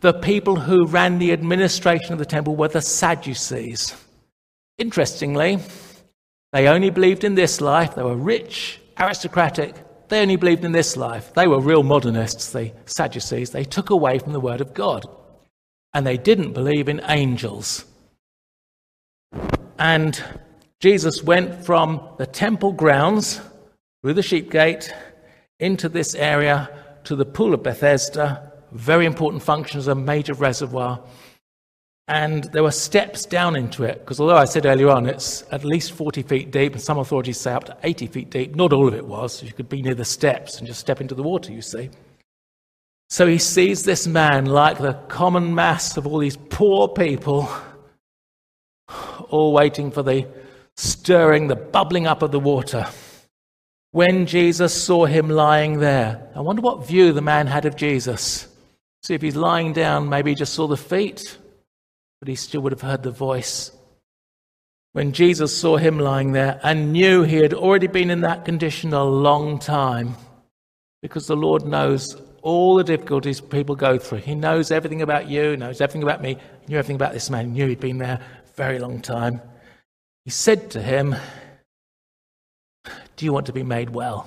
The 0.00 0.12
people 0.12 0.56
who 0.56 0.86
ran 0.86 1.18
the 1.18 1.32
administration 1.32 2.12
of 2.12 2.18
the 2.18 2.26
temple 2.26 2.56
were 2.56 2.68
the 2.68 2.82
Sadducees. 2.82 3.96
Interestingly, 4.78 5.58
they 6.52 6.68
only 6.68 6.90
believed 6.90 7.24
in 7.24 7.34
this 7.34 7.60
life. 7.60 7.94
They 7.94 8.02
were 8.02 8.16
rich, 8.16 8.80
aristocratic. 8.98 9.74
They 10.08 10.20
only 10.20 10.36
believed 10.36 10.64
in 10.64 10.72
this 10.72 10.96
life. 10.96 11.32
They 11.34 11.46
were 11.46 11.60
real 11.60 11.82
modernists, 11.82 12.52
the 12.52 12.72
Sadducees. 12.86 13.50
They 13.50 13.64
took 13.64 13.90
away 13.90 14.18
from 14.18 14.32
the 14.32 14.40
Word 14.40 14.60
of 14.60 14.74
God. 14.74 15.06
And 15.94 16.06
they 16.06 16.16
didn't 16.16 16.52
believe 16.52 16.88
in 16.88 17.00
angels. 17.08 17.84
And 19.78 20.22
Jesus 20.80 21.22
went 21.22 21.64
from 21.64 22.08
the 22.18 22.26
temple 22.26 22.72
grounds 22.72 23.40
through 24.02 24.14
the 24.14 24.22
sheep 24.22 24.50
gate 24.50 24.92
into 25.60 25.88
this 25.88 26.14
area 26.14 26.68
to 27.04 27.16
the 27.16 27.24
Pool 27.24 27.54
of 27.54 27.62
Bethesda, 27.62 28.52
very 28.72 29.06
important 29.06 29.42
function 29.42 29.78
as 29.78 29.88
a 29.88 29.94
major 29.94 30.34
reservoir. 30.34 31.00
And 32.08 32.44
there 32.52 32.62
were 32.62 32.72
steps 32.72 33.24
down 33.24 33.54
into 33.54 33.84
it, 33.84 34.00
because 34.00 34.18
although 34.18 34.36
I 34.36 34.44
said 34.44 34.66
earlier 34.66 34.90
on 34.90 35.06
it's 35.06 35.44
at 35.52 35.64
least 35.64 35.92
40 35.92 36.22
feet 36.22 36.50
deep, 36.50 36.72
and 36.72 36.82
some 36.82 36.98
authorities 36.98 37.38
say 37.38 37.52
up 37.52 37.64
to 37.64 37.76
80 37.82 38.06
feet 38.08 38.30
deep, 38.30 38.56
not 38.56 38.72
all 38.72 38.88
of 38.88 38.94
it 38.94 39.06
was. 39.06 39.42
You 39.42 39.52
could 39.52 39.68
be 39.68 39.82
near 39.82 39.94
the 39.94 40.04
steps 40.04 40.58
and 40.58 40.66
just 40.66 40.80
step 40.80 41.00
into 41.00 41.14
the 41.14 41.22
water, 41.22 41.52
you 41.52 41.62
see. 41.62 41.90
So 43.12 43.26
he 43.26 43.36
sees 43.36 43.82
this 43.82 44.06
man 44.06 44.46
like 44.46 44.78
the 44.78 44.94
common 45.08 45.54
mass 45.54 45.98
of 45.98 46.06
all 46.06 46.16
these 46.16 46.38
poor 46.48 46.88
people, 46.88 47.46
all 49.28 49.52
waiting 49.52 49.90
for 49.90 50.02
the 50.02 50.26
stirring, 50.78 51.48
the 51.48 51.54
bubbling 51.54 52.06
up 52.06 52.22
of 52.22 52.32
the 52.32 52.40
water 52.40 52.86
when 53.90 54.24
Jesus 54.24 54.72
saw 54.72 55.04
him 55.04 55.28
lying 55.28 55.78
there. 55.78 56.26
I 56.34 56.40
wonder 56.40 56.62
what 56.62 56.86
view 56.86 57.12
the 57.12 57.20
man 57.20 57.48
had 57.48 57.66
of 57.66 57.76
Jesus. 57.76 58.48
See, 59.02 59.12
if 59.12 59.20
he's 59.20 59.36
lying 59.36 59.74
down, 59.74 60.08
maybe 60.08 60.30
he 60.30 60.34
just 60.34 60.54
saw 60.54 60.66
the 60.66 60.78
feet, 60.78 61.36
but 62.18 62.28
he 62.28 62.34
still 62.34 62.62
would 62.62 62.72
have 62.72 62.80
heard 62.80 63.02
the 63.02 63.10
voice. 63.10 63.72
When 64.94 65.12
Jesus 65.12 65.54
saw 65.54 65.76
him 65.76 65.98
lying 65.98 66.32
there 66.32 66.58
and 66.62 66.94
knew 66.94 67.24
he 67.24 67.36
had 67.36 67.52
already 67.52 67.88
been 67.88 68.08
in 68.08 68.22
that 68.22 68.46
condition 68.46 68.94
a 68.94 69.04
long 69.04 69.58
time, 69.58 70.16
because 71.02 71.26
the 71.26 71.36
Lord 71.36 71.66
knows 71.66 72.16
all 72.42 72.74
the 72.74 72.84
difficulties 72.84 73.40
people 73.40 73.74
go 73.74 73.98
through. 73.98 74.18
He 74.18 74.34
knows 74.34 74.70
everything 74.70 75.00
about 75.00 75.28
you, 75.28 75.56
knows 75.56 75.80
everything 75.80 76.02
about 76.02 76.20
me, 76.20 76.36
knew 76.68 76.76
everything 76.76 76.96
about 76.96 77.12
this 77.12 77.30
man, 77.30 77.52
knew 77.52 77.68
he'd 77.68 77.80
been 77.80 77.98
there 77.98 78.20
a 78.20 78.56
very 78.56 78.78
long 78.78 79.00
time. 79.00 79.40
He 80.24 80.30
said 80.30 80.70
to 80.72 80.82
him, 80.82 81.16
do 83.16 83.24
you 83.24 83.32
want 83.32 83.46
to 83.46 83.52
be 83.52 83.62
made 83.62 83.90
well? 83.90 84.26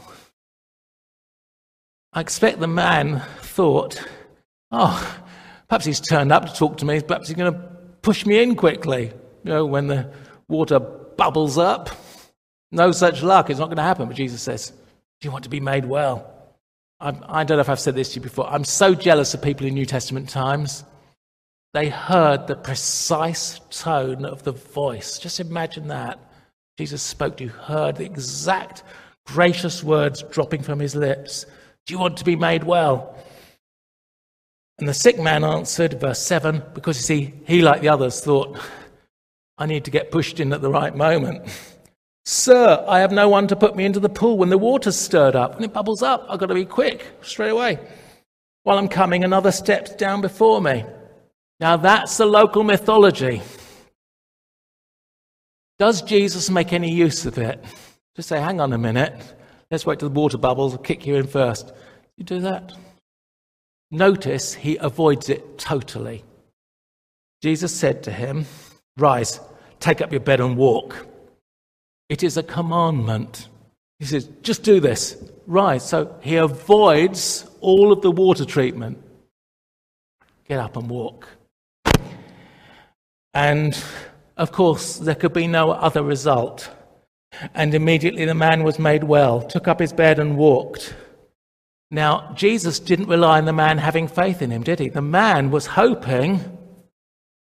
I 2.14 2.22
expect 2.22 2.60
the 2.60 2.68
man 2.68 3.22
thought, 3.40 4.02
oh, 4.72 5.18
perhaps 5.68 5.86
he's 5.86 6.00
turned 6.00 6.32
up 6.32 6.46
to 6.46 6.54
talk 6.54 6.78
to 6.78 6.86
me, 6.86 7.02
perhaps 7.02 7.28
he's 7.28 7.38
going 7.38 7.54
to 7.54 7.60
push 8.02 8.26
me 8.26 8.42
in 8.42 8.56
quickly. 8.56 9.12
You 9.44 9.52
know, 9.52 9.66
when 9.66 9.88
the 9.88 10.12
water 10.48 10.80
bubbles 10.80 11.58
up, 11.58 11.90
no 12.72 12.92
such 12.92 13.22
luck. 13.22 13.50
It's 13.50 13.60
not 13.60 13.68
going 13.68 13.78
to 13.78 13.84
happen. 13.84 14.08
But 14.08 14.16
Jesus 14.16 14.42
says, 14.42 14.70
Do 14.70 15.28
you 15.28 15.32
want 15.32 15.44
to 15.44 15.50
be 15.50 15.60
made 15.60 15.86
well? 15.86 16.35
I'm, 17.06 17.24
I 17.28 17.44
do 17.44 17.54
not 17.54 17.58
know 17.58 17.62
if 17.62 17.70
I've 17.70 17.80
said 17.80 17.94
this 17.94 18.10
to 18.14 18.16
you 18.16 18.24
before. 18.24 18.50
I'm 18.50 18.64
so 18.64 18.96
jealous 18.96 19.36
of 19.36 19.42
people 19.44 19.68
in 19.68 19.76
New 19.76 19.86
Testament 19.86 20.28
times. 20.28 20.84
They 21.76 21.88
heard 21.88 22.48
the 22.48 22.56
precise 22.56 23.60
tone 23.70 24.26
of 24.26 24.42
the 24.42 24.54
voice. 24.54 25.20
Just 25.20 25.40
imagine 25.40 25.90
that. 25.90 26.20
Jesus 26.80 27.04
spoke 27.04 27.38
to 27.38 27.44
you, 27.44 27.52
heard 27.52 27.98
the 27.98 28.06
exact 28.06 28.82
gracious 29.28 29.84
words 29.84 30.24
dropping 30.32 30.64
from 30.64 30.80
his 30.80 30.96
lips. 30.96 31.46
Do 31.86 31.94
you 31.94 32.00
want 32.00 32.18
to 32.18 32.26
be 32.26 32.36
made 32.36 32.64
well? 32.64 33.16
And 34.80 34.90
the 34.90 34.94
sick 34.94 35.20
man 35.20 35.44
answered, 35.44 36.00
verse 36.00 36.20
7, 36.20 36.64
because 36.74 36.98
you 36.98 37.04
see, 37.04 37.34
he, 37.46 37.62
like 37.62 37.82
the 37.82 37.90
others, 37.90 38.20
thought, 38.20 38.58
I 39.60 39.68
need 39.68 39.86
to 39.86 39.92
get 39.92 40.10
pushed 40.10 40.40
in 40.40 40.52
at 40.54 40.62
the 40.62 40.72
right 40.72 40.96
moment. 40.96 41.48
Sir, 42.26 42.84
I 42.88 43.00
have 43.00 43.12
no 43.12 43.30
one 43.30 43.48
to 43.48 43.56
put 43.56 43.76
me 43.76 43.86
into 43.86 44.00
the 44.00 44.10
pool 44.10 44.38
when 44.38 44.50
the 44.50 44.58
water's 44.58 44.96
stirred 44.96 45.36
up. 45.36 45.56
When 45.56 45.64
it 45.64 45.74
bubbles 45.74 46.02
up, 46.02 46.26
I've 46.28 46.40
got 46.40 46.48
to 46.48 46.56
be 46.56 46.66
quick, 46.66 47.06
straight 47.22 47.50
away. 47.50 47.80
While 48.64 48.80
I'm 48.80 48.88
coming, 48.88 49.24
another 49.24 49.52
steps 49.52 49.94
down 49.94 50.22
before 50.22 50.60
me. 50.60 50.84
Now 51.60 51.78
that's 51.78 52.18
the 52.18 52.26
local 52.26 52.64
mythology. 52.64 53.44
Does 55.78 56.02
Jesus 56.02 56.50
make 56.50 56.74
any 56.74 56.92
use 56.92 57.26
of 57.26 57.38
it? 57.38 57.64
Just 58.16 58.30
say, 58.30 58.40
hang 58.40 58.60
on 58.60 58.74
a 58.74 58.78
minute, 58.78 59.14
let's 59.70 59.86
wait 59.86 60.00
till 60.00 60.10
the 60.10 60.20
water 60.20 60.38
bubbles, 60.38 60.74
I'll 60.74 60.80
kick 60.80 61.06
you 61.06 61.16
in 61.16 61.28
first. 61.28 61.74
You 62.18 62.24
do 62.24 62.40
that? 62.40 62.74
Notice 63.92 64.54
he 64.54 64.78
avoids 64.78 65.30
it 65.30 65.60
totally. 65.60 66.24
Jesus 67.44 67.76
said 67.76 68.02
to 68.04 68.12
him, 68.12 68.46
Rise, 68.98 69.40
take 69.80 70.02
up 70.02 70.12
your 70.12 70.22
bed 70.22 70.40
and 70.40 70.58
walk. 70.58 71.06
It 72.10 72.24
is 72.24 72.38
a 72.38 72.44
commandment. 72.44 73.50
He 74.00 74.06
says, 74.06 74.30
just 74.42 74.64
do 74.64 74.80
this. 74.80 75.18
Rise. 75.48 75.88
So 75.88 76.16
he 76.22 76.36
avoids 76.36 77.48
all 77.62 77.92
of 77.92 78.02
the 78.02 78.12
water 78.12 78.46
treatment. 78.46 79.02
Get 80.48 80.60
up 80.60 80.78
and 80.78 80.90
walk. 80.90 81.28
And 83.34 83.78
of 84.38 84.52
course, 84.52 84.98
there 84.98 85.16
could 85.16 85.34
be 85.34 85.48
no 85.48 85.72
other 85.72 86.04
result. 86.04 86.70
And 87.54 87.74
immediately 87.74 88.26
the 88.26 88.34
man 88.34 88.64
was 88.64 88.80
made 88.80 89.04
well, 89.04 89.42
took 89.42 89.68
up 89.68 89.80
his 89.80 89.92
bed 89.92 90.20
and 90.20 90.38
walked. 90.38 90.94
Now, 91.92 92.32
Jesus 92.34 92.80
didn't 92.80 93.08
rely 93.08 93.38
on 93.38 93.46
the 93.46 93.54
man 93.54 93.78
having 93.78 94.08
faith 94.08 94.42
in 94.42 94.52
him, 94.52 94.64
did 94.64 94.80
he? 94.80 94.90
The 94.90 95.02
man 95.02 95.52
was 95.52 95.66
hoping 95.66 96.58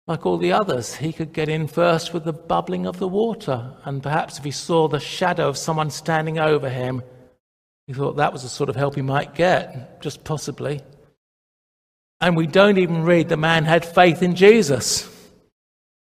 like 0.08 0.26
all 0.26 0.38
the 0.38 0.53
others, 0.53 0.95
he 0.95 1.12
could 1.12 1.34
get 1.34 1.49
in 1.49 1.68
first 1.68 2.14
with 2.14 2.24
the 2.24 2.34
bubbling 2.34 2.86
of 2.86 2.97
the 2.97 3.08
water. 3.08 3.74
And 3.84 4.01
perhaps 4.01 4.38
if 4.38 4.45
he 4.45 4.51
saw 4.51 4.88
the 4.88 5.01
shadow 5.01 5.49
of 5.49 5.58
someone 5.58 5.89
standing 5.89 6.39
over 6.39 6.70
him, 6.70 7.03
he 7.88 7.93
thought 7.93 8.16
that 8.16 8.32
was 8.32 8.43
the 8.43 8.49
sort 8.49 8.70
of 8.70 8.76
help 8.76 8.95
he 8.95 9.01
might 9.01 9.36
get, 9.36 10.01
just 10.01 10.24
possibly. 10.24 10.82
And 12.22 12.36
we 12.38 12.47
don't 12.47 12.78
even 12.78 13.03
read 13.03 13.28
the 13.28 13.38
man 13.38 13.66
had 13.66 13.86
faith 13.86 14.24
in 14.24 14.36
Jesus. 14.36 15.14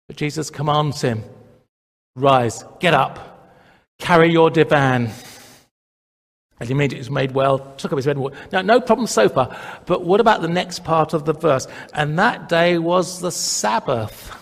But 0.07 0.17
Jesus 0.17 0.49
commands 0.49 1.01
him 1.01 1.23
rise, 2.15 2.63
get 2.79 2.93
up, 2.93 3.55
carry 3.97 4.31
your 4.31 4.49
divan. 4.49 5.09
And 6.60 6.68
he 6.68 6.74
immediately 6.74 6.99
was 6.99 7.10
made 7.10 7.32
well, 7.32 7.60
took 7.78 7.93
up 7.93 7.97
his 7.97 8.05
bed 8.05 8.18
and 8.18 8.24
walked. 8.24 8.51
Now, 8.51 8.62
no 8.62 8.82
problem 8.82 9.07
so 9.07 9.30
far. 9.30 9.57
But 9.86 10.03
what 10.03 10.20
about 10.20 10.41
the 10.41 10.49
next 10.49 10.84
part 10.84 11.14
of 11.14 11.26
the 11.26 11.34
verse? 11.34 11.68
And 11.93 12.20
that 12.20 12.49
day 12.49 12.78
was 12.78 13.22
the 13.22 13.32
Sabbath. 13.32 14.36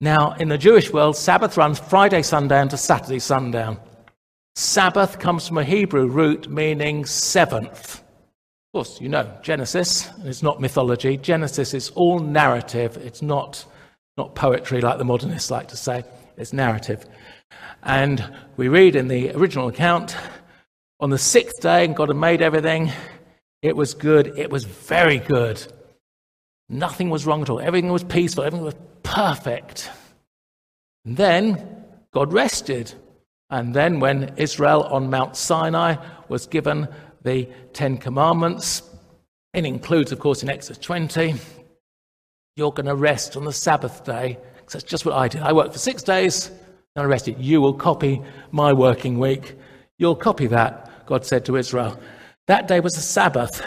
Now, 0.00 0.34
in 0.34 0.48
the 0.48 0.58
Jewish 0.58 0.92
world, 0.92 1.16
Sabbath 1.16 1.56
runs 1.56 1.78
Friday 1.78 2.22
sundown 2.22 2.68
to 2.68 2.76
Saturday 2.76 3.18
sundown. 3.18 3.80
Sabbath 4.54 5.18
comes 5.18 5.48
from 5.48 5.58
a 5.58 5.64
Hebrew 5.64 6.06
root 6.06 6.48
meaning 6.48 7.04
seventh. 7.04 7.96
Of 7.98 8.72
course, 8.72 9.00
you 9.00 9.08
know, 9.08 9.30
Genesis, 9.42 10.08
it's 10.24 10.42
not 10.42 10.60
mythology. 10.60 11.16
Genesis 11.16 11.74
is 11.74 11.90
all 11.90 12.20
narrative. 12.20 12.96
It's 12.98 13.22
not, 13.22 13.64
not 14.16 14.34
poetry 14.34 14.80
like 14.80 14.98
the 14.98 15.04
modernists 15.04 15.50
like 15.50 15.68
to 15.68 15.76
say. 15.76 16.04
It's 16.36 16.52
narrative. 16.52 17.06
And 17.82 18.34
we 18.56 18.68
read 18.68 18.96
in 18.96 19.08
the 19.08 19.30
original 19.30 19.68
account 19.68 20.16
on 21.00 21.10
the 21.10 21.18
sixth 21.18 21.60
day, 21.60 21.86
God 21.88 22.08
had 22.08 22.16
made 22.16 22.40
everything. 22.40 22.90
It 23.62 23.76
was 23.76 23.94
good. 23.94 24.38
It 24.38 24.50
was 24.50 24.64
very 24.64 25.18
good. 25.18 25.64
Nothing 26.68 27.10
was 27.10 27.26
wrong 27.26 27.42
at 27.42 27.50
all. 27.50 27.60
Everything 27.60 27.92
was 27.92 28.04
peaceful. 28.04 28.44
Everything 28.44 28.64
was 28.64 28.74
perfect. 29.02 29.90
And 31.04 31.16
then 31.16 31.84
God 32.12 32.32
rested. 32.32 32.94
And 33.50 33.74
then, 33.74 34.00
when 34.00 34.34
Israel 34.36 34.82
on 34.84 35.08
Mount 35.08 35.36
Sinai 35.36 35.96
was 36.28 36.46
given 36.46 36.88
the 37.22 37.48
Ten 37.72 37.96
Commandments, 37.96 38.82
it 39.54 39.64
includes, 39.64 40.10
of 40.10 40.18
course, 40.18 40.42
in 40.42 40.48
Exodus 40.48 40.78
20, 40.78 41.34
you're 42.56 42.72
going 42.72 42.86
to 42.86 42.96
rest 42.96 43.36
on 43.36 43.44
the 43.44 43.52
Sabbath 43.52 44.04
day. 44.04 44.38
Because 44.54 44.72
that's 44.72 44.84
just 44.84 45.06
what 45.06 45.14
I 45.14 45.28
did. 45.28 45.42
I 45.42 45.52
worked 45.52 45.72
for 45.72 45.78
six 45.78 46.02
days, 46.02 46.48
and 46.48 47.04
I 47.04 47.04
rested. 47.04 47.38
You 47.38 47.60
will 47.60 47.74
copy 47.74 48.20
my 48.50 48.72
working 48.72 49.18
week. 49.18 49.54
You'll 49.98 50.16
copy 50.16 50.48
that. 50.48 50.85
God 51.06 51.24
said 51.24 51.44
to 51.46 51.56
Israel. 51.56 51.98
That 52.46 52.68
day 52.68 52.80
was 52.80 52.96
a 52.96 53.00
Sabbath. 53.00 53.62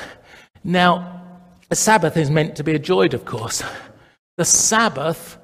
Now, 0.64 1.22
a 1.72 1.76
Sabbath 1.76 2.18
is 2.18 2.30
meant 2.30 2.56
to 2.56 2.64
be 2.64 2.76
enjoyed, 2.76 3.14
of 3.14 3.26
course. 3.26 3.64
The 4.38 4.46
Sabbath 4.46 5.38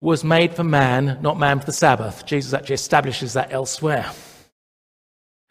was 0.00 0.22
made 0.22 0.54
for 0.54 0.64
man, 0.64 1.18
not 1.22 1.38
man 1.38 1.58
for 1.60 1.66
the 1.66 1.72
Sabbath. 1.72 2.26
Jesus 2.26 2.52
actually 2.52 2.74
establishes 2.74 3.32
that 3.32 3.52
elsewhere. 3.52 4.10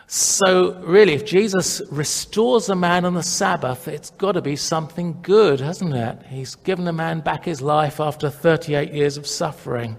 So, 0.07 0.79
really, 0.83 1.13
if 1.13 1.25
Jesus 1.25 1.81
restores 1.91 2.69
a 2.69 2.75
man 2.75 3.05
on 3.05 3.15
the 3.15 3.23
Sabbath, 3.23 3.87
it's 3.87 4.11
got 4.11 4.33
to 4.33 4.41
be 4.41 4.55
something 4.55 5.19
good, 5.23 5.59
hasn't 5.59 5.95
it? 5.95 6.19
He's 6.27 6.53
given 6.53 6.87
a 6.87 6.93
man 6.93 7.21
back 7.21 7.43
his 7.43 7.61
life 7.61 7.99
after 7.99 8.29
38 8.29 8.93
years 8.93 9.17
of 9.17 9.25
suffering. 9.25 9.97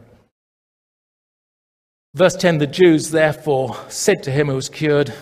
Verse 2.14 2.36
10 2.36 2.58
The 2.58 2.68
Jews, 2.68 3.10
therefore, 3.10 3.76
said 3.88 4.22
to 4.22 4.30
him 4.30 4.46
who 4.46 4.54
was 4.54 4.68
cured, 4.68 5.12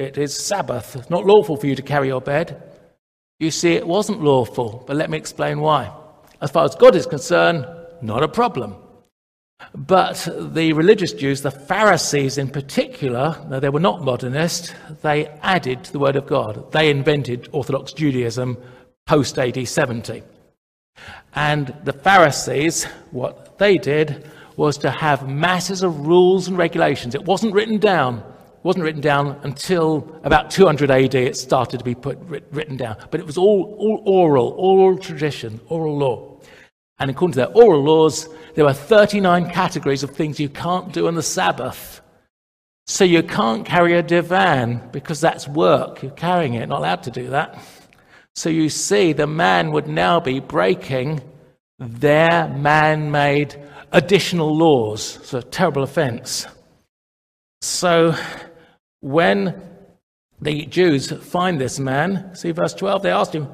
it 0.00 0.16
is 0.16 0.34
Sabbath. 0.34 0.96
It's 0.96 1.10
not 1.10 1.26
lawful 1.26 1.58
for 1.58 1.66
you 1.66 1.74
to 1.74 1.82
carry 1.82 2.08
your 2.08 2.22
bed. 2.22 2.62
You 3.38 3.50
see, 3.50 3.74
it 3.74 3.86
wasn't 3.86 4.22
lawful, 4.22 4.82
but 4.86 4.96
let 4.96 5.10
me 5.10 5.18
explain 5.18 5.60
why. 5.60 5.92
As 6.40 6.50
far 6.50 6.64
as 6.64 6.74
God 6.74 6.96
is 6.96 7.06
concerned, 7.06 7.66
not 8.00 8.22
a 8.22 8.28
problem. 8.28 8.76
But 9.74 10.26
the 10.54 10.72
religious 10.72 11.12
Jews, 11.12 11.42
the 11.42 11.50
Pharisees 11.50 12.38
in 12.38 12.48
particular, 12.48 13.36
though 13.50 13.60
they 13.60 13.68
were 13.68 13.78
not 13.78 14.02
modernist, 14.02 14.74
they 15.02 15.26
added 15.42 15.84
to 15.84 15.92
the 15.92 15.98
Word 15.98 16.16
of 16.16 16.26
God. 16.26 16.72
They 16.72 16.88
invented 16.88 17.50
Orthodox 17.52 17.92
Judaism 17.92 18.56
post 19.06 19.38
AD 19.38 19.68
70. 19.68 20.22
And 21.34 21.74
the 21.84 21.92
Pharisees, 21.92 22.84
what 23.10 23.58
they 23.58 23.76
did 23.76 24.26
was 24.56 24.78
to 24.78 24.90
have 24.90 25.28
masses 25.28 25.82
of 25.82 26.06
rules 26.06 26.48
and 26.48 26.56
regulations. 26.56 27.14
It 27.14 27.26
wasn't 27.26 27.52
written 27.52 27.76
down 27.76 28.24
wasn't 28.62 28.84
written 28.84 29.00
down 29.00 29.40
until 29.42 30.20
about 30.22 30.50
200 30.50 30.90
AD 30.90 31.14
it 31.14 31.36
started 31.36 31.78
to 31.78 31.84
be 31.84 31.94
put, 31.94 32.18
written 32.50 32.76
down. 32.76 32.96
But 33.10 33.20
it 33.20 33.26
was 33.26 33.38
all, 33.38 33.74
all 33.78 34.02
oral, 34.04 34.54
oral 34.56 34.98
tradition, 34.98 35.60
oral 35.68 35.96
law. 35.96 36.40
And 36.98 37.10
according 37.10 37.32
to 37.32 37.38
their 37.38 37.56
oral 37.56 37.82
laws, 37.82 38.28
there 38.54 38.64
were 38.64 38.74
39 38.74 39.50
categories 39.50 40.02
of 40.02 40.10
things 40.10 40.38
you 40.38 40.50
can't 40.50 40.92
do 40.92 41.06
on 41.06 41.14
the 41.14 41.22
Sabbath. 41.22 42.02
So 42.86 43.04
you 43.04 43.22
can't 43.22 43.64
carry 43.64 43.94
a 43.94 44.02
divan 44.02 44.90
because 44.92 45.20
that's 45.20 45.48
work. 45.48 46.02
You're 46.02 46.12
carrying 46.12 46.54
it, 46.54 46.68
not 46.68 46.80
allowed 46.80 47.02
to 47.04 47.10
do 47.10 47.30
that. 47.30 47.58
So 48.34 48.50
you 48.50 48.68
see, 48.68 49.12
the 49.12 49.26
man 49.26 49.70
would 49.72 49.86
now 49.86 50.20
be 50.20 50.40
breaking 50.40 51.22
their 51.78 52.48
man 52.48 53.10
made 53.10 53.56
additional 53.92 54.54
laws. 54.56 55.16
It's 55.16 55.34
a 55.34 55.42
terrible 55.42 55.82
offense. 55.82 56.46
So 57.62 58.14
when 59.00 59.60
the 60.40 60.66
Jews 60.66 61.10
find 61.10 61.60
this 61.60 61.78
man, 61.78 62.34
see 62.34 62.52
verse 62.52 62.74
12, 62.74 63.02
they 63.02 63.10
asked 63.10 63.34
him, 63.34 63.48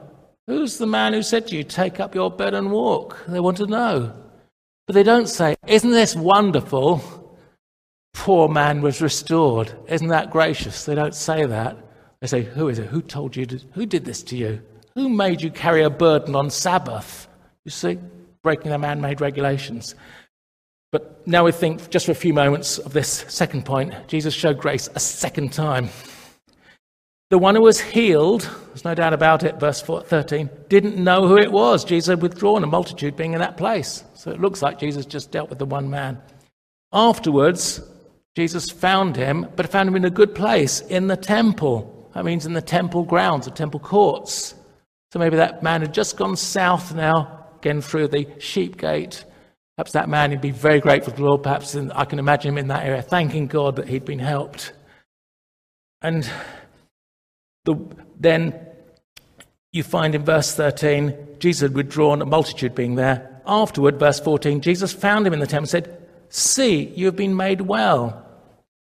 Who's 0.46 0.78
the 0.78 0.86
man 0.86 1.12
who 1.12 1.22
said 1.22 1.48
to 1.48 1.56
you, 1.56 1.64
Take 1.64 1.98
up 1.98 2.14
your 2.14 2.30
bed 2.30 2.54
and 2.54 2.70
walk? 2.70 3.18
They 3.26 3.40
want 3.40 3.56
to 3.56 3.66
know. 3.66 4.12
But 4.86 4.94
they 4.94 5.02
don't 5.02 5.28
say, 5.28 5.56
Isn't 5.66 5.90
this 5.90 6.14
wonderful? 6.14 7.02
Poor 8.14 8.48
man 8.48 8.80
was 8.80 9.02
restored. 9.02 9.76
Isn't 9.88 10.08
that 10.08 10.30
gracious? 10.30 10.84
They 10.84 10.94
don't 10.94 11.14
say 11.14 11.44
that. 11.44 11.76
They 12.20 12.28
say, 12.28 12.42
Who 12.42 12.68
is 12.68 12.78
it? 12.78 12.86
Who 12.86 13.02
told 13.02 13.34
you? 13.36 13.46
To, 13.46 13.60
who 13.72 13.86
did 13.86 14.04
this 14.04 14.22
to 14.24 14.36
you? 14.36 14.62
Who 14.94 15.08
made 15.08 15.42
you 15.42 15.50
carry 15.50 15.82
a 15.82 15.90
burden 15.90 16.34
on 16.34 16.50
Sabbath? 16.50 17.28
You 17.64 17.70
see, 17.70 17.98
breaking 18.42 18.70
the 18.70 18.78
man 18.78 19.00
made 19.00 19.20
regulations. 19.20 19.96
But 20.92 21.26
now 21.26 21.44
we 21.44 21.52
think 21.52 21.90
just 21.90 22.06
for 22.06 22.12
a 22.12 22.16
few 22.16 22.32
moments 22.32 22.78
of 22.78 22.92
this 22.92 23.24
second 23.28 23.64
point. 23.64 23.94
Jesus 24.08 24.34
showed 24.34 24.58
grace 24.58 24.88
a 24.94 25.00
second 25.00 25.52
time. 25.52 25.90
The 27.28 27.38
one 27.38 27.56
who 27.56 27.62
was 27.62 27.80
healed, 27.80 28.48
there's 28.68 28.84
no 28.84 28.94
doubt 28.94 29.12
about 29.12 29.42
it, 29.42 29.58
verse 29.58 29.82
13, 29.82 30.48
didn't 30.68 30.96
know 30.96 31.26
who 31.26 31.36
it 31.36 31.50
was. 31.50 31.84
Jesus 31.84 32.06
had 32.06 32.22
withdrawn, 32.22 32.62
a 32.62 32.68
multitude 32.68 33.16
being 33.16 33.32
in 33.32 33.40
that 33.40 33.56
place. 33.56 34.04
So 34.14 34.30
it 34.30 34.40
looks 34.40 34.62
like 34.62 34.78
Jesus 34.78 35.04
just 35.06 35.32
dealt 35.32 35.50
with 35.50 35.58
the 35.58 35.66
one 35.66 35.90
man. 35.90 36.22
Afterwards, 36.92 37.80
Jesus 38.36 38.70
found 38.70 39.16
him, 39.16 39.48
but 39.56 39.68
found 39.68 39.88
him 39.88 39.96
in 39.96 40.04
a 40.04 40.10
good 40.10 40.36
place, 40.36 40.82
in 40.82 41.08
the 41.08 41.16
temple. 41.16 42.08
That 42.14 42.24
means 42.24 42.46
in 42.46 42.52
the 42.52 42.62
temple 42.62 43.02
grounds, 43.02 43.46
the 43.46 43.50
temple 43.50 43.80
courts. 43.80 44.54
So 45.12 45.18
maybe 45.18 45.36
that 45.36 45.64
man 45.64 45.80
had 45.80 45.92
just 45.92 46.16
gone 46.16 46.36
south 46.36 46.94
now, 46.94 47.46
again 47.56 47.80
through 47.80 48.08
the 48.08 48.28
sheep 48.38 48.76
gate. 48.76 49.24
Perhaps 49.76 49.92
that 49.92 50.08
man 50.08 50.30
would 50.30 50.40
be 50.40 50.52
very 50.52 50.80
grateful 50.80 51.12
to 51.12 51.18
the 51.18 51.24
Lord. 51.24 51.42
Perhaps 51.42 51.76
I 51.76 52.04
can 52.06 52.18
imagine 52.18 52.52
him 52.52 52.58
in 52.58 52.68
that 52.68 52.86
area, 52.86 53.02
thanking 53.02 53.46
God 53.46 53.76
that 53.76 53.88
he'd 53.88 54.06
been 54.06 54.18
helped. 54.18 54.72
And 56.00 56.28
the, 57.64 57.76
then 58.18 58.58
you 59.72 59.82
find 59.82 60.14
in 60.14 60.24
verse 60.24 60.54
13, 60.54 61.36
Jesus 61.38 61.68
had 61.68 61.74
withdrawn, 61.74 62.22
a 62.22 62.26
multitude 62.26 62.74
being 62.74 62.94
there. 62.94 63.42
Afterward, 63.46 63.98
verse 63.98 64.18
14, 64.18 64.62
Jesus 64.62 64.92
found 64.92 65.26
him 65.26 65.34
in 65.34 65.40
the 65.40 65.46
temple 65.46 65.64
and 65.64 65.68
said, 65.68 66.02
See, 66.30 66.86
you 66.88 67.06
have 67.06 67.16
been 67.16 67.36
made 67.36 67.60
well. 67.60 68.26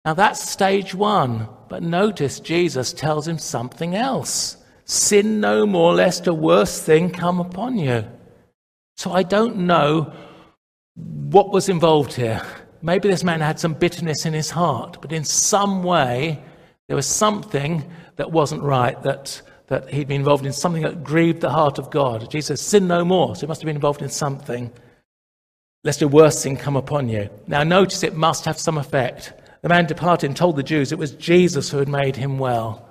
Now 0.05 0.15
that's 0.15 0.47
stage 0.47 0.95
one. 0.95 1.49
But 1.69 1.83
notice 1.83 2.39
Jesus 2.39 2.93
tells 2.93 3.27
him 3.27 3.39
something 3.39 3.95
else. 3.95 4.59
Sin 4.85 5.41
no 5.41 5.65
more, 5.65 5.95
lest 5.95 6.27
a 6.27 6.35
worse 6.35 6.83
thing 6.83 7.11
come 7.11 7.41
upon 7.41 7.79
you. 7.79 8.05
So 8.99 9.13
I 9.13 9.23
don't 9.23 9.59
know 9.59 10.13
what 10.95 11.53
was 11.53 11.69
involved 11.69 12.13
here. 12.13 12.43
Maybe 12.83 13.09
this 13.09 13.25
man 13.25 13.41
had 13.41 13.59
some 13.59 13.75
bitterness 13.75 14.27
in 14.27 14.33
his 14.33 14.51
heart, 14.51 14.99
but 15.01 15.13
in 15.13 15.25
some 15.25 15.83
way 15.83 16.43
there 16.89 16.97
was 16.97 17.07
something 17.07 17.91
that 18.17 18.31
wasn't 18.31 18.63
right, 18.63 19.01
that, 19.03 19.41
that 19.69 19.89
he'd 19.93 20.09
been 20.09 20.21
involved 20.21 20.45
in 20.45 20.53
something 20.53 20.83
that 20.83 21.05
grieved 21.05 21.41
the 21.41 21.51
heart 21.51 21.79
of 21.79 21.91
God. 21.91 22.31
Jesus 22.31 22.61
says, 22.61 22.61
Sin 22.61 22.87
no 22.87 23.05
more. 23.05 23.35
So 23.35 23.43
he 23.43 23.47
must 23.47 23.63
have 23.63 23.67
been 23.67 23.77
involved 23.77 24.03
in 24.03 24.09
something, 24.09 24.71
lest 25.85 26.03
a 26.03 26.09
worse 26.09 26.43
thing 26.43 26.57
come 26.57 26.77
upon 26.77 27.09
you. 27.09 27.31
Now 27.47 27.63
notice 27.63 28.03
it 28.03 28.17
must 28.17 28.45
have 28.45 28.59
some 28.59 28.79
effect. 28.79 29.33
The 29.63 29.69
man 29.69 29.87
departed 29.87 30.27
and 30.27 30.37
told 30.37 30.57
the 30.57 30.63
Jews 30.63 30.91
it 30.91 30.99
was 30.99 31.13
Jesus 31.13 31.71
who 31.71 31.79
had 31.79 31.89
made 31.89 32.17
him 32.17 32.39
well. 32.39 32.89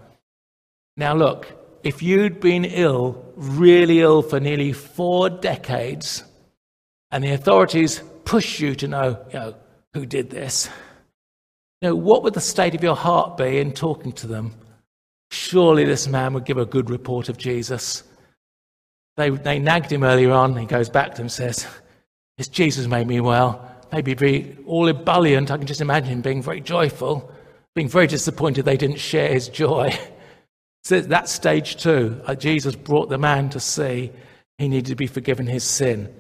Now, 0.96 1.14
look, 1.14 1.52
if 1.84 2.02
you'd 2.02 2.40
been 2.40 2.64
ill, 2.64 3.26
really 3.36 4.02
ill 4.02 4.22
for 4.22 4.40
nearly 4.40 4.72
four 4.72 5.30
decades, 5.30 6.24
and 7.12 7.24
the 7.24 7.32
authorities 7.32 8.02
push 8.26 8.60
you 8.60 8.76
to 8.76 8.88
know, 8.88 9.26
you 9.32 9.40
know 9.40 9.56
who 9.94 10.06
did 10.06 10.30
this, 10.30 10.70
you 11.82 11.90
know, 11.90 11.96
what 11.96 12.24
would 12.24 12.34
the 12.34 12.42
state 12.42 12.76
of 12.76 12.84
your 12.84 12.96
heart 12.96 13.38
be 13.38 13.60
in 13.60 13.74
talking 13.74 14.12
to 14.14 14.28
them? 14.28 14.54
Surely 15.32 15.84
this 15.86 16.08
man 16.08 16.34
would 16.34 16.46
give 16.46 16.58
a 16.58 16.66
good 16.66 16.90
report 16.90 17.30
of 17.30 17.38
Jesus. 17.38 18.04
They, 19.18 19.30
they 19.30 19.60
nagged 19.60 19.92
him 19.92 20.04
earlier 20.04 20.32
on. 20.32 20.56
He 20.56 20.66
goes 20.66 20.90
back 20.90 21.12
to 21.12 21.18
them 21.18 21.26
and 21.26 21.32
says, 21.32 21.68
It's 22.38 22.48
Jesus 22.48 22.88
made 22.88 23.08
me 23.08 23.20
well 23.20 23.72
maybe 23.92 24.14
be 24.14 24.58
all 24.66 24.88
ebullient. 24.88 25.52
I 25.52 25.58
can 25.58 25.68
just 25.68 25.82
imagine 25.82 26.12
him 26.12 26.22
being 26.22 26.42
very 26.42 26.62
joyful, 26.62 27.32
being 27.76 27.90
very 27.90 28.08
disappointed 28.08 28.66
they 28.66 28.78
didn't 28.78 29.00
share 29.00 29.32
his 29.32 29.50
joy. 29.50 29.98
so 30.84 31.02
that's 31.02 31.32
stage 31.32 31.78
two. 31.78 32.22
Uh, 32.26 32.36
Jesus 32.36 32.76
brought 32.76 33.10
the 33.10 33.18
man 33.18 33.50
to 33.50 33.60
see 33.60 34.12
he 34.58 34.68
needed 34.68 34.88
to 34.88 34.96
be 34.96 35.08
forgiven 35.08 35.48
his 35.48 35.64
sin. 35.64 36.14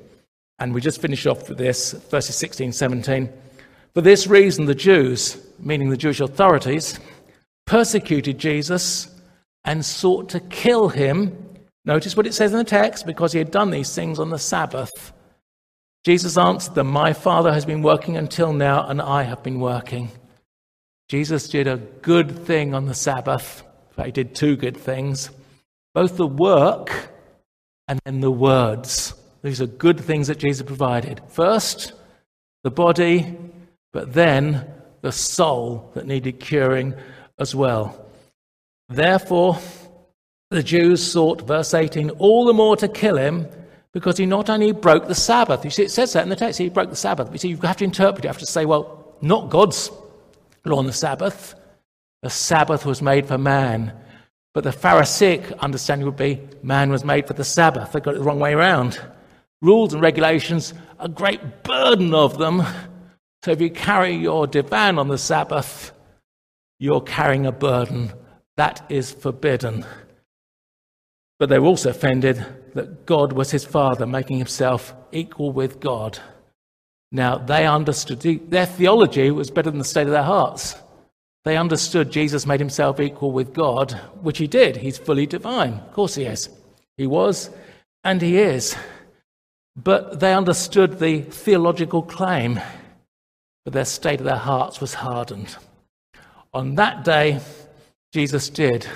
And 0.61 0.75
we 0.75 0.79
just 0.79 1.01
finish 1.01 1.25
off 1.25 1.49
with 1.49 1.57
this, 1.57 1.93
verses 1.93 2.35
16, 2.35 2.71
17. 2.71 3.33
For 3.95 4.01
this 4.01 4.27
reason, 4.27 4.65
the 4.65 4.75
Jews, 4.75 5.43
meaning 5.57 5.89
the 5.89 5.97
Jewish 5.97 6.19
authorities, 6.19 6.99
persecuted 7.65 8.37
Jesus 8.37 9.09
and 9.65 9.83
sought 9.83 10.29
to 10.29 10.39
kill 10.39 10.89
him. 10.89 11.57
Notice 11.83 12.15
what 12.15 12.27
it 12.27 12.35
says 12.35 12.51
in 12.51 12.59
the 12.59 12.63
text 12.63 13.07
because 13.07 13.33
he 13.33 13.39
had 13.39 13.49
done 13.49 13.71
these 13.71 13.95
things 13.95 14.19
on 14.19 14.29
the 14.29 14.37
Sabbath. 14.37 15.11
Jesus 16.03 16.37
answered 16.37 16.75
them, 16.75 16.87
My 16.87 17.11
Father 17.11 17.51
has 17.51 17.65
been 17.65 17.81
working 17.81 18.15
until 18.15 18.53
now, 18.53 18.87
and 18.87 19.01
I 19.01 19.23
have 19.23 19.41
been 19.41 19.59
working. 19.59 20.11
Jesus 21.09 21.49
did 21.49 21.65
a 21.65 21.77
good 21.77 22.45
thing 22.45 22.75
on 22.75 22.85
the 22.85 22.93
Sabbath. 22.93 23.63
He 24.05 24.11
did 24.11 24.35
two 24.35 24.55
good 24.55 24.77
things 24.77 25.31
both 25.95 26.17
the 26.17 26.27
work 26.27 27.09
and 27.87 27.99
then 28.05 28.21
the 28.21 28.31
words. 28.31 29.15
These 29.43 29.61
are 29.61 29.67
good 29.67 29.99
things 29.99 30.27
that 30.27 30.37
Jesus 30.37 30.65
provided. 30.65 31.21
First, 31.27 31.93
the 32.63 32.71
body, 32.71 33.37
but 33.91 34.13
then 34.13 34.65
the 35.01 35.11
soul 35.11 35.91
that 35.95 36.05
needed 36.05 36.39
curing 36.39 36.93
as 37.39 37.55
well. 37.55 38.05
Therefore, 38.87 39.57
the 40.51 40.61
Jews 40.61 41.11
sought, 41.11 41.41
verse 41.47 41.73
18, 41.73 42.11
all 42.11 42.45
the 42.45 42.53
more 42.53 42.75
to 42.77 42.87
kill 42.87 43.17
him 43.17 43.47
because 43.93 44.17
he 44.17 44.25
not 44.25 44.49
only 44.49 44.71
broke 44.71 45.07
the 45.07 45.15
Sabbath, 45.15 45.65
you 45.65 45.71
see, 45.71 45.83
it 45.83 45.91
says 45.91 46.13
that 46.13 46.23
in 46.23 46.29
the 46.29 46.35
text, 46.35 46.59
he 46.59 46.69
broke 46.69 46.89
the 46.89 46.95
Sabbath. 46.95 47.29
You 47.31 47.37
see, 47.37 47.49
you 47.49 47.57
have 47.57 47.77
to 47.77 47.83
interpret 47.83 48.19
it. 48.19 48.27
You 48.27 48.29
have 48.29 48.37
to 48.37 48.45
say, 48.45 48.65
well, 48.65 49.15
not 49.21 49.49
God's 49.49 49.89
law 50.65 50.77
on 50.77 50.85
the 50.85 50.93
Sabbath. 50.93 51.55
The 52.21 52.29
Sabbath 52.29 52.85
was 52.85 53.01
made 53.01 53.27
for 53.27 53.37
man. 53.37 53.93
But 54.53 54.63
the 54.63 54.71
Pharisaic 54.71 55.51
understanding 55.59 56.05
would 56.05 56.17
be 56.17 56.41
man 56.61 56.89
was 56.91 57.05
made 57.05 57.27
for 57.27 57.33
the 57.33 57.43
Sabbath. 57.43 57.91
They 57.91 58.01
got 58.01 58.15
it 58.15 58.17
the 58.17 58.23
wrong 58.23 58.39
way 58.39 58.53
around. 58.53 58.99
Rules 59.61 59.93
and 59.93 60.01
regulations, 60.01 60.73
a 60.99 61.07
great 61.07 61.63
burden 61.63 62.13
of 62.13 62.37
them. 62.37 62.63
So 63.43 63.51
if 63.51 63.61
you 63.61 63.69
carry 63.69 64.15
your 64.15 64.47
divan 64.47 64.97
on 64.97 65.07
the 65.07 65.17
Sabbath, 65.17 65.91
you're 66.79 67.01
carrying 67.01 67.45
a 67.45 67.51
burden. 67.51 68.11
That 68.57 68.83
is 68.89 69.11
forbidden. 69.11 69.85
But 71.39 71.49
they 71.49 71.59
were 71.59 71.67
also 71.67 71.89
offended 71.89 72.45
that 72.73 73.05
God 73.05 73.33
was 73.33 73.51
his 73.51 73.65
father, 73.65 74.05
making 74.05 74.37
himself 74.37 74.95
equal 75.11 75.51
with 75.51 75.79
God. 75.79 76.19
Now, 77.11 77.37
they 77.37 77.67
understood, 77.67 78.21
their 78.49 78.65
theology 78.65 79.31
was 79.31 79.51
better 79.51 79.69
than 79.69 79.79
the 79.79 79.85
state 79.85 80.07
of 80.07 80.13
their 80.13 80.23
hearts. 80.23 80.75
They 81.43 81.57
understood 81.57 82.11
Jesus 82.11 82.45
made 82.45 82.59
himself 82.59 82.99
equal 82.99 83.31
with 83.31 83.53
God, 83.53 83.91
which 84.21 84.37
he 84.37 84.47
did. 84.47 84.77
He's 84.77 84.97
fully 84.97 85.25
divine. 85.25 85.73
Of 85.73 85.93
course 85.93 86.15
he 86.15 86.23
is. 86.23 86.49
He 86.97 87.07
was, 87.07 87.49
and 88.03 88.21
he 88.21 88.37
is. 88.37 88.75
But 89.75 90.19
they 90.19 90.33
understood 90.33 90.99
the 90.99 91.21
theological 91.21 92.03
claim, 92.03 92.59
but 93.63 93.73
their 93.73 93.85
state 93.85 94.19
of 94.19 94.25
their 94.25 94.35
hearts 94.35 94.81
was 94.81 94.95
hardened. 94.95 95.55
On 96.53 96.75
that 96.75 97.03
day, 97.03 97.39
Jesus 98.13 98.49
did 98.49 98.87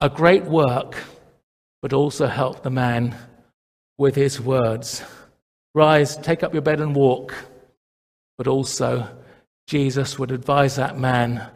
a 0.00 0.08
great 0.08 0.44
work 0.44 0.96
but 1.82 1.92
also 1.92 2.28
helped 2.28 2.62
the 2.62 2.70
man 2.70 3.14
with 3.98 4.14
his 4.14 4.40
words. 4.40 5.02
Rise, 5.74 6.16
take 6.16 6.42
up 6.42 6.52
your 6.52 6.62
bed 6.62 6.80
and 6.80 6.94
walk. 6.94 7.34
But 8.38 8.46
also, 8.46 9.08
Jesus 9.66 10.18
would 10.18 10.30
advise 10.30 10.76
that 10.76 10.98
man 10.98 11.48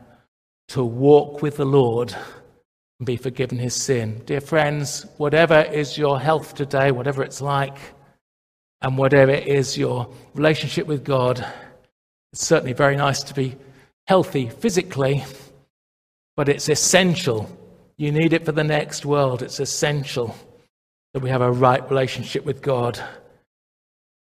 to 0.68 0.84
walk 0.84 1.42
with 1.42 1.56
the 1.56 1.64
Lord 1.64 2.14
and 2.98 3.06
be 3.06 3.16
forgiven 3.16 3.58
his 3.58 3.74
sin. 3.74 4.22
Dear 4.26 4.40
friends, 4.40 5.06
whatever 5.16 5.60
is 5.60 5.96
your 5.96 6.18
health 6.18 6.54
today, 6.54 6.90
whatever 6.90 7.22
it's 7.22 7.40
like, 7.40 7.78
and 8.82 8.98
whatever 8.98 9.32
is 9.32 9.78
your 9.78 10.08
relationship 10.34 10.86
with 10.86 11.04
God, 11.04 11.44
it's 12.32 12.46
certainly 12.46 12.72
very 12.72 12.96
nice 12.96 13.22
to 13.24 13.34
be 13.34 13.56
healthy 14.06 14.48
physically, 14.48 15.24
but 16.36 16.48
it's 16.48 16.68
essential 16.68 17.50
you 17.98 18.12
need 18.12 18.34
it 18.34 18.44
for 18.44 18.52
the 18.52 18.64
next 18.64 19.06
world. 19.06 19.42
It's 19.42 19.58
essential 19.58 20.36
that 21.14 21.22
we 21.22 21.30
have 21.30 21.40
a 21.40 21.50
right 21.50 21.88
relationship 21.88 22.44
with 22.44 22.60
God. 22.60 23.00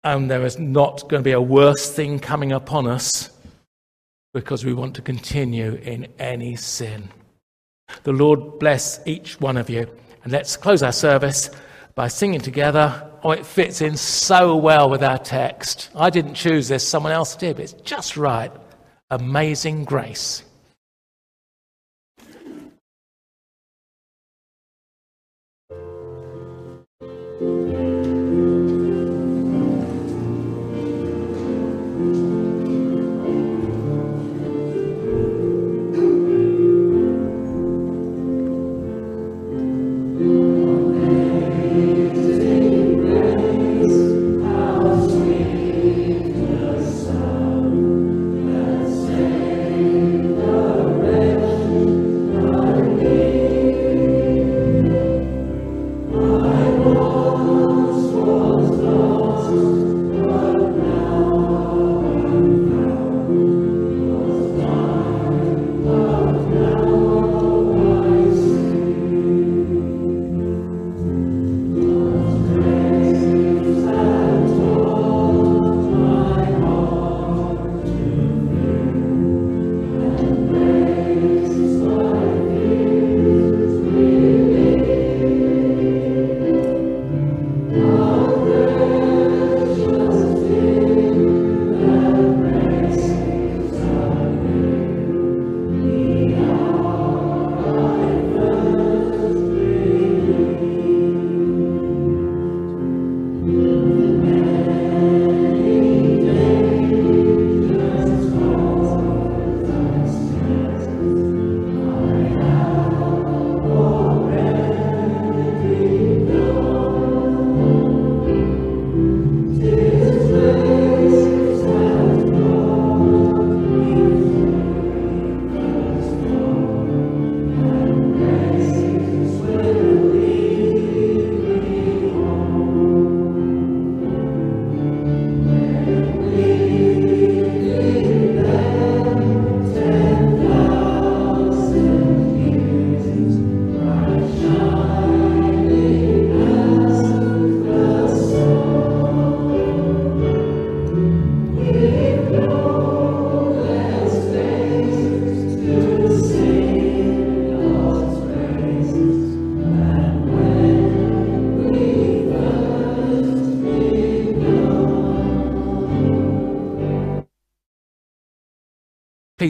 And 0.04 0.30
there 0.30 0.44
is 0.44 0.58
not 0.58 1.02
going 1.08 1.22
to 1.22 1.28
be 1.28 1.34
a 1.34 1.42
worse 1.42 1.92
thing 1.92 2.20
coming 2.20 2.52
upon 2.52 2.88
us 2.88 3.30
because 4.34 4.66
we 4.66 4.74
want 4.74 4.96
to 4.96 5.02
continue 5.02 5.76
in 5.84 6.08
any 6.18 6.56
sin. 6.56 7.10
The 8.04 8.14
Lord 8.14 8.58
bless 8.60 9.06
each 9.06 9.40
one 9.40 9.58
of 9.58 9.70
you. 9.70 9.88
And 10.24 10.32
let's 10.32 10.58
close 10.58 10.82
our 10.82 10.92
service 10.92 11.52
by 11.94 12.08
singing 12.08 12.42
together. 12.42 13.09
Oh, 13.24 13.32
it 13.32 13.46
fits 13.46 13.82
in 13.82 13.98
so 13.98 14.56
well 14.56 14.90
with 14.90 15.04
our 15.04 15.18
text. 15.18 15.90
I 15.96 16.10
didn't 16.10 16.36
choose 16.36 16.68
this, 16.68 16.88
someone 16.88 17.12
else 17.12 17.36
did, 17.36 17.58
but 17.58 17.64
it's 17.64 17.74
just 17.74 18.16
right. 18.16 18.52
Amazing 19.12 19.86
grace. 19.86 20.44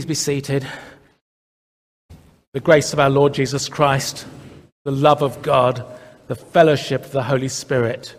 Be 0.09 0.15
seated. 0.15 0.67
The 2.53 2.59
grace 2.59 2.93
of 2.93 2.99
our 2.99 3.11
Lord 3.11 3.35
Jesus 3.35 3.69
Christ, 3.69 4.25
the 4.83 4.91
love 4.91 5.21
of 5.21 5.43
God, 5.43 5.85
the 6.25 6.35
fellowship 6.35 7.05
of 7.05 7.11
the 7.11 7.21
Holy 7.21 7.47
Spirit 7.47 8.15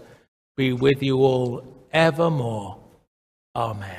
be 0.57 0.72
with 0.72 1.03
you 1.03 1.18
all 1.18 1.64
evermore. 1.93 2.78
Amen. 3.57 3.89